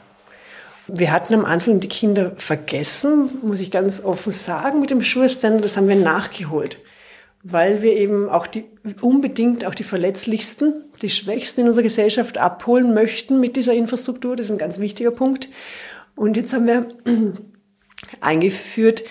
Wir 0.93 1.11
hatten 1.11 1.33
am 1.33 1.45
Anfang 1.45 1.79
die 1.79 1.87
Kinder 1.87 2.33
vergessen, 2.35 3.29
muss 3.43 3.59
ich 3.59 3.71
ganz 3.71 4.03
offen 4.03 4.33
sagen, 4.33 4.81
mit 4.81 4.89
dem 4.89 5.01
Schulstandard, 5.01 5.63
das 5.63 5.77
haben 5.77 5.87
wir 5.87 5.95
nachgeholt 5.95 6.77
weil 7.43 7.81
wir 7.81 7.95
eben 7.95 8.29
auch 8.29 8.47
die, 8.47 8.65
unbedingt 9.01 9.65
auch 9.65 9.75
die 9.75 9.83
Verletzlichsten, 9.83 10.85
die 11.01 11.09
Schwächsten 11.09 11.61
in 11.61 11.67
unserer 11.67 11.83
Gesellschaft 11.83 12.37
abholen 12.37 12.93
möchten 12.93 13.39
mit 13.39 13.55
dieser 13.55 13.73
Infrastruktur. 13.73 14.35
Das 14.35 14.47
ist 14.47 14.51
ein 14.51 14.57
ganz 14.57 14.79
wichtiger 14.79 15.11
Punkt. 15.11 15.49
Und 16.15 16.37
jetzt 16.37 16.53
haben 16.53 16.67
wir 16.67 16.87
eingeführt, 18.21 19.03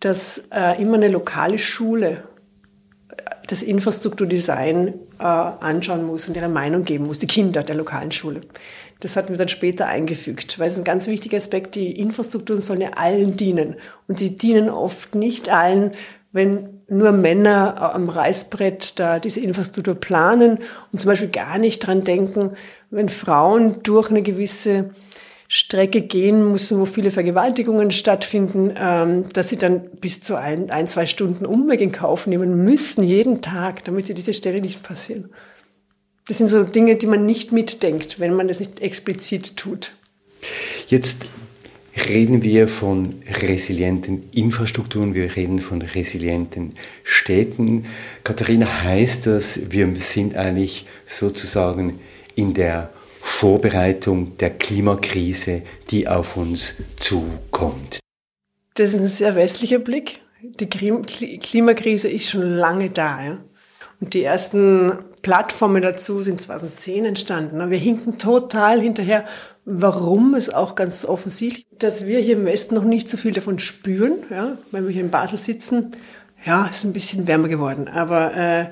dass 0.00 0.44
äh, 0.50 0.80
immer 0.80 0.94
eine 0.94 1.08
lokale 1.08 1.58
Schule 1.58 2.24
äh, 3.10 3.14
das 3.48 3.62
Infrastrukturdesign 3.62 4.94
äh, 5.18 5.22
anschauen 5.22 6.06
muss 6.06 6.26
und 6.28 6.36
ihre 6.36 6.48
Meinung 6.48 6.84
geben 6.84 7.06
muss, 7.06 7.18
die 7.18 7.26
Kinder 7.26 7.62
der 7.62 7.74
lokalen 7.74 8.12
Schule. 8.12 8.42
Das 9.04 9.16
hatten 9.16 9.28
wir 9.28 9.36
dann 9.36 9.50
später 9.50 9.86
eingefügt, 9.86 10.58
weil 10.58 10.70
es 10.70 10.78
ein 10.78 10.84
ganz 10.84 11.06
wichtiger 11.06 11.36
Aspekt, 11.36 11.74
die 11.74 11.92
Infrastrukturen 11.92 12.62
sollen 12.62 12.80
ja 12.80 12.92
allen 12.96 13.36
dienen. 13.36 13.74
Und 14.08 14.18
sie 14.18 14.38
dienen 14.38 14.70
oft 14.70 15.14
nicht 15.14 15.50
allen, 15.50 15.92
wenn 16.32 16.80
nur 16.88 17.12
Männer 17.12 17.94
am 17.94 18.08
Reißbrett 18.08 18.98
da 18.98 19.18
diese 19.18 19.40
Infrastruktur 19.40 19.94
planen 19.94 20.58
und 20.90 21.02
zum 21.02 21.10
Beispiel 21.10 21.28
gar 21.28 21.58
nicht 21.58 21.80
dran 21.80 22.04
denken, 22.04 22.52
wenn 22.88 23.10
Frauen 23.10 23.82
durch 23.82 24.08
eine 24.08 24.22
gewisse 24.22 24.94
Strecke 25.48 26.00
gehen 26.00 26.50
müssen, 26.50 26.80
wo 26.80 26.86
viele 26.86 27.10
Vergewaltigungen 27.10 27.90
stattfinden, 27.90 28.72
ähm, 28.74 29.28
dass 29.34 29.50
sie 29.50 29.58
dann 29.58 29.82
bis 30.00 30.22
zu 30.22 30.36
ein, 30.36 30.70
ein, 30.70 30.86
zwei 30.86 31.04
Stunden 31.04 31.44
Umweg 31.44 31.82
in 31.82 31.92
Kauf 31.92 32.26
nehmen 32.26 32.64
müssen, 32.64 33.02
jeden 33.02 33.42
Tag, 33.42 33.84
damit 33.84 34.06
sie 34.06 34.14
diese 34.14 34.32
Stelle 34.32 34.62
nicht 34.62 34.82
passieren. 34.82 35.28
Das 36.26 36.38
sind 36.38 36.48
so 36.48 36.64
Dinge, 36.64 36.96
die 36.96 37.06
man 37.06 37.26
nicht 37.26 37.52
mitdenkt, 37.52 38.18
wenn 38.18 38.34
man 38.34 38.48
das 38.48 38.58
nicht 38.58 38.80
explizit 38.80 39.56
tut. 39.56 39.94
Jetzt 40.88 41.26
reden 42.08 42.42
wir 42.42 42.66
von 42.66 43.22
resilienten 43.42 44.30
Infrastrukturen, 44.32 45.14
wir 45.14 45.36
reden 45.36 45.58
von 45.58 45.82
resilienten 45.82 46.76
Städten. 47.02 47.84
Katharina, 48.24 48.84
heißt 48.84 49.26
das, 49.26 49.70
wir 49.70 49.94
sind 49.96 50.34
eigentlich 50.34 50.86
sozusagen 51.06 52.00
in 52.34 52.54
der 52.54 52.90
Vorbereitung 53.20 54.36
der 54.38 54.50
Klimakrise, 54.50 55.62
die 55.90 56.08
auf 56.08 56.36
uns 56.36 56.76
zukommt? 56.96 57.98
Das 58.74 58.92
ist 58.92 59.00
ein 59.00 59.06
sehr 59.06 59.34
westlicher 59.34 59.78
Blick. 59.78 60.20
Die 60.42 60.68
Klimakrise 60.68 62.08
ist 62.08 62.30
schon 62.30 62.42
lange 62.42 62.90
da. 62.90 63.24
Ja? 63.24 63.44
Und 64.00 64.14
die 64.14 64.24
ersten 64.24 64.92
Plattformen 65.24 65.82
dazu 65.82 66.22
sind 66.22 66.40
2010 66.40 67.04
entstanden. 67.06 67.70
Wir 67.70 67.78
hinken 67.78 68.18
total 68.18 68.80
hinterher 68.80 69.24
Warum 69.66 70.34
ist 70.34 70.54
auch 70.54 70.74
ganz 70.74 71.06
offensichtlich, 71.06 71.66
dass 71.78 72.06
wir 72.06 72.20
hier 72.20 72.36
im 72.36 72.44
Westen 72.44 72.74
noch 72.74 72.84
nicht 72.84 73.08
so 73.08 73.16
viel 73.16 73.32
davon 73.32 73.58
spüren. 73.58 74.18
Ja, 74.30 74.58
wenn 74.70 74.84
wir 74.84 74.92
hier 74.92 75.02
in 75.02 75.10
Basel 75.10 75.38
sitzen, 75.38 75.96
ja, 76.44 76.66
ist 76.66 76.84
ein 76.84 76.92
bisschen 76.92 77.26
wärmer 77.26 77.48
geworden. 77.48 77.88
Aber 77.88 78.36
äh, 78.36 78.66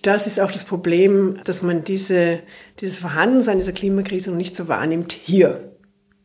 das 0.00 0.26
ist 0.26 0.40
auch 0.40 0.50
das 0.50 0.64
Problem, 0.64 1.38
dass 1.44 1.62
man 1.62 1.84
diese, 1.84 2.40
dieses 2.80 2.98
Vorhandensein 2.98 3.58
dieser 3.58 3.72
Klimakrise 3.72 4.30
noch 4.30 4.38
nicht 4.38 4.56
so 4.56 4.68
wahrnimmt 4.68 5.12
hier. 5.12 5.72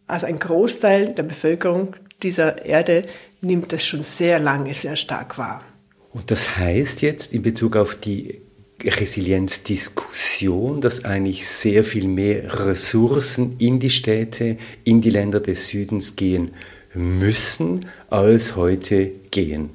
Also 0.08 0.26
ein 0.26 0.40
Großteil 0.40 1.10
der 1.10 1.24
Bevölkerung 1.24 1.96
dieser 2.24 2.66
Erde 2.66 3.04
nimmt 3.42 3.74
das 3.74 3.84
schon 3.84 4.04
sehr 4.04 4.40
lange, 4.40 4.74
sehr 4.74 4.96
stark 4.96 5.38
wahr. 5.38 5.64
Und 6.12 6.32
das 6.32 6.58
heißt 6.58 7.02
jetzt 7.02 7.34
in 7.34 7.42
Bezug 7.42 7.76
auf 7.76 7.96
die 7.96 8.42
Resilienzdiskussion, 8.86 10.82
dass 10.82 11.06
eigentlich 11.06 11.48
sehr 11.48 11.84
viel 11.84 12.08
mehr 12.08 12.66
Ressourcen 12.68 13.56
in 13.60 13.80
die 13.80 13.90
Städte, 13.90 14.58
in 14.84 15.02
die 15.02 15.10
Länder 15.10 15.40
des 15.40 15.68
Südens 15.68 16.16
gehen 16.16 16.54
müssen, 16.94 17.86
als 18.10 18.56
heute 18.56 19.12
gehen. 19.32 19.72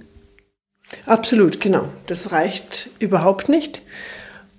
Absolut, 1.07 1.61
genau. 1.61 1.89
Das 2.07 2.33
reicht 2.33 2.91
überhaupt 2.99 3.49
nicht. 3.49 3.83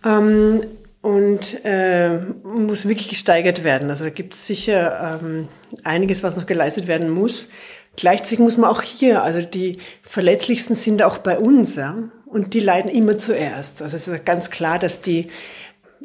Ähm, 0.06 0.62
und 1.02 1.64
äh, 1.64 2.18
muss 2.44 2.88
wirklich 2.88 3.08
gesteigert 3.08 3.64
werden. 3.64 3.90
Also 3.90 4.04
da 4.04 4.10
gibt 4.10 4.34
es 4.34 4.46
sicher 4.48 5.20
ähm, 5.22 5.48
einiges, 5.84 6.24
was 6.24 6.36
noch 6.36 6.46
geleistet 6.46 6.88
werden 6.88 7.10
muss. 7.10 7.50
Gleichzeitig 7.96 8.40
muss 8.40 8.58
man 8.58 8.70
auch 8.70 8.82
hier, 8.82 9.24
also 9.24 9.42
die 9.42 9.78
Verletzlichsten 10.04 10.76
sind 10.76 11.02
auch 11.02 11.20
bei 11.20 11.40
uns, 11.40 11.78
ja, 11.78 11.96
und 12.30 12.54
die 12.54 12.60
leiden 12.60 12.92
immer 12.92 13.18
zuerst. 13.18 13.82
Also 13.82 13.96
es 13.96 14.08
ist 14.08 14.26
ganz 14.26 14.50
klar, 14.50 14.80
dass 14.80 15.02
die 15.02 15.28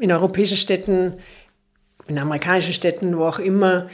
in 0.01 0.13
europäischen 0.13 0.57
Städten, 0.57 1.15
in 2.07 2.19
amerikanischen 2.19 2.73
Städten, 2.73 3.17
wo 3.17 3.25
auch 3.25 3.39
immer, 3.39 3.89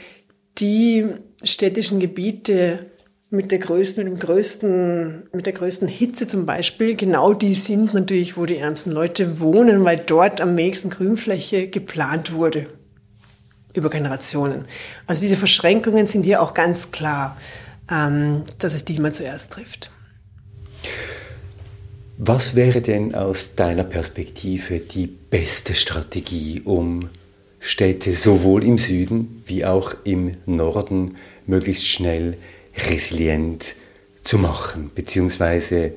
die 0.57 1.07
städtischen 1.43 1.99
Gebiete 1.99 2.85
mit 3.29 3.51
der 3.51 3.59
größten, 3.59 4.03
mit 4.03 4.13
dem 4.13 4.19
größten, 4.19 5.29
mit 5.31 5.45
der 5.45 5.53
größten 5.53 5.87
Hitze 5.87 6.25
zum 6.25 6.45
Beispiel, 6.45 6.95
genau 6.95 7.33
die 7.33 7.53
sind 7.53 7.93
natürlich, 7.93 8.37
wo 8.37 8.45
die 8.45 8.57
ärmsten 8.57 8.91
Leute 8.91 9.39
wohnen, 9.39 9.83
weil 9.83 9.97
dort 9.97 10.41
am 10.41 10.55
nächsten 10.55 10.89
Grünfläche 10.89 11.67
geplant 11.67 12.33
wurde. 12.33 12.65
Über 13.75 13.91
Generationen. 13.91 14.65
Also 15.05 15.21
diese 15.21 15.37
Verschränkungen 15.37 16.07
sind 16.07 16.23
hier 16.23 16.41
auch 16.41 16.55
ganz 16.55 16.89
klar, 16.91 17.37
ähm, 17.91 18.43
dass 18.57 18.73
es 18.73 18.83
die 18.83 18.95
immer 18.95 19.11
zuerst 19.11 19.53
trifft. 19.53 19.91
Was 22.21 22.53
wäre 22.53 22.81
denn 22.81 23.15
aus 23.15 23.55
deiner 23.55 23.85
Perspektive 23.85 24.81
die 24.81 25.07
beste 25.07 25.73
Strategie, 25.73 26.61
um 26.65 27.07
Städte 27.61 28.13
sowohl 28.13 28.65
im 28.65 28.77
Süden 28.77 29.41
wie 29.45 29.63
auch 29.63 29.95
im 30.03 30.35
Norden 30.45 31.15
möglichst 31.47 31.87
schnell 31.87 32.35
resilient 32.75 33.73
zu 34.21 34.37
machen, 34.37 34.91
beziehungsweise 34.93 35.93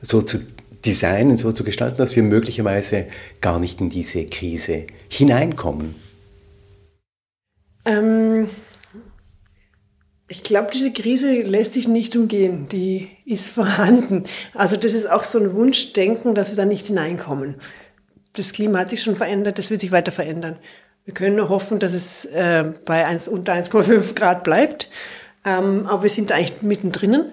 so 0.00 0.22
zu 0.22 0.38
designen, 0.86 1.36
so 1.36 1.50
zu 1.50 1.64
gestalten, 1.64 1.96
dass 1.96 2.14
wir 2.14 2.22
möglicherweise 2.22 3.06
gar 3.40 3.58
nicht 3.58 3.80
in 3.80 3.90
diese 3.90 4.26
Krise 4.26 4.86
hineinkommen? 5.08 5.96
Ähm, 7.84 8.48
ich 10.32 10.42
glaube, 10.42 10.70
diese 10.72 10.90
Krise 10.90 11.42
lässt 11.42 11.74
sich 11.74 11.86
nicht 11.86 12.16
umgehen. 12.16 12.66
Die 12.72 13.10
ist 13.26 13.50
vorhanden. 13.50 14.24
Also 14.54 14.76
das 14.76 14.94
ist 14.94 15.08
auch 15.10 15.24
so 15.24 15.38
ein 15.38 15.52
Wunschdenken, 15.54 16.34
dass 16.34 16.48
wir 16.48 16.56
da 16.56 16.64
nicht 16.64 16.86
hineinkommen. 16.86 17.56
Das 18.32 18.54
Klima 18.54 18.78
hat 18.78 18.88
sich 18.88 19.02
schon 19.02 19.14
verändert, 19.14 19.58
das 19.58 19.68
wird 19.68 19.82
sich 19.82 19.92
weiter 19.92 20.10
verändern. 20.10 20.56
Wir 21.04 21.12
können 21.12 21.36
nur 21.36 21.50
hoffen, 21.50 21.78
dass 21.78 21.92
es 21.92 22.24
äh, 22.24 22.64
bei 22.86 23.04
1, 23.04 23.28
unter 23.28 23.52
1,5 23.52 24.14
Grad 24.14 24.42
bleibt. 24.42 24.88
Ähm, 25.44 25.86
aber 25.86 26.04
wir 26.04 26.10
sind 26.10 26.32
eigentlich 26.32 26.62
mittendrin. 26.62 27.26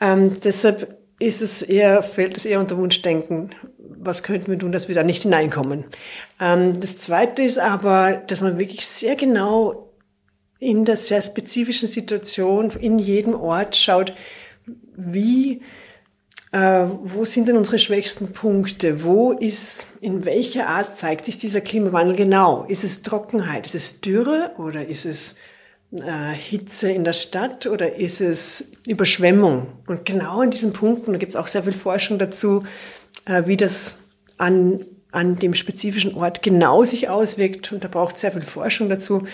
Ähm, 0.00 0.32
deshalb 0.42 0.98
ist 1.20 1.42
es 1.42 1.62
eher, 1.62 2.02
fällt 2.02 2.36
es 2.36 2.44
eher 2.44 2.58
unter 2.58 2.76
Wunschdenken. 2.76 3.50
Was 3.78 4.24
könnten 4.24 4.50
wir 4.50 4.58
tun, 4.58 4.72
dass 4.72 4.88
wir 4.88 4.96
da 4.96 5.04
nicht 5.04 5.22
hineinkommen? 5.22 5.84
Ähm, 6.40 6.80
das 6.80 6.98
zweite 6.98 7.44
ist 7.44 7.60
aber, 7.60 8.20
dass 8.26 8.40
man 8.40 8.58
wirklich 8.58 8.84
sehr 8.84 9.14
genau 9.14 9.91
in 10.62 10.84
der 10.84 10.96
sehr 10.96 11.20
spezifischen 11.20 11.88
Situation 11.88 12.70
in 12.70 13.00
jedem 13.00 13.34
Ort 13.34 13.74
schaut, 13.74 14.14
wie, 14.96 15.60
äh, 16.52 16.86
wo 17.02 17.24
sind 17.24 17.48
denn 17.48 17.56
unsere 17.56 17.80
schwächsten 17.80 18.32
Punkte? 18.32 19.02
Wo 19.02 19.32
ist, 19.32 19.88
in 20.00 20.24
welcher 20.24 20.68
Art 20.68 20.96
zeigt 20.96 21.24
sich 21.24 21.36
dieser 21.36 21.60
Klimawandel 21.60 22.14
genau? 22.14 22.64
Ist 22.68 22.84
es 22.84 23.02
Trockenheit? 23.02 23.66
Ist 23.66 23.74
es 23.74 24.00
Dürre 24.00 24.52
oder 24.56 24.86
ist 24.86 25.04
es 25.04 25.34
äh, 25.90 26.32
Hitze 26.32 26.92
in 26.92 27.02
der 27.02 27.12
Stadt 27.12 27.66
oder 27.66 27.96
ist 27.96 28.20
es 28.20 28.70
Überschwemmung? 28.86 29.66
Und 29.88 30.04
genau 30.04 30.42
an 30.42 30.52
diesen 30.52 30.72
Punkten, 30.72 31.10
da 31.10 31.18
gibt 31.18 31.32
es 31.32 31.36
auch 31.36 31.48
sehr 31.48 31.64
viel 31.64 31.72
Forschung 31.72 32.18
dazu, 32.18 32.62
äh, 33.26 33.42
wie 33.46 33.56
das 33.56 33.96
an, 34.38 34.84
an 35.10 35.40
dem 35.40 35.54
spezifischen 35.54 36.14
Ort 36.14 36.40
genau 36.44 36.84
sich 36.84 37.08
auswirkt. 37.08 37.72
Und 37.72 37.82
da 37.82 37.88
braucht 37.88 38.14
es 38.14 38.20
sehr 38.20 38.30
viel 38.30 38.42
Forschung 38.42 38.88
dazu. 38.88 39.26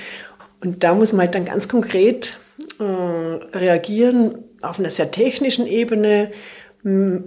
Und 0.61 0.83
da 0.85 0.95
muss 0.95 1.13
man 1.13 1.27
halt 1.27 1.35
dann 1.35 1.45
ganz 1.45 1.69
konkret 1.69 2.39
äh, 2.79 2.83
reagieren 2.83 4.45
auf 4.61 4.79
einer 4.79 4.91
sehr 4.91 5.11
technischen 5.11 5.67
Ebene, 5.67 6.31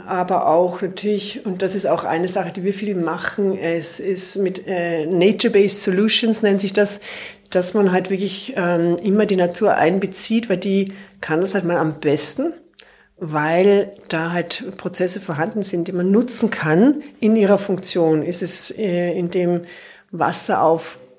aber 0.05 0.47
auch 0.47 0.81
natürlich, 0.81 1.45
und 1.45 1.61
das 1.61 1.75
ist 1.75 1.85
auch 1.85 2.05
eine 2.05 2.29
Sache, 2.29 2.51
die 2.51 2.63
wir 2.63 2.73
viel 2.73 2.95
machen, 2.95 3.57
es 3.57 3.99
ist 3.99 4.37
mit 4.37 4.65
äh, 4.65 5.05
Nature-Based 5.05 5.83
Solutions 5.83 6.41
nennt 6.41 6.61
sich 6.61 6.71
das, 6.71 7.01
dass 7.49 7.73
man 7.73 7.91
halt 7.91 8.09
wirklich 8.09 8.53
ähm, 8.55 8.95
immer 9.03 9.25
die 9.25 9.35
Natur 9.35 9.75
einbezieht, 9.75 10.49
weil 10.49 10.57
die 10.57 10.93
kann 11.19 11.41
das 11.41 11.53
halt 11.53 11.65
mal 11.65 11.77
am 11.77 11.99
besten, 11.99 12.53
weil 13.17 13.91
da 14.07 14.31
halt 14.31 14.63
Prozesse 14.77 15.19
vorhanden 15.19 15.63
sind, 15.63 15.89
die 15.89 15.91
man 15.91 16.11
nutzen 16.11 16.49
kann 16.49 17.03
in 17.19 17.35
ihrer 17.35 17.57
Funktion. 17.57 18.23
Ist 18.23 18.41
es, 18.41 18.71
äh, 18.71 19.11
in 19.11 19.31
dem 19.31 19.61
Wasser 20.11 20.61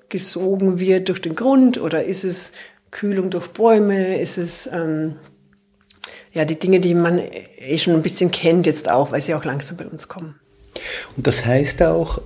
aufgesogen 0.03 0.79
wird 0.79 1.09
durch 1.09 1.21
den 1.21 1.35
Grund 1.35 1.79
oder 1.79 2.03
ist 2.03 2.23
es 2.23 2.51
Kühlung 2.91 3.29
durch 3.29 3.47
Bäume? 3.47 4.19
Ist 4.19 4.37
es 4.37 4.67
ähm, 4.71 5.15
ja 6.33 6.45
die 6.45 6.59
Dinge, 6.59 6.79
die 6.79 6.93
man 6.93 7.19
eh 7.19 7.77
schon 7.77 7.93
ein 7.93 8.01
bisschen 8.01 8.31
kennt 8.31 8.65
jetzt 8.65 8.89
auch, 8.89 9.11
weil 9.11 9.21
sie 9.21 9.33
auch 9.33 9.45
langsam 9.45 9.77
bei 9.77 9.85
uns 9.85 10.07
kommen. 10.07 10.35
Und 11.15 11.25
das 11.27 11.45
heißt 11.45 11.83
auch, 11.83 12.21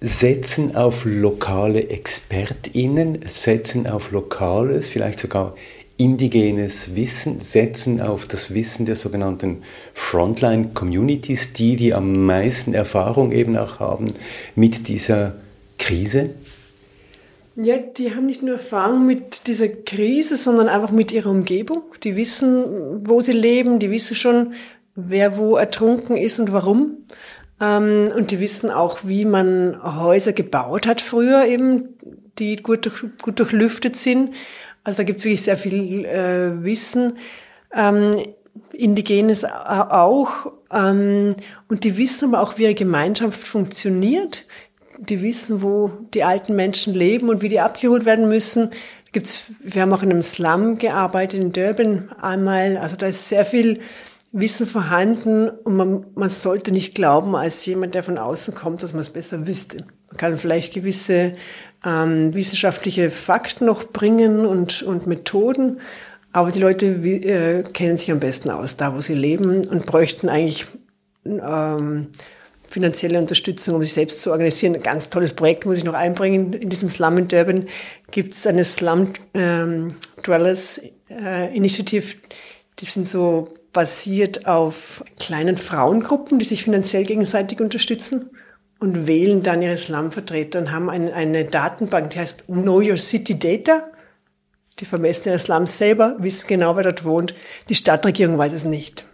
setzen 0.00 0.76
auf 0.76 1.04
lokale 1.04 1.90
ExpertInnen, 1.90 3.20
setzen 3.26 3.86
auf 3.86 4.12
lokales, 4.12 4.88
vielleicht 4.88 5.18
sogar 5.18 5.54
indigenes 5.96 6.94
Wissen, 6.94 7.40
setzen 7.40 8.00
auf 8.00 8.24
das 8.24 8.54
Wissen 8.54 8.86
der 8.86 8.94
sogenannten 8.94 9.62
Frontline 9.94 10.68
Communities, 10.72 11.52
die 11.52 11.74
die 11.74 11.94
am 11.94 12.24
meisten 12.24 12.74
Erfahrung 12.74 13.32
eben 13.32 13.56
auch 13.56 13.80
haben 13.80 14.12
mit 14.54 14.86
dieser 14.86 15.34
Krise? 15.78 16.30
Ja, 17.60 17.76
die 17.76 18.14
haben 18.14 18.26
nicht 18.26 18.44
nur 18.44 18.54
Erfahrung 18.54 19.04
mit 19.04 19.48
dieser 19.48 19.66
Krise, 19.66 20.36
sondern 20.36 20.68
einfach 20.68 20.92
mit 20.92 21.10
ihrer 21.10 21.30
Umgebung. 21.30 21.82
Die 22.04 22.14
wissen, 22.14 23.04
wo 23.04 23.20
sie 23.20 23.32
leben, 23.32 23.80
die 23.80 23.90
wissen 23.90 24.14
schon, 24.14 24.52
wer 24.94 25.36
wo 25.38 25.56
ertrunken 25.56 26.16
ist 26.16 26.38
und 26.38 26.52
warum. 26.52 26.98
Ähm, 27.60 28.10
und 28.14 28.30
die 28.30 28.38
wissen 28.38 28.70
auch, 28.70 29.00
wie 29.02 29.24
man 29.24 29.76
Häuser 29.82 30.32
gebaut 30.32 30.86
hat 30.86 31.00
früher 31.00 31.46
eben, 31.46 31.96
die 32.38 32.58
gut, 32.58 32.86
durch, 32.86 33.04
gut 33.20 33.40
durchlüftet 33.40 33.96
sind. 33.96 34.36
Also 34.84 34.98
da 34.98 35.02
gibt 35.02 35.18
es 35.18 35.24
wirklich 35.24 35.42
sehr 35.42 35.56
viel 35.56 36.04
äh, 36.04 36.62
Wissen. 36.62 37.14
Ähm, 37.74 38.12
Indigenes 38.72 39.44
auch. 39.44 40.52
Ähm, 40.70 41.34
und 41.68 41.82
die 41.82 41.96
wissen 41.96 42.32
aber 42.32 42.40
auch, 42.40 42.56
wie 42.56 42.62
ihre 42.62 42.74
Gemeinschaft 42.74 43.40
funktioniert. 43.40 44.46
Die 44.98 45.22
wissen, 45.22 45.62
wo 45.62 45.90
die 46.14 46.24
alten 46.24 46.56
Menschen 46.56 46.94
leben 46.94 47.28
und 47.28 47.42
wie 47.42 47.48
die 47.48 47.60
abgeholt 47.60 48.04
werden 48.04 48.28
müssen. 48.28 48.70
Gibt's, 49.12 49.44
wir 49.62 49.82
haben 49.82 49.92
auch 49.92 50.02
in 50.02 50.10
einem 50.10 50.22
Slum 50.22 50.78
gearbeitet 50.78 51.40
in 51.40 51.52
Durban 51.52 52.10
einmal. 52.20 52.76
Also 52.76 52.96
da 52.96 53.06
ist 53.06 53.28
sehr 53.28 53.44
viel 53.44 53.80
Wissen 54.32 54.66
vorhanden 54.66 55.48
und 55.48 55.76
man, 55.76 56.06
man 56.14 56.28
sollte 56.28 56.70
nicht 56.70 56.94
glauben, 56.94 57.34
als 57.34 57.64
jemand, 57.64 57.94
der 57.94 58.02
von 58.02 58.18
außen 58.18 58.54
kommt, 58.54 58.82
dass 58.82 58.92
man 58.92 59.00
es 59.00 59.08
besser 59.08 59.46
wüsste. 59.46 59.78
Man 60.08 60.16
kann 60.18 60.38
vielleicht 60.38 60.74
gewisse 60.74 61.34
ähm, 61.84 62.34
wissenschaftliche 62.34 63.10
Fakten 63.10 63.64
noch 63.64 63.84
bringen 63.84 64.44
und, 64.44 64.82
und 64.82 65.06
Methoden, 65.06 65.80
aber 66.32 66.50
die 66.50 66.60
Leute 66.60 66.86
äh, 66.86 67.62
kennen 67.62 67.96
sich 67.96 68.10
am 68.10 68.20
besten 68.20 68.50
aus, 68.50 68.76
da 68.76 68.94
wo 68.94 69.00
sie 69.00 69.14
leben 69.14 69.66
und 69.66 69.86
bräuchten 69.86 70.28
eigentlich 70.28 70.66
ähm, 71.24 72.08
finanzielle 72.68 73.18
Unterstützung, 73.18 73.76
um 73.76 73.82
sich 73.82 73.92
selbst 73.92 74.20
zu 74.20 74.30
organisieren. 74.30 74.74
Ein 74.74 74.82
ganz 74.82 75.10
tolles 75.10 75.32
Projekt 75.32 75.66
muss 75.66 75.78
ich 75.78 75.84
noch 75.84 75.94
einbringen. 75.94 76.52
In 76.52 76.68
diesem 76.68 76.90
Slum 76.90 77.18
in 77.18 77.28
Durban 77.28 77.66
gibt 78.10 78.32
es 78.32 78.46
eine 78.46 78.64
Slum 78.64 79.12
ähm, 79.34 79.94
Dwellers 80.24 80.80
äh, 81.10 81.54
Initiative. 81.56 82.16
Die 82.78 82.84
sind 82.84 83.06
so 83.06 83.48
basiert 83.72 84.46
auf 84.46 85.04
kleinen 85.18 85.56
Frauengruppen, 85.56 86.38
die 86.38 86.44
sich 86.44 86.64
finanziell 86.64 87.04
gegenseitig 87.04 87.60
unterstützen 87.60 88.30
und 88.78 89.06
wählen 89.06 89.42
dann 89.42 89.62
ihre 89.62 89.76
Slum-Vertreter 89.76 90.60
und 90.60 90.72
haben 90.72 90.88
eine, 90.88 91.12
eine 91.14 91.44
Datenbank, 91.44 92.10
die 92.10 92.18
heißt 92.18 92.46
Know 92.46 92.80
Your 92.80 92.98
City 92.98 93.38
Data. 93.38 93.88
Die 94.78 94.84
vermessen 94.84 95.30
ihre 95.30 95.38
Slums 95.38 95.76
selber, 95.76 96.16
wissen 96.18 96.46
genau, 96.46 96.76
wer 96.76 96.84
dort 96.84 97.04
wohnt. 97.04 97.34
Die 97.68 97.74
Stadtregierung 97.74 98.38
weiß 98.38 98.52
es 98.52 98.64
nicht. 98.64 99.04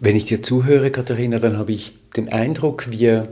Wenn 0.00 0.14
ich 0.14 0.26
dir 0.26 0.42
zuhöre, 0.42 0.92
Katharina, 0.92 1.40
dann 1.40 1.58
habe 1.58 1.72
ich 1.72 1.92
den 2.16 2.28
Eindruck, 2.28 2.90
wir 2.90 3.28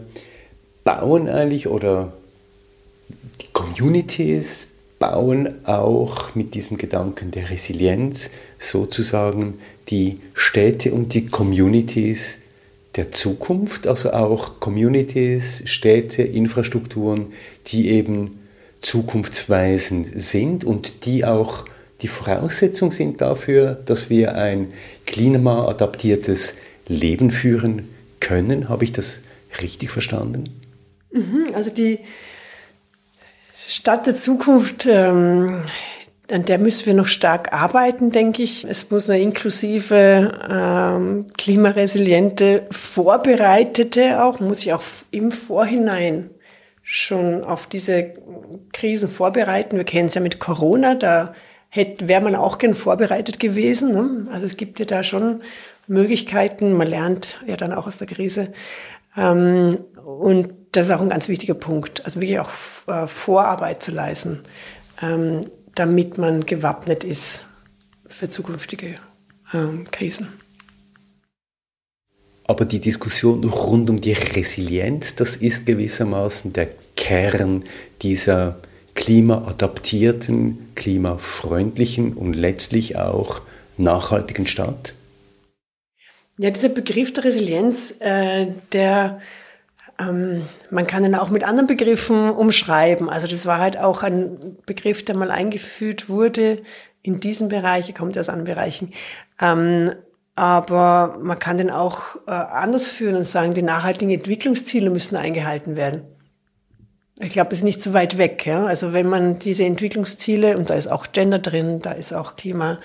bauen 0.83 1.29
eigentlich 1.29 1.69
oder 1.69 2.13
die 3.41 3.47
Communities 3.53 4.73
bauen 4.99 5.65
auch 5.65 6.35
mit 6.35 6.55
diesem 6.55 6.77
Gedanken 6.77 7.31
der 7.31 7.51
Resilienz 7.51 8.31
sozusagen 8.59 9.59
die 9.91 10.21
Städte 10.35 10.93
und 10.93 11.15
die 11.15 11.27
Communities 11.27 12.41
der 12.97 13.13
Zukunft, 13.13 13.87
also 13.87 14.13
auch 14.13 14.59
Communities, 14.59 15.63
Städte, 15.67 16.23
Infrastrukturen, 16.23 17.27
die 17.69 17.91
eben 17.91 18.41
zukunftsweisend 18.81 20.09
sind 20.21 20.65
und 20.65 21.05
die 21.05 21.25
auch 21.25 21.65
die 22.03 22.09
Voraussetzung 22.09 22.91
sind 22.91 23.21
dafür, 23.21 23.75
dass 23.85 24.11
wir 24.11 24.35
ein 24.35 24.73
klimaadaptiertes 25.07 26.55
Leben 26.89 27.31
führen 27.31 27.89
können. 28.21 28.69
Habe 28.69 28.85
ich 28.85 28.93
das 28.93 29.19
richtig 29.63 29.91
verstanden? 29.91 30.61
Mhm, 31.11 31.47
also 31.55 31.71
die 31.71 32.01
Stadt 33.67 34.07
der 34.07 34.15
Zukunft, 34.15 34.87
ähm, 34.87 35.63
an 36.31 36.45
der 36.45 36.59
müssen 36.59 36.87
wir 36.87 36.95
noch 36.95 37.07
stark 37.07 37.53
arbeiten, 37.53 38.11
denke 38.11 38.43
ich. 38.43 38.65
Es 38.65 38.91
muss 38.91 39.09
eine 39.09 39.23
inklusive, 39.23 40.39
ähm, 40.51 41.27
klimaresiliente, 41.37 42.67
vorbereitete 42.71 44.23
auch, 44.23 44.41
muss 44.41 44.61
ich 44.61 44.73
auch 44.73 44.83
im 45.11 45.31
Vorhinein 45.31 46.31
schon 46.83 47.45
auf 47.45 47.67
diese 47.67 48.15
Krisen 48.73 49.09
vorbereiten. 49.09 49.77
Wir 49.77 49.85
kennen 49.85 50.09
es 50.09 50.15
ja 50.15 50.21
mit 50.21 50.39
Corona, 50.39 50.95
da 50.95 51.35
hätte, 51.77 52.09
wäre 52.09 52.23
man 52.23 52.35
auch 52.35 52.59
gern 52.59 52.75
vorbereitet 52.75 53.39
gewesen. 53.39 53.93
Ne? 53.93 54.31
Also 54.33 54.47
es 54.47 54.57
gibt 54.57 54.79
ja 54.79 54.85
da 54.85 55.03
schon 55.03 55.43
Möglichkeiten. 55.87 56.73
Man 56.73 56.89
lernt 56.89 57.37
ja 57.47 57.57
dann 57.57 57.73
auch 57.73 57.87
aus 57.87 57.99
der 57.99 58.07
Krise. 58.07 58.53
Ähm, 59.17 59.79
und 60.05 60.53
das 60.73 60.87
ist 60.87 60.93
auch 60.93 61.01
ein 61.01 61.09
ganz 61.09 61.29
wichtiger 61.29 61.55
Punkt. 61.55 62.05
Also 62.05 62.21
wirklich 62.21 62.39
auch 62.41 62.51
äh, 62.87 63.07
Vorarbeit 63.07 63.83
zu 63.83 63.93
leisten, 63.93 64.41
ähm, 65.03 65.43
damit 65.75 66.19
man 66.19 66.47
gewappnet 66.47 67.05
ist 67.05 67.47
für 68.07 68.29
zukünftige 68.29 68.97
ähm, 69.53 69.87
Krisen. 69.91 70.33
Aber 72.49 72.65
die 72.65 72.79
Diskussion 72.81 73.43
rund 73.45 73.91
um 73.91 74.01
die 74.01 74.13
Resilienz, 74.13 75.17
das 75.17 75.35
ist 75.35 75.67
gewissermaßen 75.67 76.53
der 76.53 76.69
Kern 76.95 77.65
dieser 78.03 78.57
klimaadaptierten, 78.97 80.73
klimafreundlichen 80.75 82.15
und 82.15 82.35
letztlich 82.35 82.99
auch 82.99 83.41
nachhaltigen 83.77 84.47
Stadt? 84.47 84.95
Ja, 86.39 86.51
dieser 86.51 86.69
Begriff 86.69 87.13
der 87.13 87.25
Resilienz, 87.25 87.95
äh, 88.01 88.49
der 88.73 89.21
ähm, 89.99 90.43
man 90.71 90.87
kann 90.87 91.05
ihn 91.05 91.15
auch 91.15 91.31
mit 91.31 91.45
anderen 91.45 91.67
Begriffen 91.67 92.31
umschreiben. 92.31 93.09
Also 93.09 93.27
das 93.27 93.47
war 93.47 93.59
halt 93.59 93.79
auch 93.79 94.03
ein 94.03 94.57
Begriff, 94.67 95.05
der 95.05 95.17
mal 95.17 95.31
eingeführt 95.31 96.09
wurde 96.09 96.63
in 97.03 97.21
diesem 97.21 97.49
Bereich, 97.49 97.89
er 97.89 97.95
kommt 97.95 98.19
aus 98.19 98.29
anderen 98.29 98.55
Bereichen. 98.55 98.93
Ähm, 99.41 99.93
aber 100.35 101.19
man 101.23 101.39
kann 101.39 101.57
den 101.57 101.71
auch 101.71 102.17
äh, 102.27 102.31
anders 102.31 102.89
führen 102.89 103.17
und 103.17 103.25
sagen, 103.25 103.55
die 103.55 103.63
nachhaltigen 103.63 104.13
Entwicklungsziele 104.13 104.91
müssen 104.91 105.17
eingehalten 105.17 105.77
werden. 105.77 106.03
Ich 107.19 107.31
glaube, 107.31 107.53
es 107.53 107.59
ist 107.59 107.65
nicht 107.65 107.81
so 107.81 107.95
weit 107.95 108.19
weg. 108.19 108.45
Ja? 108.47 108.67
Also 108.67 108.93
wenn 108.93 109.09
man 109.09 109.39
diese 109.39 109.65
Entwicklungsziele, 109.65 110.57
und 110.57 110.71
da 110.71 110.75
ist 110.75 110.87
auch 110.87 111.07
Gender 111.13 111.39
drin, 111.39 111.81
da 111.81 111.93
ist 111.93 112.13
auch 112.13 112.37
Klima 112.37 112.79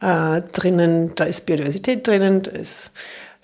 äh, 0.00 0.42
drinnen, 0.52 1.12
da 1.16 1.24
ist 1.24 1.46
Biodiversität 1.46 2.06
drinnen, 2.06 2.42
da 2.42 2.52
ist 2.52 2.92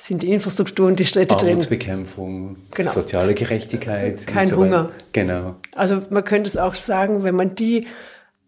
sind 0.00 0.22
die 0.22 0.32
Infrastrukturen, 0.32 0.96
die 0.96 1.04
Städte 1.04 1.36
drin. 1.36 1.50
Armutsbekämpfung, 1.50 2.56
genau. 2.74 2.90
soziale 2.90 3.34
Gerechtigkeit. 3.34 4.26
Kein 4.26 4.48
so 4.48 4.56
Hunger. 4.56 4.88
Genau. 5.12 5.56
Also 5.74 6.00
man 6.08 6.24
könnte 6.24 6.48
es 6.48 6.56
auch 6.56 6.74
sagen, 6.74 7.22
wenn 7.22 7.34
man 7.34 7.54
die 7.54 7.86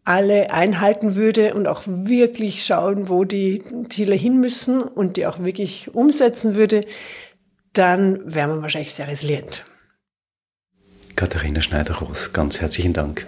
alle 0.04 0.50
einhalten 0.50 1.14
würde 1.14 1.54
und 1.54 1.68
auch 1.68 1.82
wirklich 1.86 2.64
schauen, 2.64 3.08
wo 3.08 3.24
die 3.24 3.62
Ziele 3.88 4.14
hin 4.14 4.40
müssen 4.40 4.80
und 4.80 5.16
die 5.16 5.26
auch 5.26 5.44
wirklich 5.44 5.94
umsetzen 5.94 6.54
würde, 6.54 6.86
dann 7.74 8.20
wäre 8.24 8.48
man 8.48 8.62
wahrscheinlich 8.62 8.94
sehr 8.94 9.08
resilient. 9.08 9.64
Katharina 11.16 11.60
Schneider-Ross, 11.60 12.32
ganz 12.32 12.60
herzlichen 12.60 12.92
Dank. 12.92 13.26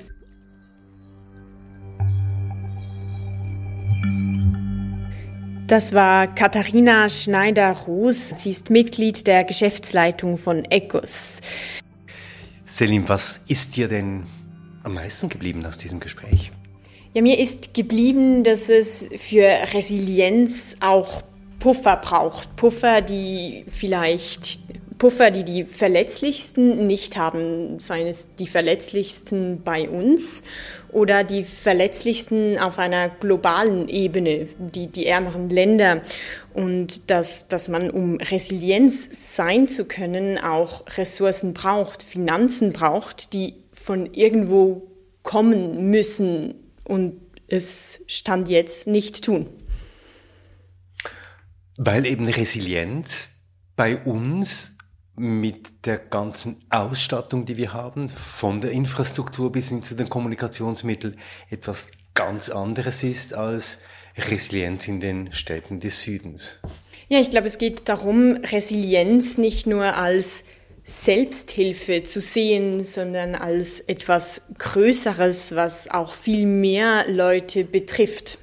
Das 5.67 5.95
war 5.95 6.27
Katharina 6.27 7.09
Schneider-Roos. 7.09 8.35
Sie 8.37 8.51
ist 8.51 8.69
Mitglied 8.69 9.27
der 9.27 9.45
Geschäftsleitung 9.45 10.37
von 10.37 10.65
ECOS. 10.67 11.41
Selim, 12.67 13.09
was 13.09 13.41
ist 13.49 13.77
dir 13.77 13.89
denn 13.89 14.25
am 14.83 14.95
meisten 14.95 15.29
geblieben 15.29 15.65
aus 15.65 15.79
diesem 15.79 16.01
Gespräch? 16.01 16.53
Ja, 17.15 17.23
mir 17.23 17.39
ist 17.39 17.73
geblieben, 17.73 18.45
dass 18.45 18.69
es 18.69 19.09
für 19.17 19.47
Resilienz 19.73 20.77
auch 20.81 21.23
Puffer 21.61 21.97
braucht. 21.97 22.57
Puffer, 22.57 23.01
die 23.01 23.65
vielleicht 23.71 24.59
Puffer, 25.05 25.31
die 25.31 25.45
die 25.45 25.65
Verletzlichsten 25.65 26.87
nicht 26.87 27.19
haben, 27.19 27.79
seien 27.79 28.07
es 28.07 28.27
die 28.39 28.47
Verletzlichsten 28.47 29.61
bei 29.63 29.87
uns 29.87 30.43
oder 30.93 31.25
die 31.25 31.45
Verletzlichsten 31.45 32.59
auf 32.59 32.79
einer 32.79 33.11
globalen 33.11 33.91
Ebene, 33.91 34.49
die, 34.59 34.87
die 34.87 35.05
ärmeren 35.05 35.51
Länder. 35.51 36.01
Und 36.55 37.11
dass, 37.11 37.49
dass 37.49 37.69
man, 37.69 37.91
um 37.91 38.17
Resilienz 38.17 39.37
sein 39.37 39.69
zu 39.69 39.85
können, 39.85 40.39
auch 40.39 40.85
Ressourcen 40.97 41.53
braucht, 41.53 42.03
Finanzen 42.03 42.73
braucht, 42.73 43.35
die 43.35 43.57
von 43.75 44.07
irgendwo 44.15 44.91
kommen 45.23 45.91
müssen 45.91 46.55
und 46.85 47.21
es 47.47 48.01
Stand 48.07 48.49
jetzt 48.49 48.87
nicht 48.87 49.23
tun. 49.23 49.51
Weil 51.77 52.07
eben 52.07 52.27
Resilienz 52.27 53.29
bei 53.77 53.99
uns 53.99 54.74
mit 55.17 55.87
der 55.87 55.99
ganzen 55.99 56.57
Ausstattung, 56.71 57.45
die 57.45 57.57
wir 57.57 57.73
haben, 57.73 58.09
von 58.09 58.61
der 58.61 58.73
Infrastruktur 58.73 59.53
bis 59.53 59.69
hin 59.69 59.83
zu 59.83 59.95
den 59.95 60.09
Kommunikationsmitteln, 60.09 61.19
etwas 61.51 61.89
ganz 62.15 62.49
anderes 62.49 63.03
ist 63.03 63.35
als 63.35 63.79
Resilienz 64.17 64.89
in 64.89 65.01
den 65.01 65.33
Städten 65.33 65.81
des 65.81 66.03
Südens. 66.03 66.59
Ja, 67.09 67.21
ich 67.21 67.31
glaube, 67.31 67.47
es 67.47 67.59
geht 67.59 67.89
darum, 67.89 68.37
Resilienz 68.37 69.39
nicht 69.39 69.67
nur 69.67 69.97
als 69.97 70.45
Selbsthilfe 70.85 72.03
zu 72.03 72.21
sehen, 72.21 72.85
sondern 72.85 73.35
als 73.35 73.81
etwas 73.81 74.43
Größeres, 74.59 75.55
was 75.55 75.91
auch 75.91 76.13
viel 76.13 76.47
mehr 76.47 77.07
Leute 77.09 77.65
betrifft. 77.65 78.39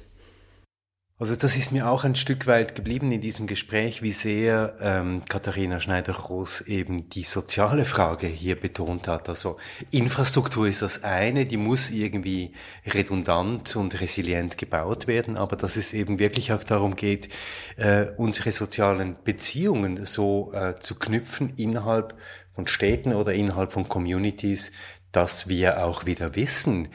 Also 1.22 1.36
das 1.36 1.56
ist 1.56 1.70
mir 1.70 1.88
auch 1.88 2.02
ein 2.02 2.16
Stück 2.16 2.48
weit 2.48 2.74
geblieben 2.74 3.12
in 3.12 3.20
diesem 3.20 3.46
Gespräch, 3.46 4.02
wie 4.02 4.10
sehr 4.10 4.74
ähm, 4.80 5.22
Katharina 5.28 5.78
Schneider-Groß 5.78 6.62
eben 6.62 7.10
die 7.10 7.22
soziale 7.22 7.84
Frage 7.84 8.26
hier 8.26 8.56
betont 8.56 9.06
hat. 9.06 9.28
Also 9.28 9.56
Infrastruktur 9.92 10.66
ist 10.66 10.82
das 10.82 11.04
eine, 11.04 11.46
die 11.46 11.58
muss 11.58 11.90
irgendwie 11.90 12.54
redundant 12.84 13.76
und 13.76 14.00
resilient 14.00 14.58
gebaut 14.58 15.06
werden, 15.06 15.36
aber 15.36 15.54
dass 15.54 15.76
es 15.76 15.92
eben 15.92 16.18
wirklich 16.18 16.52
auch 16.52 16.64
darum 16.64 16.96
geht, 16.96 17.28
äh, 17.76 18.06
unsere 18.16 18.50
sozialen 18.50 19.14
Beziehungen 19.22 20.04
so 20.04 20.52
äh, 20.52 20.80
zu 20.80 20.96
knüpfen 20.96 21.52
innerhalb 21.56 22.16
von 22.52 22.66
Städten 22.66 23.14
oder 23.14 23.32
innerhalb 23.32 23.72
von 23.72 23.88
Communities, 23.88 24.72
dass 25.12 25.46
wir 25.46 25.84
auch 25.86 26.04
wieder 26.04 26.34
wissen, 26.34 26.88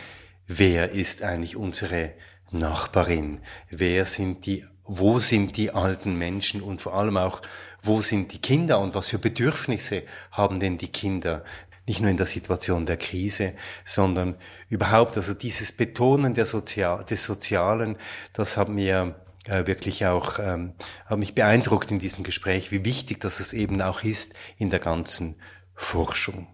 wer 0.47 0.91
ist 0.91 1.23
eigentlich 1.23 1.55
unsere 1.55 2.11
Nachbarin? 2.51 3.39
Wer 3.69 4.05
sind 4.05 4.45
die, 4.45 4.65
wo 4.85 5.19
sind 5.19 5.57
die 5.57 5.71
alten 5.71 6.17
Menschen 6.17 6.61
und 6.61 6.81
vor 6.81 6.93
allem 6.93 7.17
auch, 7.17 7.41
wo 7.81 8.01
sind 8.01 8.33
die 8.33 8.39
Kinder 8.39 8.79
und 8.79 8.95
was 8.95 9.09
für 9.09 9.19
Bedürfnisse 9.19 10.03
haben 10.31 10.59
denn 10.59 10.77
die 10.77 10.89
Kinder? 10.89 11.43
Nicht 11.85 12.01
nur 12.01 12.11
in 12.11 12.17
der 12.17 12.25
Situation 12.25 12.85
der 12.85 12.97
Krise, 12.97 13.53
sondern 13.85 14.35
überhaupt, 14.67 15.15
also 15.15 15.33
dieses 15.33 15.71
Betonen 15.71 16.35
Sozial 16.45 17.05
des 17.05 17.23
Sozialen, 17.23 17.97
das 18.33 18.57
hat 18.57 18.67
mir 18.67 19.15
äh, 19.45 19.65
wirklich 19.65 20.05
auch, 20.05 20.39
ähm, 20.39 20.73
hat 21.05 21.17
mich 21.17 21.33
beeindruckt 21.33 21.91
in 21.91 21.99
diesem 21.99 22.23
Gespräch, 22.23 22.71
wie 22.71 22.83
wichtig 22.83 23.21
das 23.21 23.39
es 23.39 23.53
eben 23.53 23.81
auch 23.81 24.03
ist 24.03 24.33
in 24.57 24.69
der 24.69 24.79
ganzen 24.79 25.35
Forschung. 25.75 26.47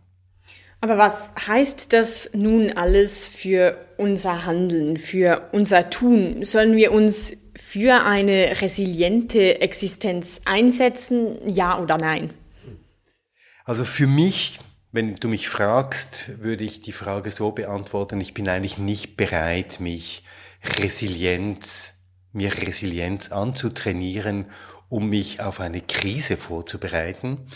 Aber 0.83 0.97
was 0.97 1.31
heißt 1.47 1.93
das 1.93 2.31
nun 2.33 2.73
alles 2.73 3.29
für 3.29 3.77
unser 3.95 4.45
Handeln, 4.45 4.97
für 4.97 5.47
unser 5.53 5.89
Tun? 5.89 6.43
Sollen 6.43 6.75
wir 6.75 6.91
uns 6.91 7.37
für 7.55 8.03
eine 8.03 8.61
resiliente 8.61 9.61
Existenz 9.61 10.41
einsetzen, 10.43 11.37
ja 11.47 11.79
oder 11.79 11.97
nein? 11.97 12.33
Also 13.63 13.85
für 13.85 14.07
mich, 14.07 14.59
wenn 14.91 15.15
du 15.15 15.29
mich 15.29 15.47
fragst, 15.47 16.43
würde 16.43 16.65
ich 16.65 16.81
die 16.81 16.91
Frage 16.91 17.31
so 17.31 17.51
beantworten, 17.51 18.19
ich 18.19 18.33
bin 18.33 18.49
eigentlich 18.49 18.77
nicht 18.77 19.15
bereit, 19.15 19.79
mich 19.79 20.25
Resilienz, 20.81 21.93
mir 22.33 22.51
Resilienz 22.57 23.31
anzutrainieren, 23.31 24.47
um 24.89 25.07
mich 25.07 25.39
auf 25.39 25.61
eine 25.61 25.79
Krise 25.79 26.35
vorzubereiten. 26.35 27.47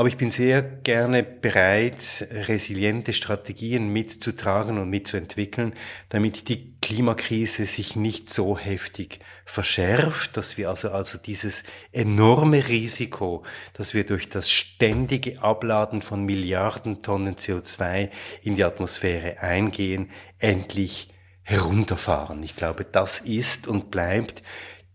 Aber 0.00 0.08
ich 0.08 0.16
bin 0.16 0.30
sehr 0.30 0.62
gerne 0.62 1.22
bereit, 1.22 2.26
resiliente 2.30 3.12
Strategien 3.12 3.92
mitzutragen 3.92 4.78
und 4.78 4.88
mitzuentwickeln, 4.88 5.74
damit 6.08 6.48
die 6.48 6.72
Klimakrise 6.80 7.66
sich 7.66 7.96
nicht 7.96 8.30
so 8.30 8.56
heftig 8.56 9.18
verschärft, 9.44 10.38
dass 10.38 10.56
wir 10.56 10.70
also, 10.70 10.90
also 10.90 11.18
dieses 11.18 11.64
enorme 11.92 12.66
Risiko, 12.68 13.44
dass 13.74 13.92
wir 13.92 14.06
durch 14.06 14.30
das 14.30 14.48
ständige 14.48 15.42
Abladen 15.42 16.00
von 16.00 16.24
Milliarden 16.24 17.02
Tonnen 17.02 17.36
CO2 17.36 18.08
in 18.42 18.56
die 18.56 18.64
Atmosphäre 18.64 19.40
eingehen, 19.42 20.08
endlich 20.38 21.10
herunterfahren. 21.42 22.42
Ich 22.42 22.56
glaube, 22.56 22.86
das 22.90 23.20
ist 23.20 23.66
und 23.66 23.90
bleibt 23.90 24.42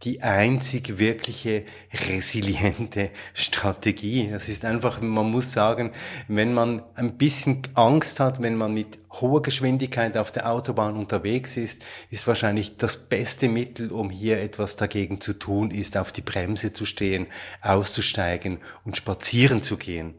die 0.06 0.22
einzig 0.22 0.99
wirkliche 0.99 1.66
resiliente 2.08 3.10
Strategie. 3.34 4.30
Das 4.32 4.47
ist 4.47 4.64
einfach, 4.64 5.01
man 5.01 5.32
muss 5.32 5.51
sagen, 5.51 5.91
wenn 6.28 6.53
man 6.53 6.84
ein 6.93 7.18
bisschen 7.18 7.64
Angst 7.74 8.20
hat, 8.20 8.41
wenn 8.41 8.56
man 8.56 8.74
mit 8.74 8.99
hoher 9.10 9.41
Geschwindigkeit 9.41 10.16
auf 10.18 10.32
der 10.32 10.49
Autobahn 10.49 10.95
unterwegs 10.95 11.58
ist, 11.58 11.84
ist 12.12 12.28
wahrscheinlich 12.28 12.78
das 12.78 12.97
beste 12.97 13.49
Mittel, 13.49 13.91
um 13.91 14.10
hier 14.12 14.41
etwas 14.41 14.76
dagegen 14.76 15.20
zu 15.22 15.34
tun, 15.34 15.72
ist 15.72 15.97
auf 15.97 16.12
die 16.12 16.22
Bremse 16.22 16.72
zu 16.72 16.86
stehen, 16.86 17.26
auszusteigen 17.62 18.60
und 18.84 18.97
spazieren 18.97 19.64
zu 19.64 19.78
gehen. 19.78 20.14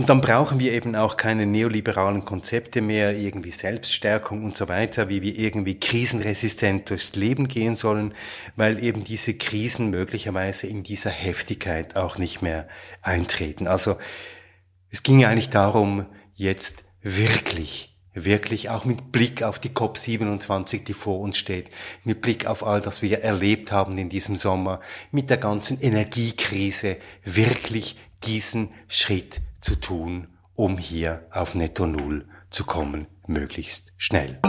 Und 0.00 0.08
dann 0.08 0.22
brauchen 0.22 0.60
wir 0.60 0.72
eben 0.72 0.96
auch 0.96 1.18
keine 1.18 1.44
neoliberalen 1.44 2.24
Konzepte 2.24 2.80
mehr, 2.80 3.14
irgendwie 3.18 3.50
Selbststärkung 3.50 4.44
und 4.44 4.56
so 4.56 4.66
weiter, 4.66 5.10
wie 5.10 5.20
wir 5.20 5.38
irgendwie 5.38 5.78
krisenresistent 5.78 6.88
durchs 6.88 7.16
Leben 7.16 7.48
gehen 7.48 7.76
sollen, 7.76 8.14
weil 8.56 8.82
eben 8.82 9.04
diese 9.04 9.34
Krisen 9.34 9.90
möglicherweise 9.90 10.68
in 10.68 10.84
dieser 10.84 11.10
Heftigkeit 11.10 11.96
auch 11.96 12.16
nicht 12.16 12.40
mehr 12.40 12.66
eintreten. 13.02 13.68
Also 13.68 13.98
es 14.88 15.02
ging 15.02 15.22
eigentlich 15.26 15.50
darum, 15.50 16.06
jetzt 16.32 16.82
wirklich 17.02 17.94
wirklich 18.14 18.70
auch 18.70 18.86
mit 18.86 19.12
Blick 19.12 19.42
auf 19.42 19.58
die 19.58 19.68
COP27, 19.68 20.82
die 20.84 20.94
vor 20.94 21.20
uns 21.20 21.36
steht, 21.36 21.68
mit 22.04 22.22
Blick 22.22 22.46
auf 22.46 22.64
all 22.66 22.80
das 22.80 23.02
wir 23.02 23.20
erlebt 23.20 23.70
haben 23.70 23.98
in 23.98 24.08
diesem 24.08 24.34
Sommer, 24.34 24.80
mit 25.12 25.28
der 25.28 25.36
ganzen 25.36 25.78
Energiekrise, 25.78 26.96
wirklich 27.22 27.96
diesen 28.24 28.70
Schritt 28.88 29.42
zu 29.60 29.76
tun, 29.76 30.28
um 30.54 30.78
hier 30.78 31.26
auf 31.30 31.54
Netto 31.54 31.86
Null 31.86 32.26
zu 32.50 32.64
kommen, 32.64 33.06
möglichst 33.26 33.92
schnell. 33.96 34.40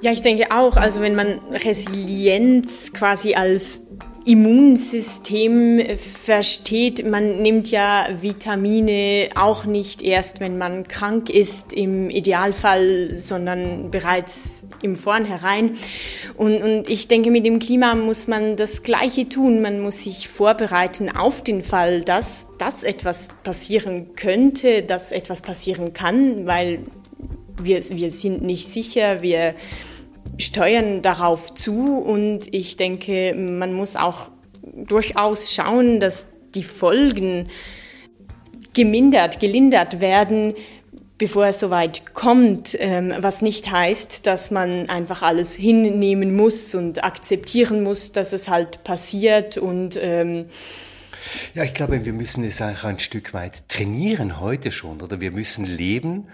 Ja, 0.00 0.12
ich 0.12 0.22
denke 0.22 0.52
auch, 0.52 0.76
also 0.76 1.00
wenn 1.00 1.16
man 1.16 1.40
Resilienz 1.50 2.92
quasi 2.92 3.34
als 3.34 3.87
Immunsystem 4.28 5.80
versteht. 5.96 7.02
Man 7.08 7.40
nimmt 7.40 7.70
ja 7.70 8.08
Vitamine 8.20 9.30
auch 9.34 9.64
nicht 9.64 10.02
erst, 10.02 10.38
wenn 10.40 10.58
man 10.58 10.86
krank 10.86 11.30
ist, 11.30 11.72
im 11.72 12.10
Idealfall, 12.10 13.16
sondern 13.16 13.90
bereits 13.90 14.66
im 14.82 14.96
Vornherein. 14.96 15.78
Und, 16.36 16.60
und 16.60 16.90
ich 16.90 17.08
denke, 17.08 17.30
mit 17.30 17.46
dem 17.46 17.58
Klima 17.58 17.94
muss 17.94 18.28
man 18.28 18.56
das 18.56 18.82
Gleiche 18.82 19.30
tun. 19.30 19.62
Man 19.62 19.80
muss 19.80 20.02
sich 20.02 20.28
vorbereiten 20.28 21.08
auf 21.08 21.42
den 21.42 21.62
Fall, 21.62 22.02
dass, 22.02 22.48
dass 22.58 22.84
etwas 22.84 23.28
passieren 23.44 24.14
könnte, 24.14 24.82
dass 24.82 25.10
etwas 25.10 25.40
passieren 25.40 25.94
kann, 25.94 26.46
weil 26.46 26.80
wir, 27.62 27.82
wir 27.88 28.10
sind 28.10 28.42
nicht 28.42 28.68
sicher, 28.68 29.22
wir 29.22 29.54
steuern 30.38 31.02
darauf 31.02 31.54
zu 31.54 31.98
und 31.98 32.52
ich 32.54 32.76
denke, 32.76 33.34
man 33.34 33.72
muss 33.72 33.96
auch 33.96 34.30
durchaus 34.62 35.54
schauen, 35.54 36.00
dass 36.00 36.28
die 36.54 36.62
Folgen 36.62 37.48
gemindert, 38.72 39.40
gelindert 39.40 40.00
werden, 40.00 40.54
bevor 41.18 41.46
es 41.46 41.58
soweit 41.58 42.14
kommt, 42.14 42.76
ähm, 42.78 43.12
was 43.18 43.42
nicht 43.42 43.70
heißt, 43.70 44.26
dass 44.26 44.52
man 44.52 44.88
einfach 44.88 45.22
alles 45.22 45.54
hinnehmen 45.54 46.36
muss 46.36 46.74
und 46.76 47.02
akzeptieren 47.02 47.82
muss, 47.82 48.12
dass 48.12 48.32
es 48.32 48.48
halt 48.48 48.84
passiert 48.84 49.58
und 49.58 49.98
ähm 50.00 50.46
ja, 51.52 51.64
ich 51.64 51.74
glaube, 51.74 52.04
wir 52.06 52.12
müssen 52.12 52.42
es 52.44 52.62
auch 52.62 52.84
ein 52.84 52.98
Stück 53.00 53.34
weit 53.34 53.68
trainieren 53.68 54.40
heute 54.40 54.72
schon 54.72 55.02
oder? 55.02 55.20
Wir 55.20 55.30
müssen 55.30 55.66
leben 55.66 56.28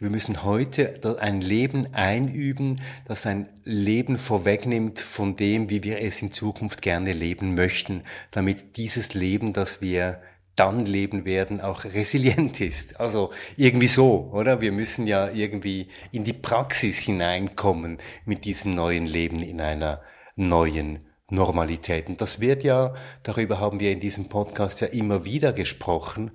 wir 0.00 0.10
müssen 0.10 0.42
heute 0.42 1.00
ein 1.20 1.40
Leben 1.40 1.94
einüben, 1.94 2.80
das 3.06 3.26
ein 3.26 3.48
Leben 3.62 4.18
vorwegnimmt 4.18 4.98
von 5.00 5.36
dem, 5.36 5.70
wie 5.70 5.84
wir 5.84 6.00
es 6.00 6.20
in 6.20 6.32
Zukunft 6.32 6.82
gerne 6.82 7.12
leben 7.12 7.54
möchten, 7.54 8.02
damit 8.32 8.76
dieses 8.76 9.14
Leben, 9.14 9.52
das 9.52 9.80
wir 9.80 10.20
dann 10.56 10.84
leben 10.84 11.24
werden, 11.24 11.60
auch 11.60 11.84
resilient 11.84 12.60
ist. 12.60 13.00
Also 13.00 13.32
irgendwie 13.56 13.88
so, 13.88 14.30
oder? 14.32 14.60
Wir 14.60 14.72
müssen 14.72 15.06
ja 15.06 15.30
irgendwie 15.30 15.88
in 16.12 16.24
die 16.24 16.32
Praxis 16.32 16.98
hineinkommen 16.98 17.98
mit 18.24 18.44
diesem 18.44 18.74
neuen 18.74 19.06
Leben 19.06 19.42
in 19.42 19.60
einer 19.60 20.02
neuen 20.36 21.04
Normalität. 21.30 22.08
Und 22.08 22.20
das 22.20 22.40
wird 22.40 22.64
ja, 22.64 22.94
darüber 23.22 23.58
haben 23.60 23.80
wir 23.80 23.90
in 23.90 24.00
diesem 24.00 24.28
Podcast 24.28 24.80
ja 24.80 24.88
immer 24.88 25.24
wieder 25.24 25.52
gesprochen, 25.52 26.32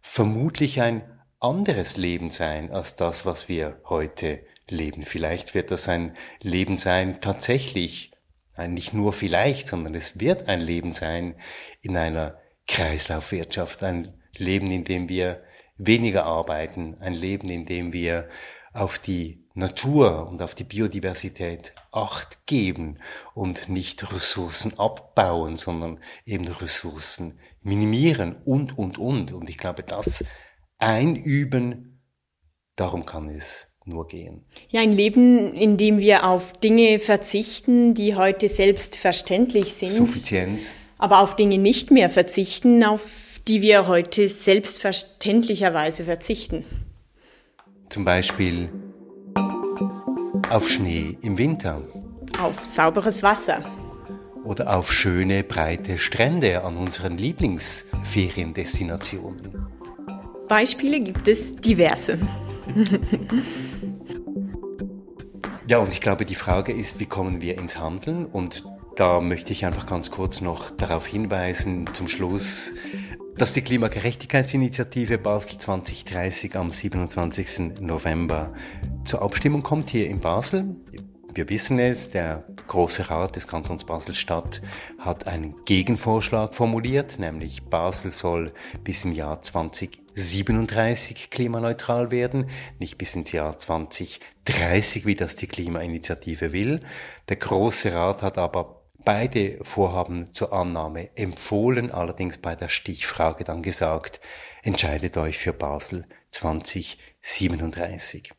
vermutlich 0.00 0.80
ein 0.80 1.02
anderes 1.40 1.96
Leben 1.96 2.30
sein 2.30 2.70
als 2.70 2.96
das, 2.96 3.26
was 3.26 3.48
wir 3.48 3.80
heute 3.88 4.40
leben. 4.68 5.04
Vielleicht 5.04 5.54
wird 5.54 5.70
das 5.70 5.88
ein 5.88 6.16
Leben 6.40 6.78
sein, 6.78 7.20
tatsächlich, 7.20 8.12
nicht 8.68 8.92
nur 8.92 9.12
vielleicht, 9.12 9.68
sondern 9.68 9.94
es 9.94 10.20
wird 10.20 10.48
ein 10.48 10.60
Leben 10.60 10.92
sein 10.92 11.34
in 11.80 11.96
einer 11.96 12.38
Kreislaufwirtschaft, 12.68 13.82
ein 13.82 14.20
Leben, 14.36 14.70
in 14.70 14.84
dem 14.84 15.08
wir 15.08 15.42
weniger 15.78 16.24
arbeiten, 16.24 16.96
ein 17.00 17.14
Leben, 17.14 17.48
in 17.48 17.64
dem 17.64 17.92
wir 17.92 18.28
auf 18.72 18.98
die 18.98 19.48
Natur 19.54 20.28
und 20.28 20.42
auf 20.42 20.54
die 20.54 20.64
Biodiversität 20.64 21.74
Acht 21.92 22.46
geben 22.46 22.98
und 23.34 23.68
nicht 23.68 24.12
Ressourcen 24.12 24.78
abbauen, 24.78 25.56
sondern 25.56 25.98
eben 26.24 26.46
Ressourcen 26.46 27.40
minimieren 27.62 28.36
und, 28.44 28.78
und, 28.78 28.98
und. 28.98 29.32
Und 29.32 29.50
ich 29.50 29.58
glaube, 29.58 29.82
das 29.82 30.24
einüben, 30.80 32.00
darum 32.76 33.06
kann 33.06 33.28
es 33.28 33.68
nur 33.84 34.06
gehen. 34.06 34.44
Ja, 34.68 34.80
ein 34.80 34.92
Leben, 34.92 35.54
in 35.54 35.76
dem 35.76 35.98
wir 35.98 36.24
auf 36.24 36.52
Dinge 36.54 36.98
verzichten, 36.98 37.94
die 37.94 38.16
heute 38.16 38.48
selbstverständlich 38.48 39.74
sind. 39.74 39.92
Suffizienz. 39.92 40.72
Aber 40.98 41.20
auf 41.20 41.36
Dinge 41.36 41.58
nicht 41.58 41.90
mehr 41.90 42.08
verzichten, 42.10 42.84
auf 42.84 43.40
die 43.48 43.62
wir 43.62 43.86
heute 43.86 44.28
selbstverständlicherweise 44.28 46.04
verzichten. 46.04 46.64
Zum 47.88 48.04
Beispiel 48.04 48.68
auf 50.50 50.68
Schnee 50.68 51.16
im 51.22 51.38
Winter. 51.38 51.80
Auf 52.40 52.62
sauberes 52.62 53.22
Wasser. 53.22 53.64
Oder 54.44 54.76
auf 54.76 54.92
schöne, 54.92 55.42
breite 55.42 55.96
Strände 55.98 56.62
an 56.64 56.76
unseren 56.76 57.16
Lieblingsferiendestinationen. 57.18 59.70
Beispiele 60.50 61.00
gibt 61.00 61.28
es 61.28 61.54
diverse. 61.54 62.18
ja, 65.68 65.78
und 65.78 65.92
ich 65.92 66.00
glaube, 66.00 66.24
die 66.24 66.34
Frage 66.34 66.72
ist, 66.72 66.98
wie 66.98 67.06
kommen 67.06 67.40
wir 67.40 67.56
ins 67.56 67.78
Handeln? 67.78 68.26
Und 68.26 68.64
da 68.96 69.20
möchte 69.20 69.52
ich 69.52 69.64
einfach 69.64 69.86
ganz 69.86 70.10
kurz 70.10 70.40
noch 70.40 70.70
darauf 70.70 71.06
hinweisen, 71.06 71.88
zum 71.92 72.08
Schluss, 72.08 72.74
dass 73.36 73.52
die 73.52 73.62
Klimagerechtigkeitsinitiative 73.62 75.18
Basel 75.18 75.58
2030 75.58 76.56
am 76.56 76.72
27. 76.72 77.80
November 77.80 78.52
zur 79.04 79.22
Abstimmung 79.22 79.62
kommt 79.62 79.88
hier 79.88 80.08
in 80.08 80.18
Basel. 80.18 80.74
Wir 81.32 81.48
wissen 81.48 81.78
es, 81.78 82.10
der 82.10 82.42
Große 82.66 83.08
Rat 83.08 83.36
des 83.36 83.46
Kantons 83.46 83.84
Basel-Stadt 83.84 84.62
hat 84.98 85.28
einen 85.28 85.64
Gegenvorschlag 85.64 86.56
formuliert, 86.56 87.20
nämlich 87.20 87.66
Basel 87.66 88.10
soll 88.10 88.52
bis 88.82 89.04
im 89.04 89.12
Jahr 89.12 89.40
2037 89.40 91.30
klimaneutral 91.30 92.10
werden, 92.10 92.50
nicht 92.80 92.98
bis 92.98 93.14
ins 93.14 93.30
Jahr 93.30 93.56
2030, 93.56 95.06
wie 95.06 95.14
das 95.14 95.36
die 95.36 95.46
Klimainitiative 95.46 96.52
will. 96.52 96.80
Der 97.28 97.36
Große 97.36 97.94
Rat 97.94 98.24
hat 98.24 98.36
aber 98.36 98.82
beide 99.04 99.58
Vorhaben 99.62 100.32
zur 100.32 100.52
Annahme 100.52 101.16
empfohlen, 101.16 101.92
allerdings 101.92 102.38
bei 102.38 102.56
der 102.56 102.68
Stichfrage 102.68 103.44
dann 103.44 103.62
gesagt, 103.62 104.20
entscheidet 104.62 105.16
euch 105.16 105.38
für 105.38 105.52
Basel 105.52 106.06
2037. 106.30 108.32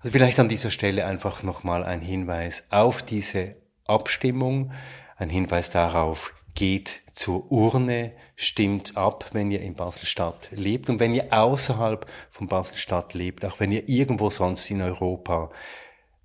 Also 0.00 0.10
vielleicht 0.10 0.38
an 0.38 0.48
dieser 0.48 0.70
Stelle 0.70 1.06
einfach 1.06 1.42
nochmal 1.42 1.84
ein 1.84 2.00
Hinweis 2.00 2.66
auf 2.70 3.02
diese 3.02 3.56
Abstimmung, 3.86 4.72
ein 5.16 5.30
Hinweis 5.30 5.70
darauf, 5.70 6.34
geht 6.54 7.02
zur 7.12 7.50
Urne, 7.52 8.12
stimmt 8.34 8.96
ab, 8.96 9.26
wenn 9.32 9.50
ihr 9.50 9.60
in 9.60 9.74
Basel-Stadt 9.74 10.48
lebt. 10.52 10.90
Und 10.90 10.98
wenn 11.00 11.14
ihr 11.14 11.32
außerhalb 11.32 12.06
von 12.30 12.48
Basel-Stadt 12.48 13.14
lebt, 13.14 13.44
auch 13.44 13.60
wenn 13.60 13.70
ihr 13.72 13.88
irgendwo 13.88 14.30
sonst 14.30 14.70
in 14.70 14.82
Europa 14.82 15.50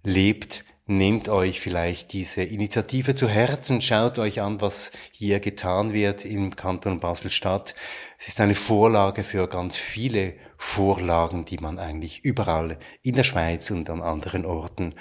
lebt, 0.04 0.64
nehmt 0.98 1.30
euch 1.30 1.60
vielleicht 1.60 2.14
diese 2.14 2.44
Initiative 2.44 3.16
zu 3.16 3.28
Herzen, 3.28 3.82
schaut 3.82 4.20
euch 4.20 4.42
an, 4.42 4.62
was 4.62 4.92
hier 5.12 5.40
getan 5.40 5.94
wird 5.94 6.26
im 6.26 6.56
Kanton 6.56 7.00
Basel-Stadt. 7.00 7.76
Es 8.20 8.28
ist 8.28 8.42
eine 8.42 8.56
Vorlage 8.56 9.24
für 9.24 9.48
ganz 9.48 9.78
viele 9.78 10.34
Vorlagen, 10.58 11.46
die 11.46 11.58
man 11.58 11.80
eigentlich 11.80 12.24
überall 12.24 12.78
in 13.02 13.16
der 13.16 13.24
Schweiz 13.24 13.72
und 13.72 13.90
an 13.90 14.02
anderen 14.02 14.46
Orten 14.46 14.94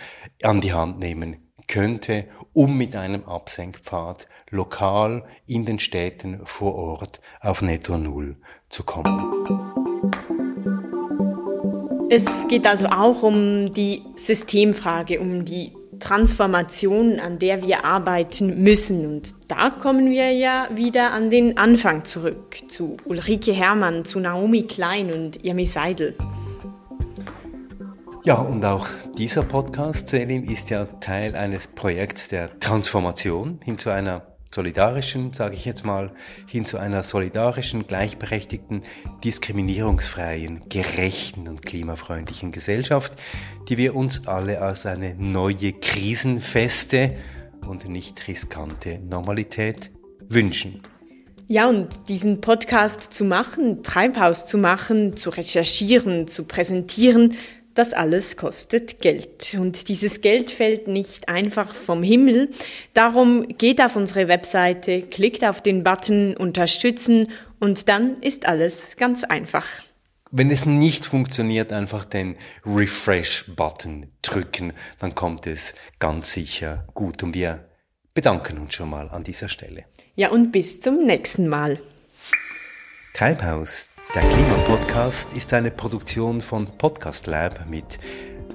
an 0.42 0.60
die 0.60 0.72
Hand 0.72 0.98
nehmen 0.98 1.50
könnte, 1.66 2.26
um 2.52 2.78
mit 2.78 2.96
einem 2.96 3.24
Absenkpfad 3.24 4.28
lokal 4.50 5.24
in 5.46 5.66
den 5.66 5.78
Städten 5.78 6.40
vor 6.44 6.74
Ort 6.74 7.20
auf 7.40 7.62
Netto 7.62 7.98
Null 7.98 8.36
zu 8.68 8.84
kommen. 8.84 9.30
Es 12.12 12.48
geht 12.48 12.66
also 12.66 12.86
auch 12.86 13.22
um 13.22 13.70
die 13.70 14.02
Systemfrage, 14.16 15.20
um 15.20 15.44
die 15.44 15.72
Transformation, 16.00 17.20
an 17.20 17.38
der 17.38 17.64
wir 17.64 17.84
arbeiten 17.84 18.62
müssen. 18.62 19.06
Und 19.06 19.34
da 19.46 19.70
kommen 19.70 20.10
wir 20.10 20.32
ja 20.32 20.68
wieder 20.74 21.12
an 21.12 21.30
den 21.30 21.56
Anfang 21.56 22.04
zurück, 22.04 22.56
zu 22.68 22.96
Ulrike 23.04 23.52
Herrmann, 23.52 24.04
zu 24.04 24.18
Naomi 24.18 24.64
Klein 24.64 25.12
und 25.12 25.44
Yami 25.44 25.66
Seidel. 25.66 26.16
Ja, 28.24 28.34
und 28.34 28.64
auch 28.64 28.86
dieser 29.16 29.42
Podcast, 29.42 30.08
Selin, 30.08 30.44
ist 30.44 30.68
ja 30.70 30.84
Teil 31.00 31.34
eines 31.34 31.68
Projekts 31.68 32.28
der 32.28 32.58
Transformation 32.60 33.60
hin 33.64 33.78
zu 33.78 33.90
einer 33.90 34.29
solidarischen, 34.52 35.32
sage 35.32 35.54
ich 35.54 35.64
jetzt 35.64 35.84
mal, 35.84 36.10
hin 36.46 36.64
zu 36.64 36.78
einer 36.78 37.02
solidarischen, 37.02 37.86
gleichberechtigten, 37.86 38.82
diskriminierungsfreien, 39.22 40.68
gerechten 40.68 41.46
und 41.46 41.62
klimafreundlichen 41.62 42.50
Gesellschaft, 42.50 43.12
die 43.68 43.76
wir 43.76 43.94
uns 43.94 44.26
alle 44.26 44.60
als 44.60 44.86
eine 44.86 45.14
neue 45.14 45.72
krisenfeste 45.72 47.16
und 47.66 47.88
nicht 47.88 48.26
riskante 48.26 48.98
Normalität 48.98 49.90
wünschen. 50.28 50.82
Ja, 51.46 51.68
und 51.68 52.08
diesen 52.08 52.40
Podcast 52.40 53.12
zu 53.12 53.24
machen, 53.24 53.82
Treibhaus 53.82 54.46
zu 54.46 54.56
machen, 54.56 55.16
zu 55.16 55.30
recherchieren, 55.30 56.28
zu 56.28 56.44
präsentieren, 56.44 57.36
das 57.74 57.92
alles 57.92 58.36
kostet 58.36 59.00
Geld. 59.00 59.54
Und 59.58 59.88
dieses 59.88 60.20
Geld 60.20 60.50
fällt 60.50 60.88
nicht 60.88 61.28
einfach 61.28 61.74
vom 61.74 62.02
Himmel. 62.02 62.50
Darum 62.94 63.46
geht 63.48 63.80
auf 63.80 63.96
unsere 63.96 64.28
Webseite, 64.28 65.02
klickt 65.02 65.44
auf 65.44 65.62
den 65.62 65.82
Button 65.82 66.36
Unterstützen 66.36 67.28
und 67.58 67.88
dann 67.88 68.20
ist 68.22 68.46
alles 68.46 68.96
ganz 68.96 69.24
einfach. 69.24 69.66
Wenn 70.32 70.50
es 70.50 70.64
nicht 70.64 71.06
funktioniert, 71.06 71.72
einfach 71.72 72.04
den 72.04 72.36
Refresh-Button 72.64 74.12
drücken, 74.22 74.72
dann 75.00 75.14
kommt 75.14 75.46
es 75.46 75.74
ganz 75.98 76.32
sicher 76.32 76.86
gut. 76.94 77.22
Und 77.22 77.34
wir 77.34 77.68
bedanken 78.14 78.58
uns 78.58 78.74
schon 78.74 78.90
mal 78.90 79.08
an 79.08 79.24
dieser 79.24 79.48
Stelle. 79.48 79.84
Ja, 80.14 80.30
und 80.30 80.52
bis 80.52 80.80
zum 80.80 81.04
nächsten 81.04 81.48
Mal. 81.48 81.80
Treibhaus, 83.14 83.89
der 84.14 84.22
Klimapodcast 84.22 85.34
ist 85.34 85.52
eine 85.52 85.70
Produktion 85.70 86.40
von 86.40 86.66
Podcast 86.66 87.28
Lab 87.28 87.68
mit 87.68 87.84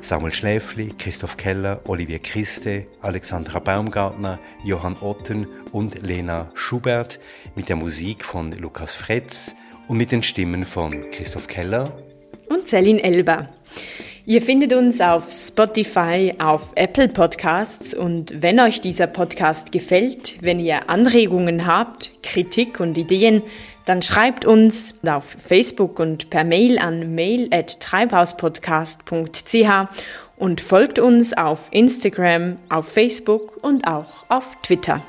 Samuel 0.02 0.34
Schläfli, 0.34 0.94
Christoph 0.98 1.38
Keller, 1.38 1.80
Olivier 1.86 2.20
Christe, 2.20 2.88
Alexandra 3.02 3.60
Baumgartner, 3.60 4.38
Johann 4.66 4.98
Otten 5.00 5.48
und 5.72 6.02
Lena 6.02 6.52
Schubert 6.56 7.20
mit 7.56 7.70
der 7.70 7.78
Musik 7.78 8.26
von 8.26 8.52
Lukas 8.52 8.96
Fretz 8.96 9.56
und 9.88 9.96
mit 9.96 10.12
den 10.12 10.24
Stimmen 10.24 10.66
von 10.66 11.10
Christoph 11.12 11.48
Keller 11.48 11.98
und 12.50 12.68
Celine 12.68 13.02
Elber. 13.02 13.50
Ihr 14.28 14.42
findet 14.42 14.74
uns 14.74 15.02
auf 15.02 15.32
Spotify, 15.32 16.34
auf 16.40 16.74
Apple 16.76 17.08
Podcasts 17.08 17.94
und 17.94 18.42
wenn 18.42 18.60
euch 18.60 18.82
dieser 18.82 19.06
Podcast 19.06 19.72
gefällt, 19.72 20.38
wenn 20.42 20.60
ihr 20.60 20.90
Anregungen 20.90 21.68
habt, 21.68 22.12
Kritik 22.24 22.80
und 22.80 22.98
Ideen, 22.98 23.44
dann 23.86 24.02
schreibt 24.02 24.44
uns 24.46 24.96
auf 25.08 25.38
Facebook 25.40 26.00
und 26.00 26.30
per 26.30 26.44
Mail 26.44 26.78
an 26.80 27.16
mail@treibhauspodcast.ch 27.16 29.88
und 30.38 30.60
folgt 30.62 31.00
uns 31.00 31.38
auf 31.38 31.70
Instagram, 31.72 32.58
auf 32.70 32.92
Facebook 32.92 33.64
und 33.64 33.88
auch 33.88 34.26
auf 34.28 34.58
Twitter. 34.62 35.02